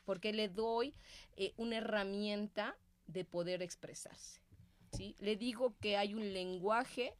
porque 0.05 0.33
le 0.33 0.49
doy 0.49 0.95
eh, 1.37 1.53
una 1.57 1.79
herramienta 1.79 2.77
de 3.07 3.25
poder 3.25 3.63
expresarse. 3.63 4.41
¿sí? 4.93 5.17
Le 5.19 5.37
digo 5.37 5.77
que 5.81 5.97
hay 5.97 6.15
un 6.15 6.33
lenguaje 6.33 7.15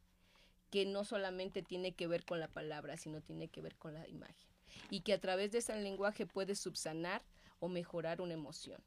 que 0.69 0.85
no 0.85 1.03
solamente 1.03 1.61
tiene 1.61 1.93
que 1.93 2.07
ver 2.07 2.25
con 2.25 2.39
la 2.39 2.47
palabra, 2.47 2.95
sino 2.95 3.21
tiene 3.21 3.49
que 3.49 3.61
ver 3.61 3.75
con 3.75 3.93
la 3.93 4.07
imagen. 4.07 4.48
Y 4.89 5.01
que 5.01 5.13
a 5.13 5.19
través 5.19 5.51
de 5.51 5.59
ese 5.59 5.75
lenguaje 5.79 6.25
puede 6.25 6.55
subsanar 6.55 7.21
o 7.59 7.69
mejorar 7.69 8.21
una 8.21 8.33
emoción. 8.33 8.81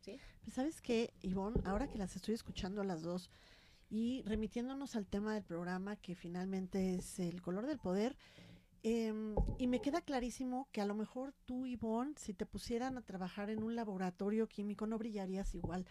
¿sí? 0.00 0.18
Pues, 0.42 0.54
¿Sabes 0.54 0.80
qué, 0.80 1.12
Ivonne? 1.22 1.60
Ahora 1.64 1.88
que 1.88 1.98
las 1.98 2.16
estoy 2.16 2.34
escuchando 2.34 2.82
las 2.84 3.02
dos 3.02 3.30
y 3.90 4.22
remitiéndonos 4.22 4.96
al 4.96 5.06
tema 5.06 5.34
del 5.34 5.44
programa 5.44 5.96
que 5.96 6.14
finalmente 6.14 6.94
es 6.94 7.18
el 7.18 7.42
color 7.42 7.66
del 7.66 7.78
poder, 7.78 8.16
em, 8.82 9.34
y 9.58 9.66
me 9.66 9.80
queda 9.80 10.00
clarísimo 10.00 10.66
que 10.72 10.80
a 10.80 10.86
lo 10.86 10.94
mejor 10.94 11.34
tú, 11.44 11.66
Ivonne, 11.66 12.14
si 12.16 12.32
te 12.32 12.46
pusieran 12.46 12.96
a 12.96 13.02
trabajar 13.02 13.50
en 13.50 13.62
un 13.62 13.76
laboratorio 13.76 14.48
químico, 14.48 14.86
no 14.86 14.98
brillarías 14.98 15.54
igual. 15.54 15.86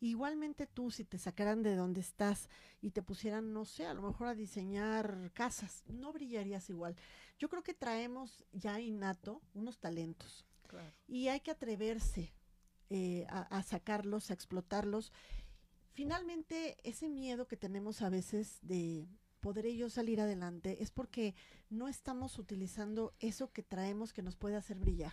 Igualmente 0.00 0.66
tú, 0.66 0.90
si 0.90 1.04
te 1.04 1.18
sacaran 1.18 1.62
de 1.62 1.76
donde 1.76 2.00
estás 2.00 2.48
y 2.80 2.90
te 2.90 3.02
pusieran, 3.02 3.52
no 3.52 3.66
sé, 3.66 3.86
a 3.86 3.92
lo 3.92 4.00
mejor 4.00 4.28
a 4.28 4.34
diseñar 4.34 5.30
casas, 5.34 5.84
no 5.86 6.10
brillarías 6.12 6.70
igual. 6.70 6.96
Yo 7.38 7.50
creo 7.50 7.62
que 7.62 7.74
traemos 7.74 8.46
ya 8.52 8.80
innato 8.80 9.42
unos 9.52 9.78
talentos 9.78 10.46
y 11.06 11.28
hay 11.28 11.40
que 11.40 11.50
atreverse 11.50 12.32
eh, 12.88 13.26
a, 13.28 13.42
a 13.42 13.62
sacarlos, 13.62 14.30
a 14.30 14.34
explotarlos. 14.34 15.12
Finalmente, 15.92 16.78
ese 16.82 17.08
miedo 17.08 17.46
que 17.46 17.56
tenemos 17.56 18.00
a 18.00 18.08
veces 18.08 18.58
de 18.62 19.06
poder 19.40 19.66
ellos 19.66 19.94
salir 19.94 20.20
adelante 20.20 20.82
es 20.82 20.90
porque 20.90 21.34
no 21.68 21.88
estamos 21.88 22.38
utilizando 22.38 23.14
eso 23.18 23.52
que 23.52 23.62
traemos 23.62 24.12
que 24.12 24.22
nos 24.22 24.36
puede 24.36 24.56
hacer 24.56 24.78
brillar 24.78 25.12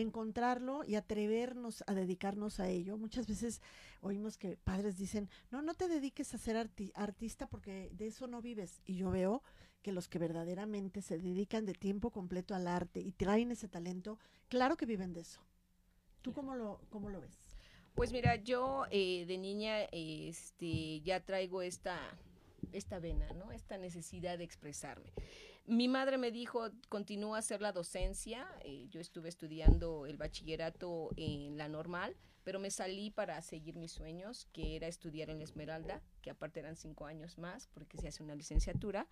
encontrarlo 0.00 0.84
y 0.84 0.94
atrevernos 0.94 1.82
a 1.86 1.94
dedicarnos 1.94 2.60
a 2.60 2.68
ello. 2.68 2.96
Muchas 2.96 3.26
veces 3.26 3.60
oímos 4.00 4.38
que 4.38 4.56
padres 4.56 4.96
dicen, 4.96 5.28
no, 5.50 5.62
no 5.62 5.74
te 5.74 5.88
dediques 5.88 6.34
a 6.34 6.38
ser 6.38 6.56
artista 6.94 7.48
porque 7.48 7.90
de 7.92 8.06
eso 8.06 8.26
no 8.26 8.40
vives. 8.40 8.80
Y 8.86 8.96
yo 8.96 9.10
veo 9.10 9.42
que 9.82 9.92
los 9.92 10.08
que 10.08 10.18
verdaderamente 10.18 11.02
se 11.02 11.18
dedican 11.18 11.66
de 11.66 11.74
tiempo 11.74 12.10
completo 12.10 12.54
al 12.54 12.68
arte 12.68 13.00
y 13.00 13.12
traen 13.12 13.50
ese 13.50 13.68
talento, 13.68 14.18
claro 14.48 14.76
que 14.76 14.86
viven 14.86 15.12
de 15.12 15.20
eso. 15.20 15.40
¿Tú 16.22 16.32
cómo 16.32 16.54
lo, 16.54 16.80
cómo 16.90 17.10
lo 17.10 17.20
ves? 17.20 17.36
Pues 17.94 18.12
mira, 18.12 18.36
yo 18.36 18.84
eh, 18.90 19.24
de 19.26 19.38
niña 19.38 19.82
este, 19.90 21.00
ya 21.00 21.24
traigo 21.24 21.62
esta, 21.62 21.98
esta 22.72 22.98
vena, 23.00 23.28
¿no? 23.34 23.50
Esta 23.50 23.78
necesidad 23.78 24.38
de 24.38 24.44
expresarme. 24.44 25.12
Mi 25.68 25.86
madre 25.86 26.16
me 26.16 26.30
dijo, 26.30 26.70
continúa 26.88 27.36
a 27.36 27.40
hacer 27.40 27.60
la 27.60 27.72
docencia. 27.72 28.48
Eh, 28.62 28.86
yo 28.88 29.02
estuve 29.02 29.28
estudiando 29.28 30.06
el 30.06 30.16
bachillerato 30.16 31.10
en 31.16 31.58
la 31.58 31.68
normal, 31.68 32.16
pero 32.42 32.58
me 32.58 32.70
salí 32.70 33.10
para 33.10 33.42
seguir 33.42 33.76
mis 33.76 33.92
sueños, 33.92 34.48
que 34.54 34.76
era 34.76 34.88
estudiar 34.88 35.28
en 35.28 35.42
Esmeralda, 35.42 36.00
que 36.22 36.30
aparte 36.30 36.60
eran 36.60 36.74
cinco 36.74 37.04
años 37.04 37.36
más, 37.36 37.66
porque 37.66 37.98
se 37.98 38.08
hace 38.08 38.22
una 38.22 38.34
licenciatura. 38.34 39.06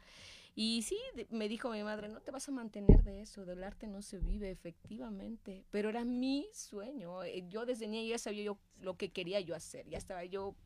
Y 0.55 0.81
sí, 0.81 0.97
me 1.29 1.47
dijo 1.47 1.69
mi 1.69 1.83
madre, 1.83 2.09
no 2.09 2.23
te 2.23 2.31
vas 2.31 2.49
a 2.49 2.53
mantener 2.53 3.03
de 3.03 3.21
eso, 3.21 3.45
del 3.45 3.63
arte 3.63 3.87
no 3.87 4.01
se 4.01 4.19
vive 4.19 4.51
efectivamente, 4.51 5.67
pero 5.71 5.91
era 5.91 6.07
mi 6.07 6.49
sueño. 6.55 7.23
Eh, 7.23 7.45
yo 7.49 7.67
desde 7.67 7.87
niña 7.87 8.09
ya 8.09 8.19
sabía 8.19 8.45
yo 8.45 8.59
lo 8.81 8.97
que 8.97 9.13
quería 9.13 9.41
yo 9.41 9.55
hacer, 9.55 9.87
ya 9.91 9.99
estaba 9.99 10.25
yo 10.25 10.57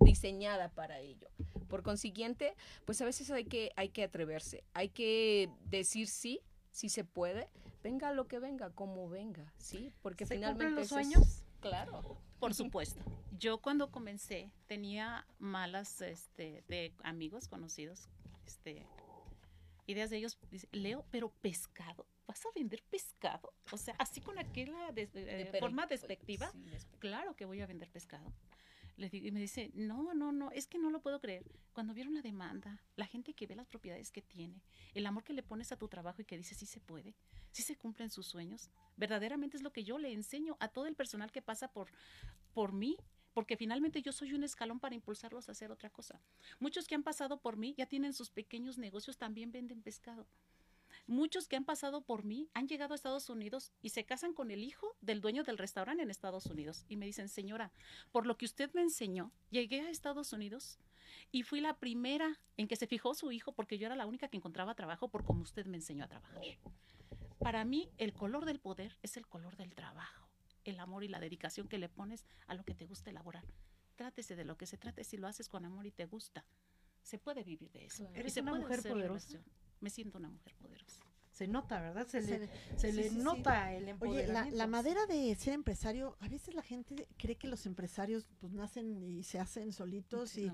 diseñada 0.00 0.70
para 0.70 1.00
ello. 1.00 1.28
Por 1.68 1.82
consiguiente, 1.82 2.54
pues 2.84 3.00
a 3.00 3.04
veces 3.04 3.30
hay 3.30 3.44
que, 3.44 3.72
hay 3.76 3.90
que 3.90 4.04
atreverse, 4.04 4.64
hay 4.72 4.88
que 4.88 5.50
decir 5.64 6.08
sí, 6.08 6.40
si 6.70 6.88
se 6.88 7.04
puede, 7.04 7.48
venga 7.82 8.12
lo 8.12 8.26
que 8.26 8.38
venga, 8.38 8.70
como 8.70 9.08
venga, 9.08 9.52
¿sí? 9.58 9.92
Porque 10.02 10.26
finalmente... 10.26 10.74
los 10.74 10.88
sueños? 10.88 11.44
Claro. 11.60 12.18
Por 12.38 12.54
supuesto. 12.54 13.02
Yo 13.38 13.58
cuando 13.58 13.90
comencé 13.90 14.50
tenía 14.66 15.26
malas 15.38 16.00
este, 16.00 16.62
de 16.68 16.92
amigos 17.02 17.48
conocidos, 17.48 18.08
este, 18.46 18.86
ideas 19.86 20.10
de 20.10 20.18
ellos. 20.18 20.38
Leo, 20.70 21.04
pero 21.10 21.30
pescado. 21.30 22.06
¿Vas 22.26 22.44
a 22.44 22.50
vender 22.54 22.82
pescado? 22.90 23.52
O 23.72 23.78
sea, 23.78 23.94
así 23.98 24.20
con 24.20 24.38
aquella 24.38 24.92
de, 24.92 25.56
forma 25.58 25.86
despectiva. 25.86 26.52
claro 26.98 27.34
que 27.34 27.46
voy 27.46 27.60
a 27.60 27.66
vender 27.66 27.90
pescado 27.90 28.32
y 28.98 29.30
me 29.30 29.40
dice, 29.40 29.70
no, 29.74 30.12
no, 30.14 30.32
no, 30.32 30.50
es 30.50 30.66
que 30.66 30.78
no 30.78 30.90
lo 30.90 31.00
puedo 31.00 31.20
creer. 31.20 31.44
Cuando 31.72 31.94
vieron 31.94 32.14
la 32.14 32.22
demanda, 32.22 32.82
la 32.96 33.06
gente 33.06 33.32
que 33.32 33.46
ve 33.46 33.54
las 33.54 33.68
propiedades 33.68 34.10
que 34.10 34.22
tiene, 34.22 34.62
el 34.94 35.06
amor 35.06 35.24
que 35.24 35.32
le 35.32 35.42
pones 35.42 35.70
a 35.70 35.76
tu 35.76 35.88
trabajo 35.88 36.20
y 36.20 36.24
que 36.24 36.36
dice, 36.36 36.54
sí 36.54 36.66
se 36.66 36.80
puede, 36.80 37.14
sí 37.52 37.62
se 37.62 37.76
cumplen 37.76 38.10
sus 38.10 38.26
sueños, 38.26 38.70
verdaderamente 38.96 39.56
es 39.56 39.62
lo 39.62 39.72
que 39.72 39.84
yo 39.84 39.98
le 39.98 40.12
enseño 40.12 40.56
a 40.58 40.68
todo 40.68 40.86
el 40.86 40.96
personal 40.96 41.30
que 41.30 41.42
pasa 41.42 41.68
por, 41.68 41.90
por 42.52 42.72
mí, 42.72 42.96
porque 43.34 43.56
finalmente 43.56 44.02
yo 44.02 44.10
soy 44.10 44.32
un 44.32 44.42
escalón 44.42 44.80
para 44.80 44.96
impulsarlos 44.96 45.48
a 45.48 45.52
hacer 45.52 45.70
otra 45.70 45.90
cosa. 45.90 46.20
Muchos 46.58 46.88
que 46.88 46.96
han 46.96 47.04
pasado 47.04 47.40
por 47.40 47.56
mí 47.56 47.74
ya 47.78 47.86
tienen 47.86 48.12
sus 48.12 48.30
pequeños 48.30 48.78
negocios, 48.78 49.16
también 49.16 49.52
venden 49.52 49.80
pescado. 49.80 50.26
Muchos 51.08 51.48
que 51.48 51.56
han 51.56 51.64
pasado 51.64 52.02
por 52.02 52.22
mí 52.22 52.50
han 52.52 52.68
llegado 52.68 52.92
a 52.92 52.94
Estados 52.94 53.30
Unidos 53.30 53.72
y 53.80 53.88
se 53.88 54.04
casan 54.04 54.34
con 54.34 54.50
el 54.50 54.62
hijo 54.62 54.94
del 55.00 55.22
dueño 55.22 55.42
del 55.42 55.56
restaurante 55.56 56.02
en 56.02 56.10
Estados 56.10 56.44
Unidos. 56.44 56.84
Y 56.86 56.98
me 56.98 57.06
dicen, 57.06 57.30
señora, 57.30 57.72
por 58.12 58.26
lo 58.26 58.36
que 58.36 58.44
usted 58.44 58.70
me 58.74 58.82
enseñó, 58.82 59.32
llegué 59.48 59.80
a 59.80 59.88
Estados 59.88 60.34
Unidos 60.34 60.78
y 61.32 61.44
fui 61.44 61.62
la 61.62 61.78
primera 61.78 62.38
en 62.58 62.68
que 62.68 62.76
se 62.76 62.86
fijó 62.86 63.14
su 63.14 63.32
hijo 63.32 63.52
porque 63.52 63.78
yo 63.78 63.86
era 63.86 63.96
la 63.96 64.04
única 64.04 64.28
que 64.28 64.36
encontraba 64.36 64.74
trabajo 64.74 65.08
por 65.08 65.24
como 65.24 65.40
usted 65.40 65.64
me 65.64 65.78
enseñó 65.78 66.04
a 66.04 66.08
trabajar. 66.08 66.42
Para 67.38 67.64
mí, 67.64 67.88
el 67.96 68.12
color 68.12 68.44
del 68.44 68.60
poder 68.60 68.98
es 69.02 69.16
el 69.16 69.26
color 69.26 69.56
del 69.56 69.74
trabajo, 69.74 70.28
el 70.64 70.78
amor 70.78 71.04
y 71.04 71.08
la 71.08 71.20
dedicación 71.20 71.68
que 71.68 71.78
le 71.78 71.88
pones 71.88 72.26
a 72.46 72.54
lo 72.54 72.64
que 72.64 72.74
te 72.74 72.84
gusta 72.84 73.08
elaborar. 73.08 73.46
Trátese 73.96 74.36
de 74.36 74.44
lo 74.44 74.58
que 74.58 74.66
se 74.66 74.76
trate 74.76 75.04
si 75.04 75.16
lo 75.16 75.26
haces 75.26 75.48
con 75.48 75.64
amor 75.64 75.86
y 75.86 75.90
te 75.90 76.04
gusta. 76.04 76.44
Se 77.02 77.16
puede 77.16 77.44
vivir 77.44 77.70
de 77.70 77.86
eso. 77.86 78.06
Eres 78.12 78.36
una 78.36 78.52
mujer 78.52 78.82
poderosa 78.82 79.40
me 79.80 79.90
siento 79.90 80.18
una 80.18 80.28
mujer 80.28 80.54
poderosa. 80.56 80.97
Se 81.38 81.46
nota, 81.46 81.80
¿verdad? 81.80 82.04
Se, 82.08 82.20
le, 82.20 83.10
nota 83.12 83.72
el 83.72 83.88
empoderamiento. 83.88 84.40
Oye, 84.42 84.56
la, 84.56 84.66
madera 84.66 85.06
de 85.06 85.32
ser 85.36 85.52
empresario, 85.52 86.16
a 86.18 86.26
veces 86.26 86.52
la 86.52 86.64
gente 86.64 87.06
cree 87.16 87.36
que 87.36 87.46
los 87.46 87.64
empresarios 87.64 88.26
pues 88.40 88.52
nacen 88.52 89.00
y 89.04 89.22
se 89.22 89.38
hacen 89.38 89.72
solitos 89.72 90.36
y, 90.36 90.50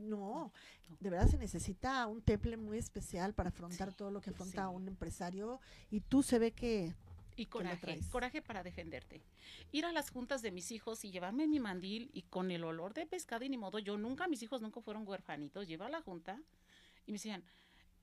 no. 0.00 0.52
de 0.98 1.10
verdad 1.10 1.28
se 1.28 1.38
necesita 1.38 2.04
un 2.08 2.20
temple 2.20 2.56
muy 2.56 2.78
especial 2.78 3.32
para 3.32 3.50
afrontar 3.50 3.94
todo 3.94 4.10
lo 4.10 4.20
que 4.20 4.30
afronta 4.30 4.68
un 4.70 4.88
empresario 4.88 5.60
y 5.88 6.00
tú 6.00 6.24
se 6.24 6.40
ve 6.40 6.50
que 6.50 6.96
y 7.36 7.46
coraje, 7.46 8.00
coraje 8.10 8.42
para 8.42 8.64
defenderte. 8.64 9.22
Ir 9.70 9.84
a 9.84 9.92
las 9.92 10.10
juntas 10.10 10.42
de 10.42 10.50
mis 10.50 10.72
hijos 10.72 11.04
y 11.04 11.12
llevarme 11.12 11.46
mi 11.46 11.60
mandil 11.60 12.10
y 12.12 12.22
con 12.22 12.50
el 12.50 12.64
olor 12.64 12.92
de 12.92 13.06
pescado 13.06 13.44
y 13.44 13.48
ni 13.48 13.56
modo, 13.56 13.78
yo 13.78 13.96
nunca, 13.96 14.26
mis 14.26 14.42
hijos 14.42 14.62
nunca 14.62 14.80
fueron 14.80 15.06
huerfanitos, 15.06 15.68
lleva 15.68 15.86
a 15.86 15.90
la 15.90 16.02
junta 16.02 16.40
y 17.06 17.12
me 17.12 17.18
decían, 17.18 17.44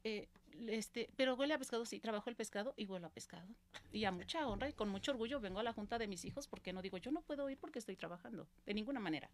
eh, 0.06 0.30
este, 0.68 1.10
pero 1.16 1.36
huele 1.36 1.54
a 1.54 1.58
pescado, 1.58 1.86
sí, 1.86 2.00
trabajo 2.00 2.30
el 2.30 2.36
pescado 2.36 2.74
y 2.78 2.86
huelo 2.86 3.08
a 3.08 3.10
pescado. 3.10 3.48
Y 3.92 4.06
a 4.06 4.12
mucha 4.12 4.48
honra 4.48 4.70
y 4.70 4.74
con 4.74 4.90
mucho 4.90 5.12
orgullo 5.12 5.40
vengo 5.40 5.60
a 5.60 5.64
la 5.64 5.74
junta 5.74 5.98
de 5.98 6.08
mis 6.08 6.26
hijos 6.26 6.48
porque 6.48 6.74
no 6.74 6.82
digo, 6.82 6.98
yo 6.98 7.12
no 7.12 7.22
puedo 7.22 7.50
ir 7.50 7.58
porque 7.58 7.80
estoy 7.80 7.96
trabajando, 7.96 8.48
de 8.66 8.74
ninguna 8.74 9.00
manera. 9.00 9.30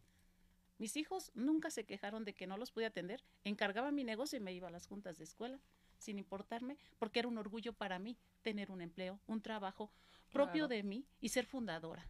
Mis 0.77 0.97
hijos 0.97 1.31
nunca 1.35 1.69
se 1.69 1.85
quejaron 1.85 2.25
de 2.25 2.33
que 2.33 2.47
no 2.47 2.57
los 2.57 2.71
podía 2.71 2.87
atender, 2.87 3.23
encargaba 3.43 3.91
mi 3.91 4.03
negocio 4.03 4.37
y 4.37 4.41
me 4.41 4.53
iba 4.53 4.67
a 4.67 4.71
las 4.71 4.87
juntas 4.87 5.17
de 5.17 5.25
escuela, 5.25 5.59
sin 5.99 6.17
importarme, 6.17 6.77
porque 6.97 7.19
era 7.19 7.27
un 7.27 7.37
orgullo 7.37 7.73
para 7.73 7.99
mí 7.99 8.17
tener 8.41 8.71
un 8.71 8.81
empleo, 8.81 9.19
un 9.27 9.41
trabajo 9.41 9.91
propio 10.31 10.67
de 10.67 10.81
mí 10.81 11.05
y 11.19 11.29
ser 11.29 11.45
fundadora 11.45 12.07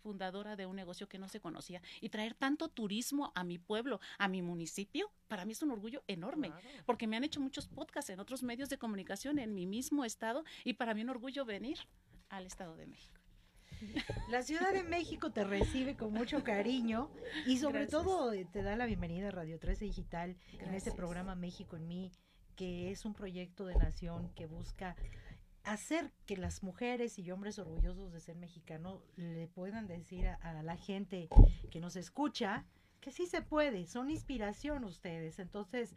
fundadora 0.00 0.56
de 0.56 0.66
un 0.66 0.76
negocio 0.76 1.08
que 1.08 1.18
no 1.18 1.28
se 1.28 1.40
conocía 1.40 1.80
y 2.00 2.08
traer 2.08 2.34
tanto 2.34 2.68
turismo 2.68 3.32
a 3.34 3.44
mi 3.44 3.58
pueblo, 3.58 4.00
a 4.18 4.28
mi 4.28 4.42
municipio, 4.42 5.10
para 5.28 5.44
mí 5.44 5.52
es 5.52 5.62
un 5.62 5.70
orgullo 5.70 6.02
enorme, 6.08 6.52
porque 6.86 7.06
me 7.06 7.16
han 7.16 7.24
hecho 7.24 7.40
muchos 7.40 7.68
podcasts 7.68 8.10
en 8.10 8.20
otros 8.20 8.42
medios 8.42 8.68
de 8.68 8.78
comunicación 8.78 9.38
en 9.38 9.54
mi 9.54 9.66
mismo 9.66 10.04
estado 10.04 10.44
y 10.64 10.74
para 10.74 10.94
mí 10.94 11.02
un 11.02 11.10
orgullo 11.10 11.44
venir 11.44 11.78
al 12.28 12.46
Estado 12.46 12.76
de 12.76 12.86
México. 12.86 13.20
La 14.28 14.42
Ciudad 14.42 14.72
de 14.72 14.82
México 14.82 15.30
te 15.30 15.44
recibe 15.44 15.96
con 15.96 16.12
mucho 16.12 16.44
cariño 16.44 17.10
y 17.46 17.58
sobre 17.58 17.86
todo 17.86 18.32
eh, 18.32 18.46
te 18.52 18.62
da 18.62 18.76
la 18.76 18.86
bienvenida 18.86 19.28
a 19.28 19.30
Radio 19.30 19.58
13 19.58 19.86
Digital 19.86 20.36
en 20.58 20.74
este 20.74 20.92
programa 20.92 21.34
México 21.34 21.76
en 21.76 21.88
mí, 21.88 22.12
que 22.56 22.90
es 22.90 23.04
un 23.04 23.14
proyecto 23.14 23.64
de 23.64 23.76
nación 23.76 24.30
que 24.34 24.46
busca 24.46 24.96
hacer 25.64 26.10
que 26.26 26.36
las 26.36 26.62
mujeres 26.62 27.18
y 27.18 27.30
hombres 27.30 27.58
orgullosos 27.58 28.12
de 28.12 28.20
ser 28.20 28.36
mexicano 28.36 29.02
le 29.16 29.46
puedan 29.48 29.86
decir 29.86 30.26
a, 30.28 30.62
la 30.62 30.76
gente 30.76 31.28
que 31.70 31.80
nos 31.80 31.96
escucha 31.96 32.64
que 33.00 33.12
sí 33.12 33.26
se 33.26 33.42
puede, 33.42 33.86
son 33.86 34.10
inspiración 34.10 34.84
ustedes. 34.84 35.38
Entonces, 35.38 35.94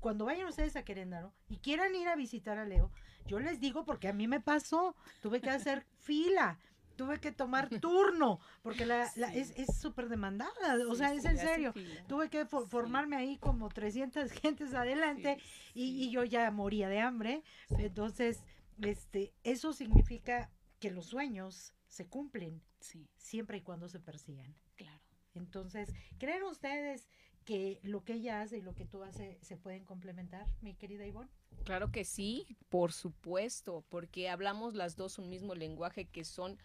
cuando 0.00 0.24
vayan 0.24 0.48
ustedes 0.48 0.76
a 0.76 0.84
Querétaro 0.84 1.32
y 1.48 1.58
quieran 1.58 1.94
ir 1.94 2.08
a 2.08 2.16
visitar 2.16 2.58
a 2.58 2.64
Leo, 2.64 2.90
yo 3.26 3.38
les 3.38 3.60
digo 3.60 3.84
porque 3.84 4.08
a 4.08 4.12
mí 4.12 4.26
me 4.26 4.40
pasó, 4.40 4.96
tuve 5.20 5.40
que 5.40 5.50
hacer 5.50 5.84
fila 6.00 6.58
tuve 6.96 7.18
que 7.18 7.32
tomar 7.32 7.70
turno, 7.80 8.40
porque 8.62 8.84
la, 8.84 9.10
la- 9.16 9.32
es 9.32 9.52
es 9.56 9.74
súper 9.80 10.10
demandada, 10.10 10.50
o 10.86 10.92
Sí, 10.92 10.98
sea, 10.98 11.14
es 11.14 11.22
sí, 11.22 11.28
en 11.28 11.38
serio. 11.38 11.72
Tuve 12.06 12.28
que 12.28 12.44
formarme 12.44 13.16
ahí 13.16 13.38
como 13.38 13.70
300 13.70 14.30
gentes 14.42 14.74
adelante 14.74 15.38
y, 15.72 16.04
y 16.04 16.10
yo 16.10 16.24
ya 16.24 16.50
moría 16.50 16.90
de 16.90 17.00
hambre. 17.00 17.42
Entonces, 17.78 18.42
este, 18.82 19.32
eso 19.44 19.72
significa 19.72 20.50
que 20.78 20.90
los 20.90 21.06
sueños 21.06 21.74
se 21.86 22.06
cumplen 22.06 22.62
Sí, 22.80 23.08
siempre 23.18 23.58
y 23.58 23.60
cuando 23.60 23.88
se 23.88 24.00
persigan. 24.00 24.54
claro. 24.76 25.00
Entonces, 25.34 25.92
¿creen 26.18 26.42
ustedes 26.42 27.08
que 27.44 27.78
lo 27.82 28.02
que 28.04 28.14
ella 28.14 28.40
hace 28.40 28.58
y 28.58 28.62
lo 28.62 28.74
que 28.74 28.84
tú 28.86 29.02
haces 29.02 29.36
se 29.42 29.56
pueden 29.56 29.84
complementar, 29.84 30.46
mi 30.60 30.74
querida 30.74 31.06
Ivonne? 31.06 31.30
Claro 31.64 31.92
que 31.92 32.04
sí, 32.04 32.56
por 32.68 32.92
supuesto, 32.92 33.84
porque 33.90 34.28
hablamos 34.28 34.74
las 34.74 34.96
dos 34.96 35.18
un 35.18 35.28
mismo 35.28 35.54
lenguaje 35.54 36.06
que 36.06 36.24
son 36.24 36.58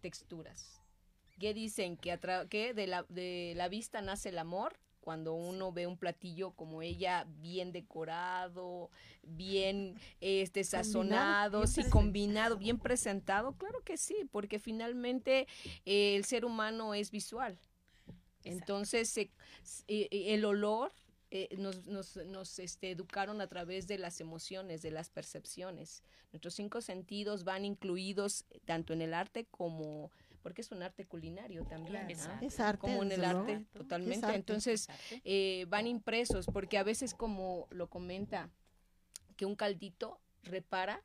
texturas. 0.00 0.82
¿Qué 1.38 1.54
dicen? 1.54 1.96
Que, 1.96 2.18
que 2.48 2.74
de, 2.74 2.86
la, 2.86 3.04
de 3.08 3.54
la 3.56 3.68
vista 3.68 4.02
nace 4.02 4.28
el 4.28 4.38
amor. 4.38 4.78
Cuando 5.02 5.34
uno 5.34 5.72
ve 5.72 5.86
un 5.86 5.98
platillo 5.98 6.52
como 6.52 6.80
ella, 6.80 7.26
bien 7.40 7.72
decorado, 7.72 8.88
bien 9.22 9.98
este 10.20 10.64
sazonado, 10.64 11.58
bien 11.62 11.68
sí, 11.68 11.90
combinado, 11.90 12.56
bien 12.56 12.78
presentado, 12.78 13.52
claro 13.58 13.82
que 13.84 13.98
sí, 13.98 14.16
porque 14.30 14.58
finalmente 14.58 15.46
eh, 15.84 16.16
el 16.16 16.24
ser 16.24 16.44
humano 16.44 16.94
es 16.94 17.10
visual. 17.10 17.58
Entonces, 18.44 19.16
eh, 19.18 19.30
eh, 19.88 20.08
el 20.10 20.44
olor 20.44 20.92
eh, 21.34 21.48
nos, 21.56 21.86
nos, 21.86 22.16
nos, 22.16 22.58
este, 22.58 22.90
educaron 22.90 23.40
a 23.40 23.46
través 23.46 23.86
de 23.86 23.96
las 23.96 24.20
emociones, 24.20 24.82
de 24.82 24.90
las 24.90 25.08
percepciones. 25.08 26.02
Nuestros 26.30 26.54
cinco 26.54 26.80
sentidos 26.80 27.44
van 27.44 27.64
incluidos 27.64 28.44
tanto 28.64 28.92
en 28.92 29.00
el 29.00 29.14
arte 29.14 29.46
como, 29.46 30.10
porque 30.42 30.60
es 30.62 30.70
un 30.72 30.82
arte 30.82 31.06
culinario 31.06 31.64
también, 31.64 32.06
Claro. 32.06 32.32
¿ah? 32.34 32.38
Es 32.42 32.60
arte. 32.60 32.78
como 32.80 33.02
en 33.02 33.12
el 33.12 33.24
arte, 33.24 33.64
totalmente. 33.72 34.26
Arte. 34.26 34.36
Entonces, 34.36 34.88
eh, 35.24 35.66
van 35.68 35.86
impresos, 35.86 36.46
porque 36.52 36.78
a 36.78 36.82
veces, 36.82 37.14
como 37.14 37.66
lo 37.70 37.88
comenta, 37.88 38.50
que 39.36 39.46
un 39.46 39.56
caldito 39.56 40.20
repara 40.42 41.02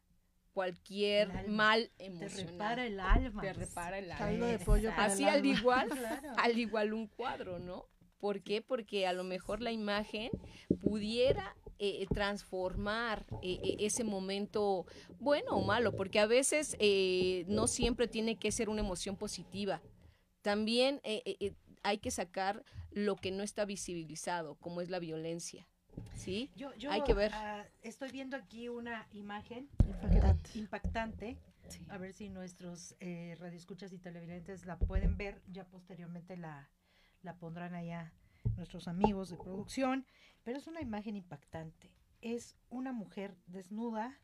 cualquier 0.53 1.47
mal 1.47 1.91
Te 1.97 2.05
emocional. 2.05 2.47
repara 2.51 2.85
el 2.87 2.99
alma. 2.99 3.41
Te 3.41 3.53
repara 3.53 3.99
el 3.99 4.11
alma. 4.11 4.25
Caldo 4.25 4.45
de 4.47 4.59
pollo 4.59 4.89
para 4.89 5.05
Así 5.13 5.23
el 5.23 5.29
al 5.29 5.35
alma. 5.37 5.59
igual, 5.59 5.87
Claro. 6.21 6.29
al 6.37 6.57
igual 6.57 6.93
un 6.93 7.07
cuadro, 7.07 7.59
¿no? 7.59 7.85
¿Por 8.19 8.41
qué? 8.41 8.63
Porque 8.63 9.05
a 9.05 9.13
lo 9.13 9.23
mejor 9.23 9.61
la 9.61 9.71
imagen 9.71 10.31
pudiera 10.81 11.55
eh, 11.79 12.05
transformar 12.13 13.25
eh, 13.41 13.59
eh, 13.63 13.75
ese 13.79 14.03
momento 14.03 14.85
bueno 15.19 15.51
o 15.51 15.63
malo, 15.65 15.95
porque 15.95 16.19
a 16.19 16.25
veces 16.25 16.75
eh, 16.79 17.45
no 17.47 17.67
siempre 17.67 18.07
tiene 18.07 18.37
que 18.37 18.51
ser 18.51 18.69
una 18.69 18.81
emoción 18.81 19.15
positiva. 19.17 19.81
También 20.41 21.01
eh, 21.03 21.21
eh, 21.25 21.37
eh, 21.39 21.53
hay 21.83 21.97
que 21.97 22.11
sacar 22.11 22.63
lo 22.91 23.15
que 23.15 23.31
no 23.31 23.43
está 23.43 23.65
visibilizado, 23.65 24.55
como 24.55 24.81
es 24.81 24.89
la 24.89 24.99
violencia, 24.99 25.67
¿sí? 26.15 26.49
Yo, 26.55 26.73
yo, 26.75 26.91
Hay 26.91 27.01
que 27.03 27.13
ver. 27.13 27.31
ah, 27.33 27.65
estoy 27.81 28.11
viendo 28.11 28.37
aquí 28.37 28.69
una 28.69 29.07
imagen 29.11 29.69
Impactante. 29.85 30.49
impactante. 30.57 31.37
Sí. 31.69 31.85
A 31.89 31.97
ver 31.97 32.13
si 32.13 32.29
nuestros 32.29 32.95
eh, 33.01 33.35
radioescuchas 33.39 33.91
y 33.91 33.97
televidentes 33.97 34.65
la 34.65 34.77
pueden 34.79 35.17
ver. 35.17 35.41
Ya 35.51 35.65
posteriormente 35.65 36.37
la, 36.37 36.69
la 37.23 37.35
pondrán 37.35 37.75
allá 37.75 38.13
nuestros 38.55 38.87
amigos 38.87 39.29
de 39.29 39.35
producción. 39.37 40.05
Pero 40.47 40.59
es 40.59 40.67
una 40.67 40.79
imagen 40.79 41.17
impactante. 41.17 41.91
Es 42.21 42.55
una 42.69 42.93
mujer 42.93 43.35
desnuda, 43.47 44.17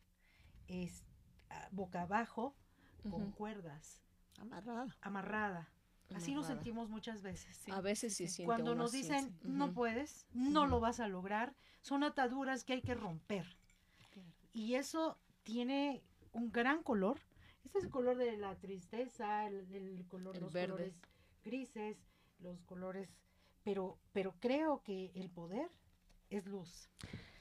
es 0.70 1.04
ah, 1.50 1.68
boca 1.72 2.04
abajo, 2.04 2.56
con 3.12 3.34
cuerdas, 3.34 4.02
Amarrada. 4.38 4.88
amarrada. 5.02 5.70
Así 6.16 6.34
nos 6.34 6.48
sentimos 6.48 6.88
muchas 6.88 7.24
veces. 7.24 7.58
Sí, 7.58 7.72
A 7.72 7.82
veces 7.82 8.16
sí, 8.16 8.30
sí. 8.30 8.46
Cuando 8.46 8.74
nos 8.74 8.94
dicen 8.94 9.38
no 9.44 9.74
puedes, 9.74 10.26
no 10.32 10.66
lo 10.66 10.80
vas 10.80 11.02
a 11.02 11.10
lograr, 11.10 11.58
son 11.82 12.06
ataduras 12.06 12.64
que 12.64 12.72
hay 12.72 12.82
que 12.82 12.96
romper. 12.96 13.58
Claro. 14.14 14.30
Y 14.54 14.76
eso 14.76 15.18
tiene 15.44 16.02
un 16.32 16.54
gran 16.54 16.84
color. 16.84 17.20
Este 17.66 17.80
es 17.80 17.84
el 17.84 17.90
color 17.90 18.16
de 18.16 18.38
la 18.38 18.56
tristeza, 18.56 19.46
el, 19.46 19.68
el 19.74 20.08
color, 20.08 20.38
El 20.38 20.44
los 20.44 20.54
verde. 20.54 20.72
colores 20.72 20.96
grises, 21.44 21.98
los 22.40 22.64
colores, 22.64 23.10
pero, 23.66 24.00
pero 24.14 24.34
creo 24.40 24.82
que 24.84 25.12
el 25.16 25.30
poder 25.30 25.70
es 26.34 26.46
luz, 26.46 26.90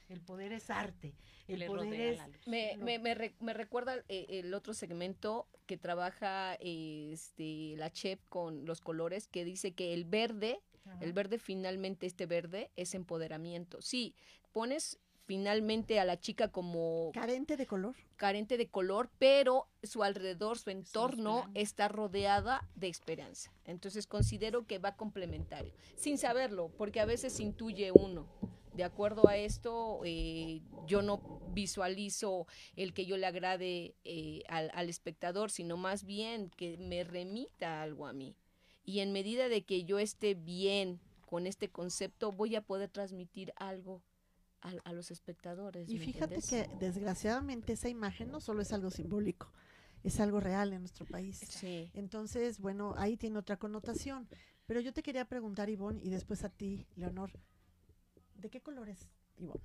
el 0.09 0.21
poder 0.21 0.51
es 0.53 0.69
arte, 0.69 1.13
el 1.47 1.59
Le 1.59 1.67
poder 1.67 1.93
es 1.93 2.17
la 2.17 2.27
luz. 2.27 2.47
Me, 2.47 2.77
me, 2.77 2.99
me, 2.99 3.13
re- 3.15 3.35
me 3.39 3.53
recuerda 3.53 3.95
eh, 4.09 4.25
el 4.29 4.53
otro 4.53 4.73
segmento 4.73 5.47
que 5.65 5.77
trabaja 5.77 6.55
eh, 6.59 7.09
este, 7.13 7.75
la 7.77 7.91
chef 7.91 8.19
con 8.29 8.65
los 8.65 8.81
colores, 8.81 9.27
que 9.27 9.45
dice 9.45 9.71
que 9.73 9.93
el 9.93 10.05
verde, 10.05 10.59
Ajá. 10.85 10.97
el 11.01 11.13
verde 11.13 11.39
finalmente, 11.39 12.05
este 12.05 12.25
verde 12.25 12.69
es 12.75 12.93
empoderamiento. 12.95 13.81
Sí, 13.81 14.13
pones 14.51 14.99
finalmente 15.25 16.01
a 16.01 16.05
la 16.05 16.19
chica 16.19 16.49
como 16.51 17.11
Carente 17.13 17.55
de 17.55 17.65
color. 17.65 17.95
carente 18.17 18.57
de 18.57 18.67
color, 18.67 19.09
pero 19.19 19.69
su 19.81 20.03
alrededor, 20.03 20.57
su 20.57 20.69
entorno 20.69 21.49
está 21.53 21.87
rodeada 21.87 22.67
de 22.75 22.89
esperanza. 22.89 23.53
Entonces 23.63 24.05
considero 24.05 24.67
que 24.67 24.79
va 24.79 24.97
complementario, 24.97 25.73
sin 25.95 26.17
saberlo, 26.17 26.69
porque 26.77 26.99
a 26.99 27.05
veces 27.05 27.39
intuye 27.39 27.91
uno. 27.93 28.27
De 28.75 28.83
acuerdo 28.83 29.27
a 29.27 29.37
esto, 29.37 30.01
eh, 30.03 30.61
yo 30.87 31.01
no 31.01 31.41
visualizo 31.53 32.47
el 32.75 32.93
que 32.93 33.05
yo 33.05 33.17
le 33.17 33.27
agrade 33.27 33.95
eh, 34.03 34.41
al, 34.49 34.71
al 34.73 34.89
espectador, 34.89 35.51
sino 35.51 35.77
más 35.77 36.05
bien 36.05 36.49
que 36.49 36.77
me 36.77 37.03
remita 37.03 37.81
algo 37.83 38.07
a 38.07 38.13
mí. 38.13 38.35
Y 38.83 38.99
en 38.99 39.13
medida 39.13 39.47
de 39.47 39.63
que 39.63 39.83
yo 39.85 39.99
esté 39.99 40.33
bien 40.33 40.99
con 41.25 41.47
este 41.47 41.69
concepto, 41.69 42.31
voy 42.31 42.55
a 42.55 42.61
poder 42.61 42.89
transmitir 42.89 43.53
algo 43.55 44.01
a, 44.61 44.71
a 44.83 44.93
los 44.93 45.11
espectadores. 45.11 45.89
Y 45.89 45.99
¿me 45.99 46.05
fíjate 46.05 46.35
entiendes? 46.35 46.69
que 46.69 46.75
desgraciadamente 46.85 47.73
esa 47.73 47.89
imagen 47.89 48.31
no 48.31 48.39
solo 48.41 48.61
es 48.61 48.73
algo 48.73 48.89
simbólico, 48.89 49.51
es 50.03 50.19
algo 50.19 50.39
real 50.39 50.73
en 50.73 50.79
nuestro 50.79 51.05
país. 51.05 51.37
Sí. 51.47 51.91
Entonces, 51.93 52.59
bueno, 52.59 52.95
ahí 52.97 53.17
tiene 53.17 53.37
otra 53.39 53.57
connotación. 53.57 54.27
Pero 54.65 54.79
yo 54.79 54.93
te 54.93 55.03
quería 55.03 55.25
preguntar, 55.25 55.69
Ivonne, 55.69 55.99
y 56.03 56.09
después 56.09 56.43
a 56.43 56.49
ti, 56.49 56.87
Leonor, 56.95 57.31
¿de 58.43 58.49
qué 58.49 58.61
color 58.61 58.89
es 58.89 59.09
Ivonne? 59.37 59.63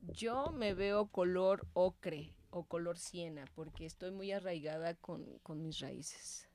Yo 0.00 0.50
me 0.50 0.74
veo 0.74 1.08
color 1.08 1.66
ocre 1.74 2.34
o 2.50 2.64
color 2.64 2.98
siena 2.98 3.44
porque 3.54 3.84
estoy 3.86 4.10
muy 4.10 4.32
arraigada 4.32 4.94
con, 4.94 5.38
con 5.42 5.62
mis 5.62 5.78
raíces. 5.78 6.48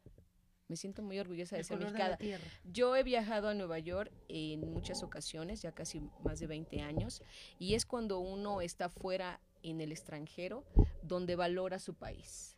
Me 0.67 0.75
siento 0.75 1.03
muy 1.03 1.19
orgullosa 1.19 1.55
de 1.55 1.59
el 1.61 1.65
ser 1.65 1.77
de 1.77 1.85
mexicana. 1.85 2.17
Yo 2.63 2.95
he 2.95 3.03
viajado 3.03 3.49
a 3.49 3.53
Nueva 3.53 3.77
York 3.77 4.11
en 4.27 4.61
muchas 4.73 5.03
ocasiones, 5.03 5.61
ya 5.61 5.71
casi 5.73 6.01
más 6.23 6.39
de 6.39 6.47
20 6.47 6.81
años, 6.81 7.21
y 7.59 7.75
es 7.75 7.85
cuando 7.85 8.17
uno 8.17 8.61
está 8.61 8.89
fuera 8.89 9.39
en 9.61 9.79
el 9.79 9.91
extranjero 9.91 10.65
donde 11.03 11.35
valora 11.35 11.77
su 11.77 11.93
país, 11.93 12.57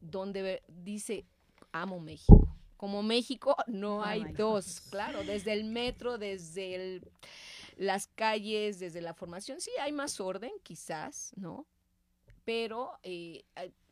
donde 0.00 0.64
dice, 0.66 1.24
amo 1.70 2.00
México. 2.00 2.52
Como 2.76 3.02
México 3.04 3.56
no 3.68 3.98
No 3.98 4.04
hay 4.04 4.22
hay 4.24 4.32
dos, 4.32 4.80
claro, 4.90 5.22
desde 5.24 5.52
el 5.52 5.64
metro, 5.64 6.18
desde 6.18 6.74
el- 6.74 7.10
las 7.76 8.08
calles, 8.08 8.78
desde 8.80 9.00
la 9.00 9.14
formación, 9.14 9.60
sí 9.60 9.70
hay 9.80 9.92
más 9.92 10.18
orden, 10.20 10.50
quizás, 10.62 11.32
¿no? 11.36 11.66
Pero 12.44 12.92
eh, 13.02 13.44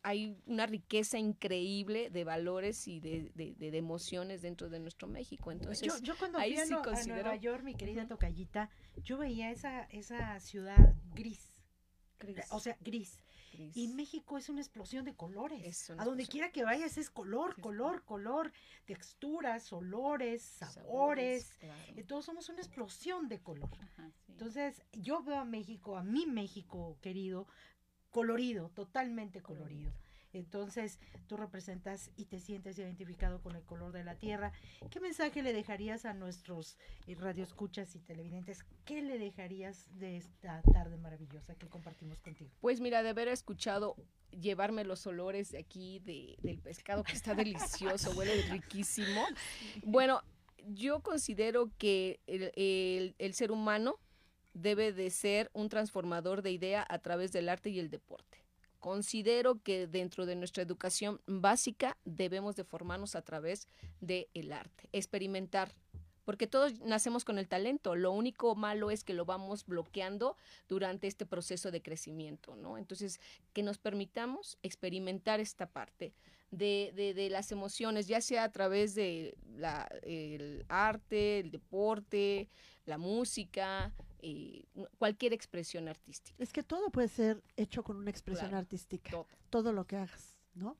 hay- 0.03 0.37
una 0.45 0.65
riqueza 0.65 1.17
increíble 1.17 2.09
de 2.09 2.23
valores 2.23 2.87
y 2.87 2.99
de, 2.99 3.31
de- 3.35 3.53
de- 3.55 3.71
de 3.71 3.77
emociones 3.77 4.41
dentro 4.41 4.69
de 4.69 4.79
nuestro 4.79 5.07
México. 5.07 5.51
Entonces, 5.51 5.85
yo, 5.87 5.97
yo 6.01 6.17
cuando 6.17 6.37
ahí 6.37 6.55
fui 6.55 6.67
sí 6.67 6.73
a 6.73 6.81
considero- 6.81 7.23
Nueva 7.23 7.35
York, 7.35 7.63
mi 7.63 7.75
querida 7.75 8.07
tocallita, 8.07 8.69
yo 9.03 9.17
veía 9.17 9.51
esa, 9.51 9.83
esa 9.85 10.39
ciudad 10.39 10.95
gris, 11.13 11.51
gris, 12.19 12.37
o 12.51 12.59
sea, 12.59 12.77
gris. 12.81 13.19
Y 13.73 13.87
México 13.89 14.37
es 14.37 14.49
una 14.49 14.61
explosión 14.61 15.05
de 15.05 15.15
colores. 15.15 15.89
A 15.97 16.05
donde 16.05 16.25
quiera 16.27 16.51
que 16.51 16.63
vayas 16.63 16.97
es 16.97 17.09
color, 17.09 17.59
color, 17.61 18.03
color, 18.03 18.51
texturas, 18.85 19.71
olores, 19.73 20.41
sabores. 20.41 21.57
claro. 21.59 21.93
Eh, 21.95 22.03
Todos 22.03 22.25
somos 22.25 22.49
una 22.49 22.59
explosión 22.59 23.27
de 23.27 23.39
color. 23.39 23.69
Ajá, 23.79 24.11
sí. 24.25 24.31
Entonces, 24.33 24.81
yo 24.93 25.23
veo 25.23 25.37
a 25.39 25.45
México, 25.45 25.97
a 25.97 26.03
mi 26.03 26.25
México 26.25 26.97
querido, 27.01 27.47
colorido, 28.11 28.69
totalmente 28.69 29.41
colorido. 29.41 29.91
Entonces, 30.35 30.99
tú 31.27 31.37
representas 31.37 32.11
y 32.17 32.25
te 32.25 32.39
sientes 32.39 32.77
identificado 32.77 33.41
con 33.41 33.55
el 33.55 33.63
color 33.63 33.91
de 33.93 34.03
la 34.03 34.15
tierra. 34.15 34.51
¿Qué 34.91 34.99
mensaje 34.99 35.41
le 35.41 35.53
dejarías 35.53 36.03
a 36.05 36.13
nuestros 36.13 36.77
eh, 37.07 37.15
radioescuchas 37.15 37.95
y 37.95 37.99
televidentes? 37.99 38.65
¿Qué 38.83 39.01
le 39.01 39.17
dejarías 39.17 39.87
de 39.97 40.17
esta 40.17 40.61
tarde 40.73 40.97
maravillosa 40.97 41.55
que 41.55 41.67
compartimos 41.67 42.19
contigo? 42.19 42.51
Pues 42.59 42.81
mira, 42.81 43.01
de 43.01 43.09
haber 43.09 43.29
escuchado 43.29 43.95
llevarme 44.31 44.83
los 44.83 45.07
olores 45.07 45.51
de 45.51 45.59
aquí 45.59 45.99
de, 45.99 46.35
del 46.41 46.59
pescado 46.59 47.03
que 47.03 47.13
está 47.13 47.33
delicioso, 47.33 48.11
huele 48.11 48.41
riquísimo. 48.51 49.25
Bueno, 49.83 50.21
yo 50.67 51.01
considero 51.01 51.71
que 51.77 52.19
el, 52.27 52.51
el- 52.55 53.15
el 53.19 53.33
ser 53.33 53.51
humano 53.51 53.95
debe 54.53 54.91
de 54.93 55.09
ser 55.09 55.49
un 55.53 55.69
transformador 55.69 56.41
de 56.41 56.51
idea 56.51 56.85
a 56.89 56.99
través 56.99 57.31
del 57.31 57.47
arte 57.49 57.69
y 57.69 57.79
el 57.79 57.89
deporte. 57.89 58.44
Considero 58.85 59.63
que 59.63 59.87
dentro 59.87 60.27
de 60.27 60.35
nuestra 60.35 60.61
educación 60.61 61.19
básica 61.25 61.97
debemos 62.05 62.55
de 62.55 62.63
formarnos 62.63 63.15
a 63.15 63.23
través 63.23 63.67
del 63.99 64.27
el 64.35 64.51
arte, 64.51 64.87
experimentar 64.91 65.73
porque 66.23 66.45
todos 66.45 66.79
nacemos 66.81 67.25
con 67.25 67.39
el 67.39 67.47
talento. 67.47 67.95
Lo 67.95 68.11
único 68.11 68.53
malo 68.55 68.91
es 68.91 69.03
que 69.03 69.15
lo 69.15 69.25
vamos 69.25 69.65
bloqueando 69.65 70.37
durante 70.67 71.07
este 71.07 71.25
proceso 71.25 71.71
de 71.71 71.81
crecimiento, 71.81 72.55
¿no? 72.55 72.77
Entonces, 72.77 73.19
que 73.53 73.63
nos 73.63 73.79
permitamos 73.79 74.59
experimentar 74.61 75.39
esta 75.39 75.65
parte 75.67 76.13
de, 76.51 76.91
de, 76.95 77.15
de 77.15 77.29
las 77.31 77.51
emociones, 77.51 78.07
ya 78.07 78.21
sea 78.21 78.43
a 78.43 78.51
través 78.51 78.93
de 78.93 79.35
la, 79.55 79.87
el 80.03 80.63
arte, 80.67 81.39
el 81.39 81.49
deporte, 81.49 82.49
la 82.85 82.99
música, 82.99 83.93
eh, 84.27 84.63
cualquier 84.97 85.33
expresión 85.33 85.87
artística. 85.87 86.35
Es 86.41 86.51
que 86.51 86.63
todo 86.63 86.89
puede 86.89 87.07
ser 87.09 87.43
hecho 87.57 87.83
con 87.83 87.97
una 87.97 88.09
expresión 88.09 88.49
Claro, 88.49 88.61
artística, 88.63 89.11
todo. 89.11 89.27
todo 89.51 89.71
lo 89.73 89.85
que 89.85 89.97
hagas, 89.97 90.35
¿no? 90.55 90.75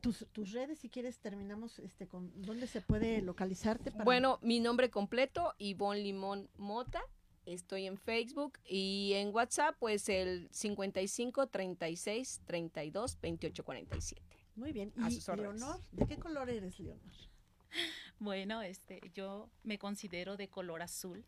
Tus, 0.00 0.26
tus 0.32 0.52
redes, 0.52 0.78
si 0.80 0.88
quieres, 0.88 1.18
terminamos 1.18 1.78
este 1.78 2.06
con 2.08 2.32
dónde 2.42 2.66
se 2.66 2.80
puede 2.80 3.22
localizarte. 3.22 3.90
para- 3.92 4.04
Bueno, 4.04 4.38
mi 4.42 4.58
nombre 4.60 4.90
completo, 4.90 5.54
Ivonne 5.58 6.00
Limón 6.02 6.48
Mota. 6.56 7.02
Estoy 7.44 7.86
en 7.86 7.96
Facebook 7.98 8.58
y 8.64 9.12
en 9.14 9.34
WhatsApp, 9.34 9.74
pues 9.80 10.08
el 10.08 10.48
55 10.52 11.48
36 11.48 12.40
32 12.46 13.18
28 13.20 13.64
47. 13.64 14.22
muy 14.54 14.70
bien. 14.72 14.92
a 15.02 15.10
Y. 15.10 15.20
Leonor, 15.36 15.80
¿de 15.90 16.06
qué 16.06 16.16
color 16.18 16.48
eres, 16.50 16.78
Leonor? 16.78 17.12
Bueno, 18.18 18.62
este, 18.62 19.00
yo 19.14 19.48
me 19.64 19.78
considero 19.78 20.36
de 20.36 20.48
color 20.48 20.82
azul, 20.82 21.24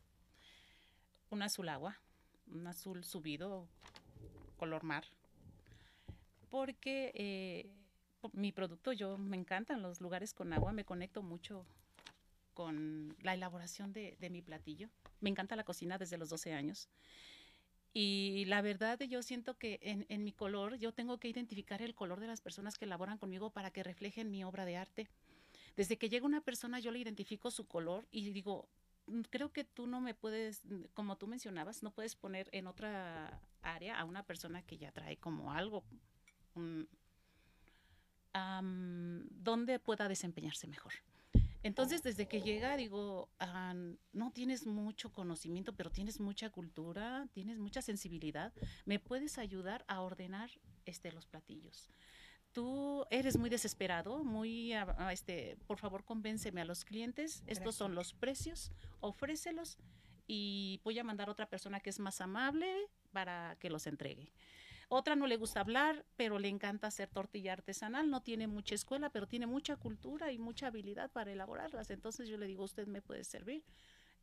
un 1.31 1.43
azul 1.43 1.69
agua, 1.69 1.99
un 2.53 2.67
azul 2.67 3.05
subido, 3.05 3.69
color 4.57 4.85
mar, 4.85 5.05
porque 6.51 7.11
eh, 7.15 7.71
mi 8.33 8.53
producto, 8.53 8.93
yo 8.93 9.19
me 9.19 9.37
encantan 9.37 9.83
los 9.83 10.01
lugares 10.01 10.33
con 10.33 10.53
agua, 10.53 10.73
me 10.73 10.85
conecto 10.85 11.23
mucho 11.23 11.67
con 12.55 13.17
la 13.21 13.35
elaboración 13.35 13.93
de, 13.93 14.17
mi 14.31 14.41
platillo. 14.41 14.89
Me 15.21 15.31
encanta 15.31 15.57
la 15.57 15.65
cocina 15.65 15.99
desde 15.99 16.17
los 16.17 16.31
12 16.31 16.55
años. 16.55 16.89
Y 17.93 18.45
la 18.47 18.63
verdad, 18.63 18.99
yo 19.01 19.23
siento 19.23 19.59
que 19.59 19.79
en, 19.83 20.25
mi 20.25 20.33
color, 20.33 20.77
yo 20.77 20.93
tengo 20.93 21.19
que 21.19 21.29
identificar 21.29 21.83
el 21.83 21.95
color 21.95 22.21
de 22.21 22.27
las 22.27 22.41
personas 22.41 22.79
que 22.79 22.87
elaboran 22.87 23.19
conmigo 23.19 23.51
para 23.51 23.71
que 23.71 23.83
reflejen 23.83 24.31
mi 24.31 24.43
obra 24.45 24.65
de 24.65 24.77
arte. 24.77 25.09
Desde 25.77 25.99
que 25.99 26.09
llega 26.09 26.27
una 26.27 26.41
persona, 26.41 26.79
yo 26.79 26.91
le 26.91 27.01
identifico 27.01 27.51
su 27.51 27.67
color 27.67 28.07
y 28.11 28.31
digo, 28.31 28.69
"Mm, 28.73 28.84
creo 29.31 29.53
que 29.53 29.65
tú 29.65 29.87
no 29.87 30.01
me 30.01 30.15
puedes, 30.15 30.65
mm, 30.65 30.85
como 30.95 31.17
tú 31.17 31.27
mencionabas, 31.27 31.83
no 31.83 31.91
puedes 31.91 32.17
poner 32.17 32.49
en 32.53 32.67
otra 32.67 33.41
área 33.63 33.99
a 33.99 34.05
una 34.05 34.25
persona 34.25 34.63
que 34.63 34.79
ya 34.79 34.93
trae 34.93 35.17
como 35.17 35.53
algo 35.53 35.85
am, 38.33 39.27
donde 39.31 39.79
pueda 39.79 40.09
desempeñarse 40.09 40.67
mejor. 40.67 40.93
Entonces, 41.63 42.03
desde 42.03 42.29
que 42.29 42.43
llega, 42.43 42.77
digo, 42.77 43.31
ah, 43.41 43.75
no 44.13 44.31
tienes 44.33 44.67
mucho 44.67 45.13
conocimiento, 45.13 45.75
pero 45.75 45.91
tienes 45.91 46.21
mucha 46.21 46.51
cultura, 46.51 47.27
tienes 47.33 47.59
mucha 47.59 47.81
sensibilidad. 47.81 48.53
¿Me 48.85 48.99
puedes 48.99 49.39
ayudar 49.39 49.83
a 49.89 50.03
ordenar 50.03 50.51
este, 50.85 51.11
los 51.11 51.25
platillos? 51.25 51.89
Tú 52.55 53.05
eres 53.11 53.37
muy 53.37 53.51
desesperado, 53.51 54.23
muy, 54.23 54.73
ah, 54.75 55.13
este, 55.13 55.59
por 55.67 55.79
favor, 55.79 56.05
convénceme 56.05 56.61
a 56.61 56.65
los 56.65 56.85
clientes. 56.85 57.43
Estos 57.49 57.75
son 57.75 57.97
los 57.97 58.15
precios, 58.15 58.71
ofrécelos 59.01 59.77
y 60.29 60.81
voy 60.85 60.97
a 61.01 61.05
mandar 61.05 61.29
a 61.29 61.33
otra 61.33 61.51
persona 61.51 61.81
que 61.81 61.91
es 61.91 61.99
más 61.99 62.21
amable 62.21 62.73
para 63.13 63.57
que 63.59 63.71
los 63.71 63.89
entregue. 63.89 64.33
Otra 64.89 65.17
no 65.17 65.27
le 65.27 65.37
gusta 65.37 65.59
hablar, 65.59 66.05
pero 66.17 66.39
le 66.39 66.47
encanta 66.47 66.87
hacer 66.87 67.09
tortilla 67.09 67.55
artesanal. 67.55 68.09
No 68.09 68.23
tiene 68.23 68.47
mucha 68.47 68.77
escuela, 68.77 69.11
pero 69.11 69.27
tiene 69.27 69.47
mucha 69.49 69.75
cultura 69.75 70.31
y 70.31 70.39
mucha 70.39 70.69
habilidad 70.69 71.11
para 71.11 71.33
elaborarlas. 71.33 71.91
Entonces 71.91 72.29
yo 72.29 72.37
le 72.37 72.47
digo, 72.47 72.63
usted 72.63 72.87
me 72.87 73.03
puede 73.03 73.25
servir 73.25 73.65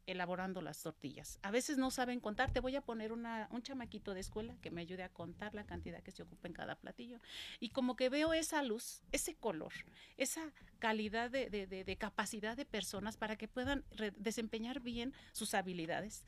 elaborando 0.07 0.61
las 0.61 0.81
tortillas. 0.81 1.39
A 1.43 1.51
veces 1.51 1.77
no 1.77 1.91
saben 1.91 2.19
contar. 2.19 2.51
Te 2.51 2.59
voy 2.59 2.75
a 2.75 2.81
poner 2.81 3.11
una, 3.11 3.47
un 3.51 3.61
chamaquito 3.61 4.13
de 4.13 4.19
escuela 4.21 4.55
que 4.61 4.71
me 4.71 4.81
ayude 4.81 5.03
a 5.03 5.09
contar 5.09 5.53
la 5.53 5.65
cantidad 5.65 6.01
que 6.01 6.11
se 6.11 6.23
ocupa 6.23 6.47
en 6.47 6.53
cada 6.53 6.75
platillo. 6.75 7.19
Y 7.59 7.69
como 7.69 7.95
que 7.95 8.09
veo 8.09 8.33
esa 8.33 8.63
luz, 8.63 9.01
ese 9.11 9.35
color, 9.35 9.73
esa 10.17 10.41
calidad 10.79 11.29
de, 11.29 11.49
de- 11.49 11.67
de- 11.67 11.97
capacidad 11.97 12.57
de 12.57 12.65
personas 12.65 13.17
para 13.17 13.35
que 13.35 13.47
puedan 13.47 13.83
desempeñar 14.17 14.79
bien 14.79 15.13
sus 15.33 15.53
habilidades. 15.53 16.23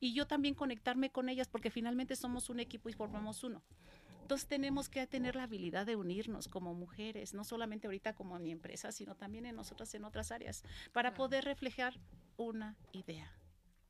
Y 0.00 0.14
yo 0.14 0.26
también 0.26 0.54
conectarme 0.54 1.10
con 1.10 1.28
ellas 1.28 1.48
porque 1.48 1.70
finalmente 1.70 2.16
somos 2.16 2.48
un 2.48 2.60
equipo 2.60 2.88
y 2.88 2.92
formamos 2.92 3.42
uno. 3.44 3.62
Entonces 4.28 4.46
tenemos 4.46 4.90
que 4.90 5.06
tener 5.06 5.36
la 5.36 5.44
habilidad 5.44 5.86
de 5.86 5.96
unirnos 5.96 6.48
como 6.48 6.74
mujeres, 6.74 7.32
no 7.32 7.44
solamente 7.44 7.86
ahorita 7.86 8.14
como 8.14 8.36
en 8.36 8.42
mi 8.42 8.50
empresa, 8.50 8.92
sino 8.92 9.14
también 9.14 9.46
en 9.46 9.56
nosotras 9.56 9.94
en 9.94 10.04
otras 10.04 10.32
áreas, 10.32 10.64
para 10.92 11.14
poder 11.14 11.46
reflejar 11.46 11.98
una 12.36 12.76
idea 12.92 13.32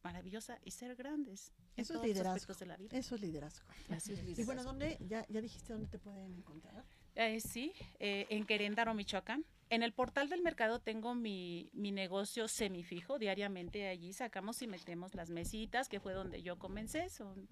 maravillosa 0.05 0.61
y 0.65 0.71
ser 0.71 0.95
grandes 0.95 1.53
en 1.75 1.83
Eso 1.83 1.95
es 1.95 1.97
todos 1.97 2.07
liderazgo. 2.07 2.35
aspectos 2.35 2.59
de 2.61 2.67
la 2.67 2.77
vida. 2.77 2.97
Eso 2.97 3.17
es 3.17 3.21
liderazgo. 3.21 3.67
Así 3.89 4.13
es, 4.13 4.39
Y 4.39 4.45
bueno, 4.45 4.63
¿dónde? 4.63 4.97
Ya, 5.09 5.27
ya 5.29 5.41
dijiste 5.41 5.73
dónde 5.73 5.89
te 5.89 5.99
pueden 5.99 6.33
encontrar. 6.33 6.85
Eh, 7.17 7.41
sí, 7.41 7.73
eh, 7.99 8.29
en 8.31 8.47
Queréndaro, 8.47 8.95
Michoacán. 8.95 9.45
En 9.71 9.83
el 9.83 9.93
portal 9.93 10.29
del 10.29 10.43
mercado 10.43 10.79
tengo 10.79 11.17
mi, 11.17 11.69
mi 11.73 11.91
negocio 11.91 12.47
semifijo. 12.47 13.19
Diariamente 13.19 13.89
allí 13.89 14.13
sacamos 14.13 14.63
y 14.63 14.69
metemos 14.69 15.17
las 15.17 15.31
mesitas, 15.31 15.89
que 15.89 15.99
fue 15.99 16.13
donde 16.13 16.43
yo 16.43 16.61
comencé. 16.61 17.09
Son 17.09 17.49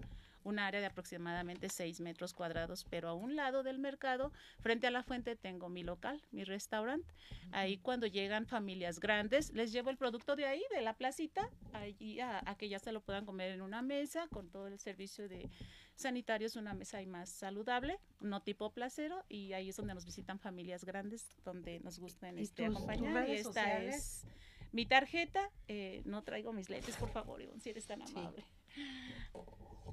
un 0.47 0.59
área 0.59 0.79
de 0.79 0.85
aproximadamente 0.85 1.67
6 1.67 1.99
metros 1.99 2.33
cuadrados, 2.33 2.85
pero 2.89 3.09
a 3.09 3.13
un 3.13 3.35
lado 3.35 3.63
del 3.63 3.79
mercado, 3.79 4.31
frente 4.61 4.87
a 4.87 4.91
la 4.91 5.03
fuente, 5.03 5.35
tengo 5.35 5.67
mi 5.67 5.83
local, 5.83 6.21
mi 6.31 6.45
restaurante. 6.45 7.13
Ahí 7.51 7.77
cuando 7.77 8.07
llegan 8.07 8.45
familias 8.45 8.99
grandes, 8.99 9.51
les 9.53 9.73
llevo 9.73 9.89
el 9.89 9.97
producto 9.97 10.35
de 10.37 10.45
ahí, 10.45 10.63
de 10.73 10.81
la 10.81 10.93
placita, 10.93 11.49
allí 11.73 12.21
a, 12.21 12.41
a 12.49 12.55
que 12.55 12.69
ya 12.69 12.79
se 12.79 12.93
lo 12.93 13.01
puedan 13.01 13.25
comer 13.25 13.51
en 13.51 13.61
una 13.61 13.81
mesa 13.81 14.27
con 14.31 14.49
todo 14.49 14.67
el 14.67 14.79
servicio 14.79 15.27
de 15.27 15.49
sanitarios, 15.95 16.55
una 16.55 16.73
mesa 16.73 16.99
ahí 16.99 17.07
más 17.07 17.29
saludable, 17.29 17.99
no 18.21 18.41
tipo 18.41 18.71
placero, 18.71 19.25
y 19.27 19.51
ahí 19.51 19.67
es 19.69 19.75
donde 19.75 19.93
nos 19.95 20.05
visitan 20.05 20.39
familias 20.39 20.85
grandes, 20.85 21.27
donde 21.43 21.79
nos 21.81 21.99
gustan 21.99 22.37
¿Y 22.37 22.43
este, 22.43 22.65
acompañar. 22.67 23.27
y 23.27 23.33
esta 23.33 23.49
sociales? 23.49 23.95
es 23.95 24.25
mi 24.71 24.85
tarjeta. 24.85 25.49
eh, 25.67 26.03
no 26.05 26.21
traigo 26.23 26.53
mis 26.53 26.69
lentes, 26.69 26.95
por 26.95 27.09
favor, 27.09 27.41
Ivonne, 27.41 27.59
si 27.59 27.71
eres 27.71 27.85
tan 27.85 28.01
amable. 28.01 28.45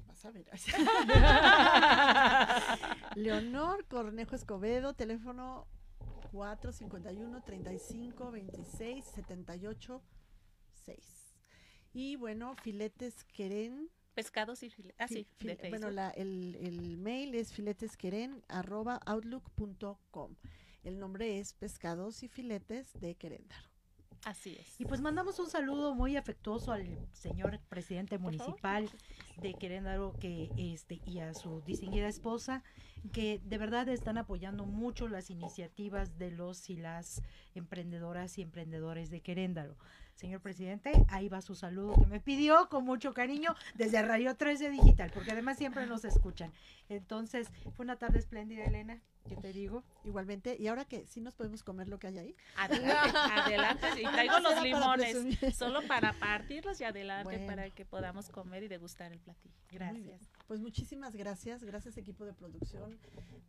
Vas 0.07 0.25
a 0.25 0.31
ver. 0.31 0.45
Leonor 3.15 3.85
Cornejo 3.87 4.35
Escobedo, 4.35 4.93
teléfono 4.93 5.67
451 6.31 7.43
35 7.43 8.31
26 8.31 9.05
78 9.05 10.01
6. 10.85 11.35
Y 11.93 12.15
bueno, 12.17 12.55
filetes 12.61 13.23
queren. 13.25 13.89
Pescados 14.13 14.63
y 14.63 14.69
filetes. 14.69 14.95
Ah, 14.99 15.07
sí, 15.07 15.27
fi- 15.37 15.55
de 15.55 15.69
bueno, 15.69 15.89
la- 15.91 16.09
el, 16.11 16.55
el 16.61 16.97
mail 16.97 17.35
es 17.35 17.53
filetesqueren 17.53 18.43
arroba 18.47 18.99
outlook.com. 19.05 20.35
El 20.83 20.99
nombre 20.99 21.39
es 21.39 21.53
Pescados 21.53 22.23
y 22.23 22.27
Filetes 22.29 22.93
de 22.99 23.15
Queréndaro. 23.15 23.69
Así 24.25 24.57
es. 24.59 24.81
Y 24.81 24.85
pues 24.85 25.01
mandamos 25.01 25.37
un 25.37 25.47
saludo 25.47 25.93
muy 25.93 26.17
afectuoso 26.17 26.71
al 26.71 26.87
señor 27.13 27.59
presidente 27.69 28.17
municipal 28.17 28.89
de 29.37 29.53
Queréndaro 29.53 30.13
que 30.19 30.49
este 30.57 30.99
y 31.05 31.19
a 31.19 31.35
su 31.35 31.61
distinguida 31.61 32.07
esposa 32.07 32.63
que 33.13 33.39
de 33.45 33.57
verdad 33.59 33.87
están 33.87 34.17
apoyando 34.17 34.65
mucho 34.65 35.07
las 35.07 35.29
iniciativas 35.29 36.17
de 36.17 36.31
los 36.31 36.71
y 36.71 36.75
las 36.75 37.21
emprendedoras 37.53 38.39
y 38.39 38.41
emprendedores 38.41 39.11
de 39.11 39.21
Queréndaro. 39.21 39.77
Señor 40.15 40.41
presidente, 40.41 41.05
ahí 41.09 41.29
va 41.29 41.43
su 41.43 41.53
saludo 41.53 41.93
que 41.93 42.07
me 42.07 42.19
pidió 42.19 42.67
con 42.67 42.83
mucho 42.83 43.13
cariño 43.13 43.53
desde 43.75 44.01
Radio 44.01 44.35
13 44.35 44.71
Digital, 44.71 45.11
porque 45.13 45.33
además 45.33 45.59
siempre 45.59 45.85
nos 45.85 46.03
escuchan. 46.03 46.51
Entonces, 46.89 47.49
fue 47.75 47.83
una 47.83 47.97
tarde 47.97 48.17
espléndida, 48.17 48.63
Elena, 48.63 49.01
¿qué 49.27 49.35
te 49.35 49.51
digo? 49.53 49.83
Igualmente, 50.03 50.55
y 50.59 50.67
ahora 50.67 50.85
que 50.85 51.05
sí 51.07 51.21
nos 51.21 51.35
podemos 51.35 51.63
comer 51.63 51.87
lo 51.87 51.99
que 51.99 52.07
hay 52.07 52.17
ahí. 52.17 52.35
Adelante, 52.57 53.17
adelante. 53.17 53.87
Y 54.01 54.03
traigo 54.03 54.39
los 54.39 54.53
para 54.53 54.63
limones 54.63 55.57
solo 55.57 55.81
para 55.87 56.13
partirlos 56.13 56.79
y 56.81 56.83
adelante 56.83 57.23
Bueno. 57.23 57.47
para 57.47 57.69
que 57.69 57.85
podamos 57.85 58.29
comer 58.29 58.63
y 58.63 58.67
degustar 58.67 59.11
el 59.11 59.19
platillo. 59.19 59.55
Gracias. 59.71 60.21
Pues 60.47 60.59
muchísimas 60.59 61.15
gracias, 61.15 61.63
gracias 61.63 61.97
equipo 61.97 62.25
de 62.25 62.33
producción 62.33 62.97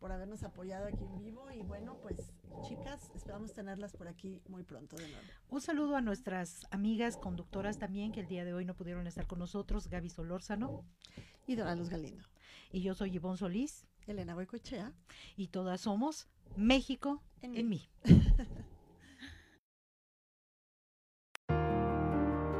por 0.00 0.12
habernos 0.12 0.42
apoyado 0.42 0.86
aquí 0.86 1.04
en 1.04 1.18
vivo 1.18 1.50
y 1.52 1.62
bueno, 1.62 1.98
pues 2.02 2.16
chicas, 2.66 3.10
esperamos 3.14 3.52
tenerlas 3.52 3.92
por 3.92 4.08
aquí 4.08 4.40
muy 4.48 4.62
pronto 4.62 4.96
de 4.96 5.08
nuevo. 5.08 5.26
Un 5.48 5.60
saludo 5.60 5.96
a 5.96 6.00
nuestras 6.00 6.66
amigas 6.70 7.16
conductoras 7.16 7.78
también 7.78 8.12
que 8.12 8.20
el 8.20 8.28
día 8.28 8.44
de 8.44 8.54
hoy 8.54 8.64
no 8.64 8.74
pudieron 8.74 9.06
estar 9.06 9.26
con 9.26 9.38
nosotros, 9.38 9.88
Gaby 9.88 10.08
Solórzano 10.10 10.84
Y 11.46 11.56
Dora 11.56 11.74
Luz 11.74 11.88
Galindo, 11.90 12.24
y 12.72 12.80
yo 12.82 12.94
soy 12.94 13.14
Ivonne 13.14 13.36
Solís 13.38 13.86
Elena 14.06 14.34
Boicochea, 14.34 14.92
y 15.36 15.48
todas 15.48 15.80
somos 15.80 16.28
México 16.56 17.22
En 17.42 17.56
en, 17.56 17.68
mí. 17.68 17.88
mí. 18.04 18.22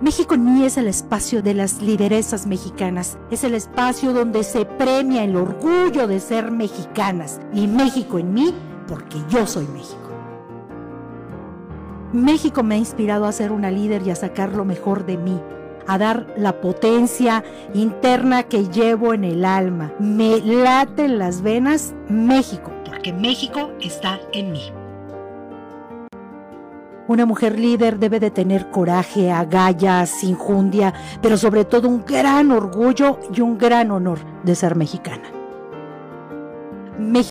México 0.00 0.34
en 0.34 0.44
mí 0.44 0.64
es 0.64 0.76
el 0.76 0.88
espacio 0.88 1.42
de 1.42 1.54
las 1.54 1.80
lideresas 1.80 2.46
mexicanas, 2.46 3.18
es 3.30 3.44
el 3.44 3.54
espacio 3.54 4.12
donde 4.12 4.44
se 4.44 4.66
premia 4.66 5.24
el 5.24 5.34
orgullo 5.36 6.06
de 6.06 6.20
ser 6.20 6.50
mexicanas 6.50 7.40
y 7.54 7.66
México 7.66 8.18
en 8.18 8.34
mí 8.34 8.54
porque 8.86 9.16
yo 9.30 9.46
soy 9.46 9.66
México. 9.68 10.10
México 12.12 12.62
me 12.62 12.74
ha 12.74 12.78
inspirado 12.78 13.24
a 13.24 13.32
ser 13.32 13.52
una 13.52 13.70
líder 13.70 14.06
y 14.06 14.10
a 14.10 14.16
sacar 14.16 14.52
lo 14.52 14.64
mejor 14.64 15.06
de 15.06 15.16
mí, 15.16 15.40
a 15.86 15.98
dar 15.98 16.26
la 16.36 16.60
potencia 16.60 17.44
interna 17.74 18.44
que 18.44 18.68
llevo 18.68 19.14
en 19.14 19.24
el 19.24 19.44
alma. 19.44 19.92
Me 19.98 20.40
late 20.40 21.04
en 21.04 21.18
las 21.18 21.42
venas 21.42 21.94
México, 22.08 22.72
porque 22.84 23.12
México 23.12 23.70
está 23.80 24.20
en 24.32 24.52
mí. 24.52 24.72
Una 27.08 27.24
mujer 27.24 27.56
líder 27.58 28.00
debe 28.00 28.18
de 28.18 28.32
tener 28.32 28.70
coraje, 28.70 29.30
agallas, 29.30 30.24
injundia, 30.24 30.92
pero 31.22 31.36
sobre 31.36 31.64
todo 31.64 31.88
un 31.88 32.04
gran 32.04 32.50
orgullo 32.50 33.20
y 33.32 33.42
un 33.42 33.58
gran 33.58 33.92
honor 33.92 34.18
de 34.42 34.56
ser 34.56 34.74
mexicana. 34.74 35.30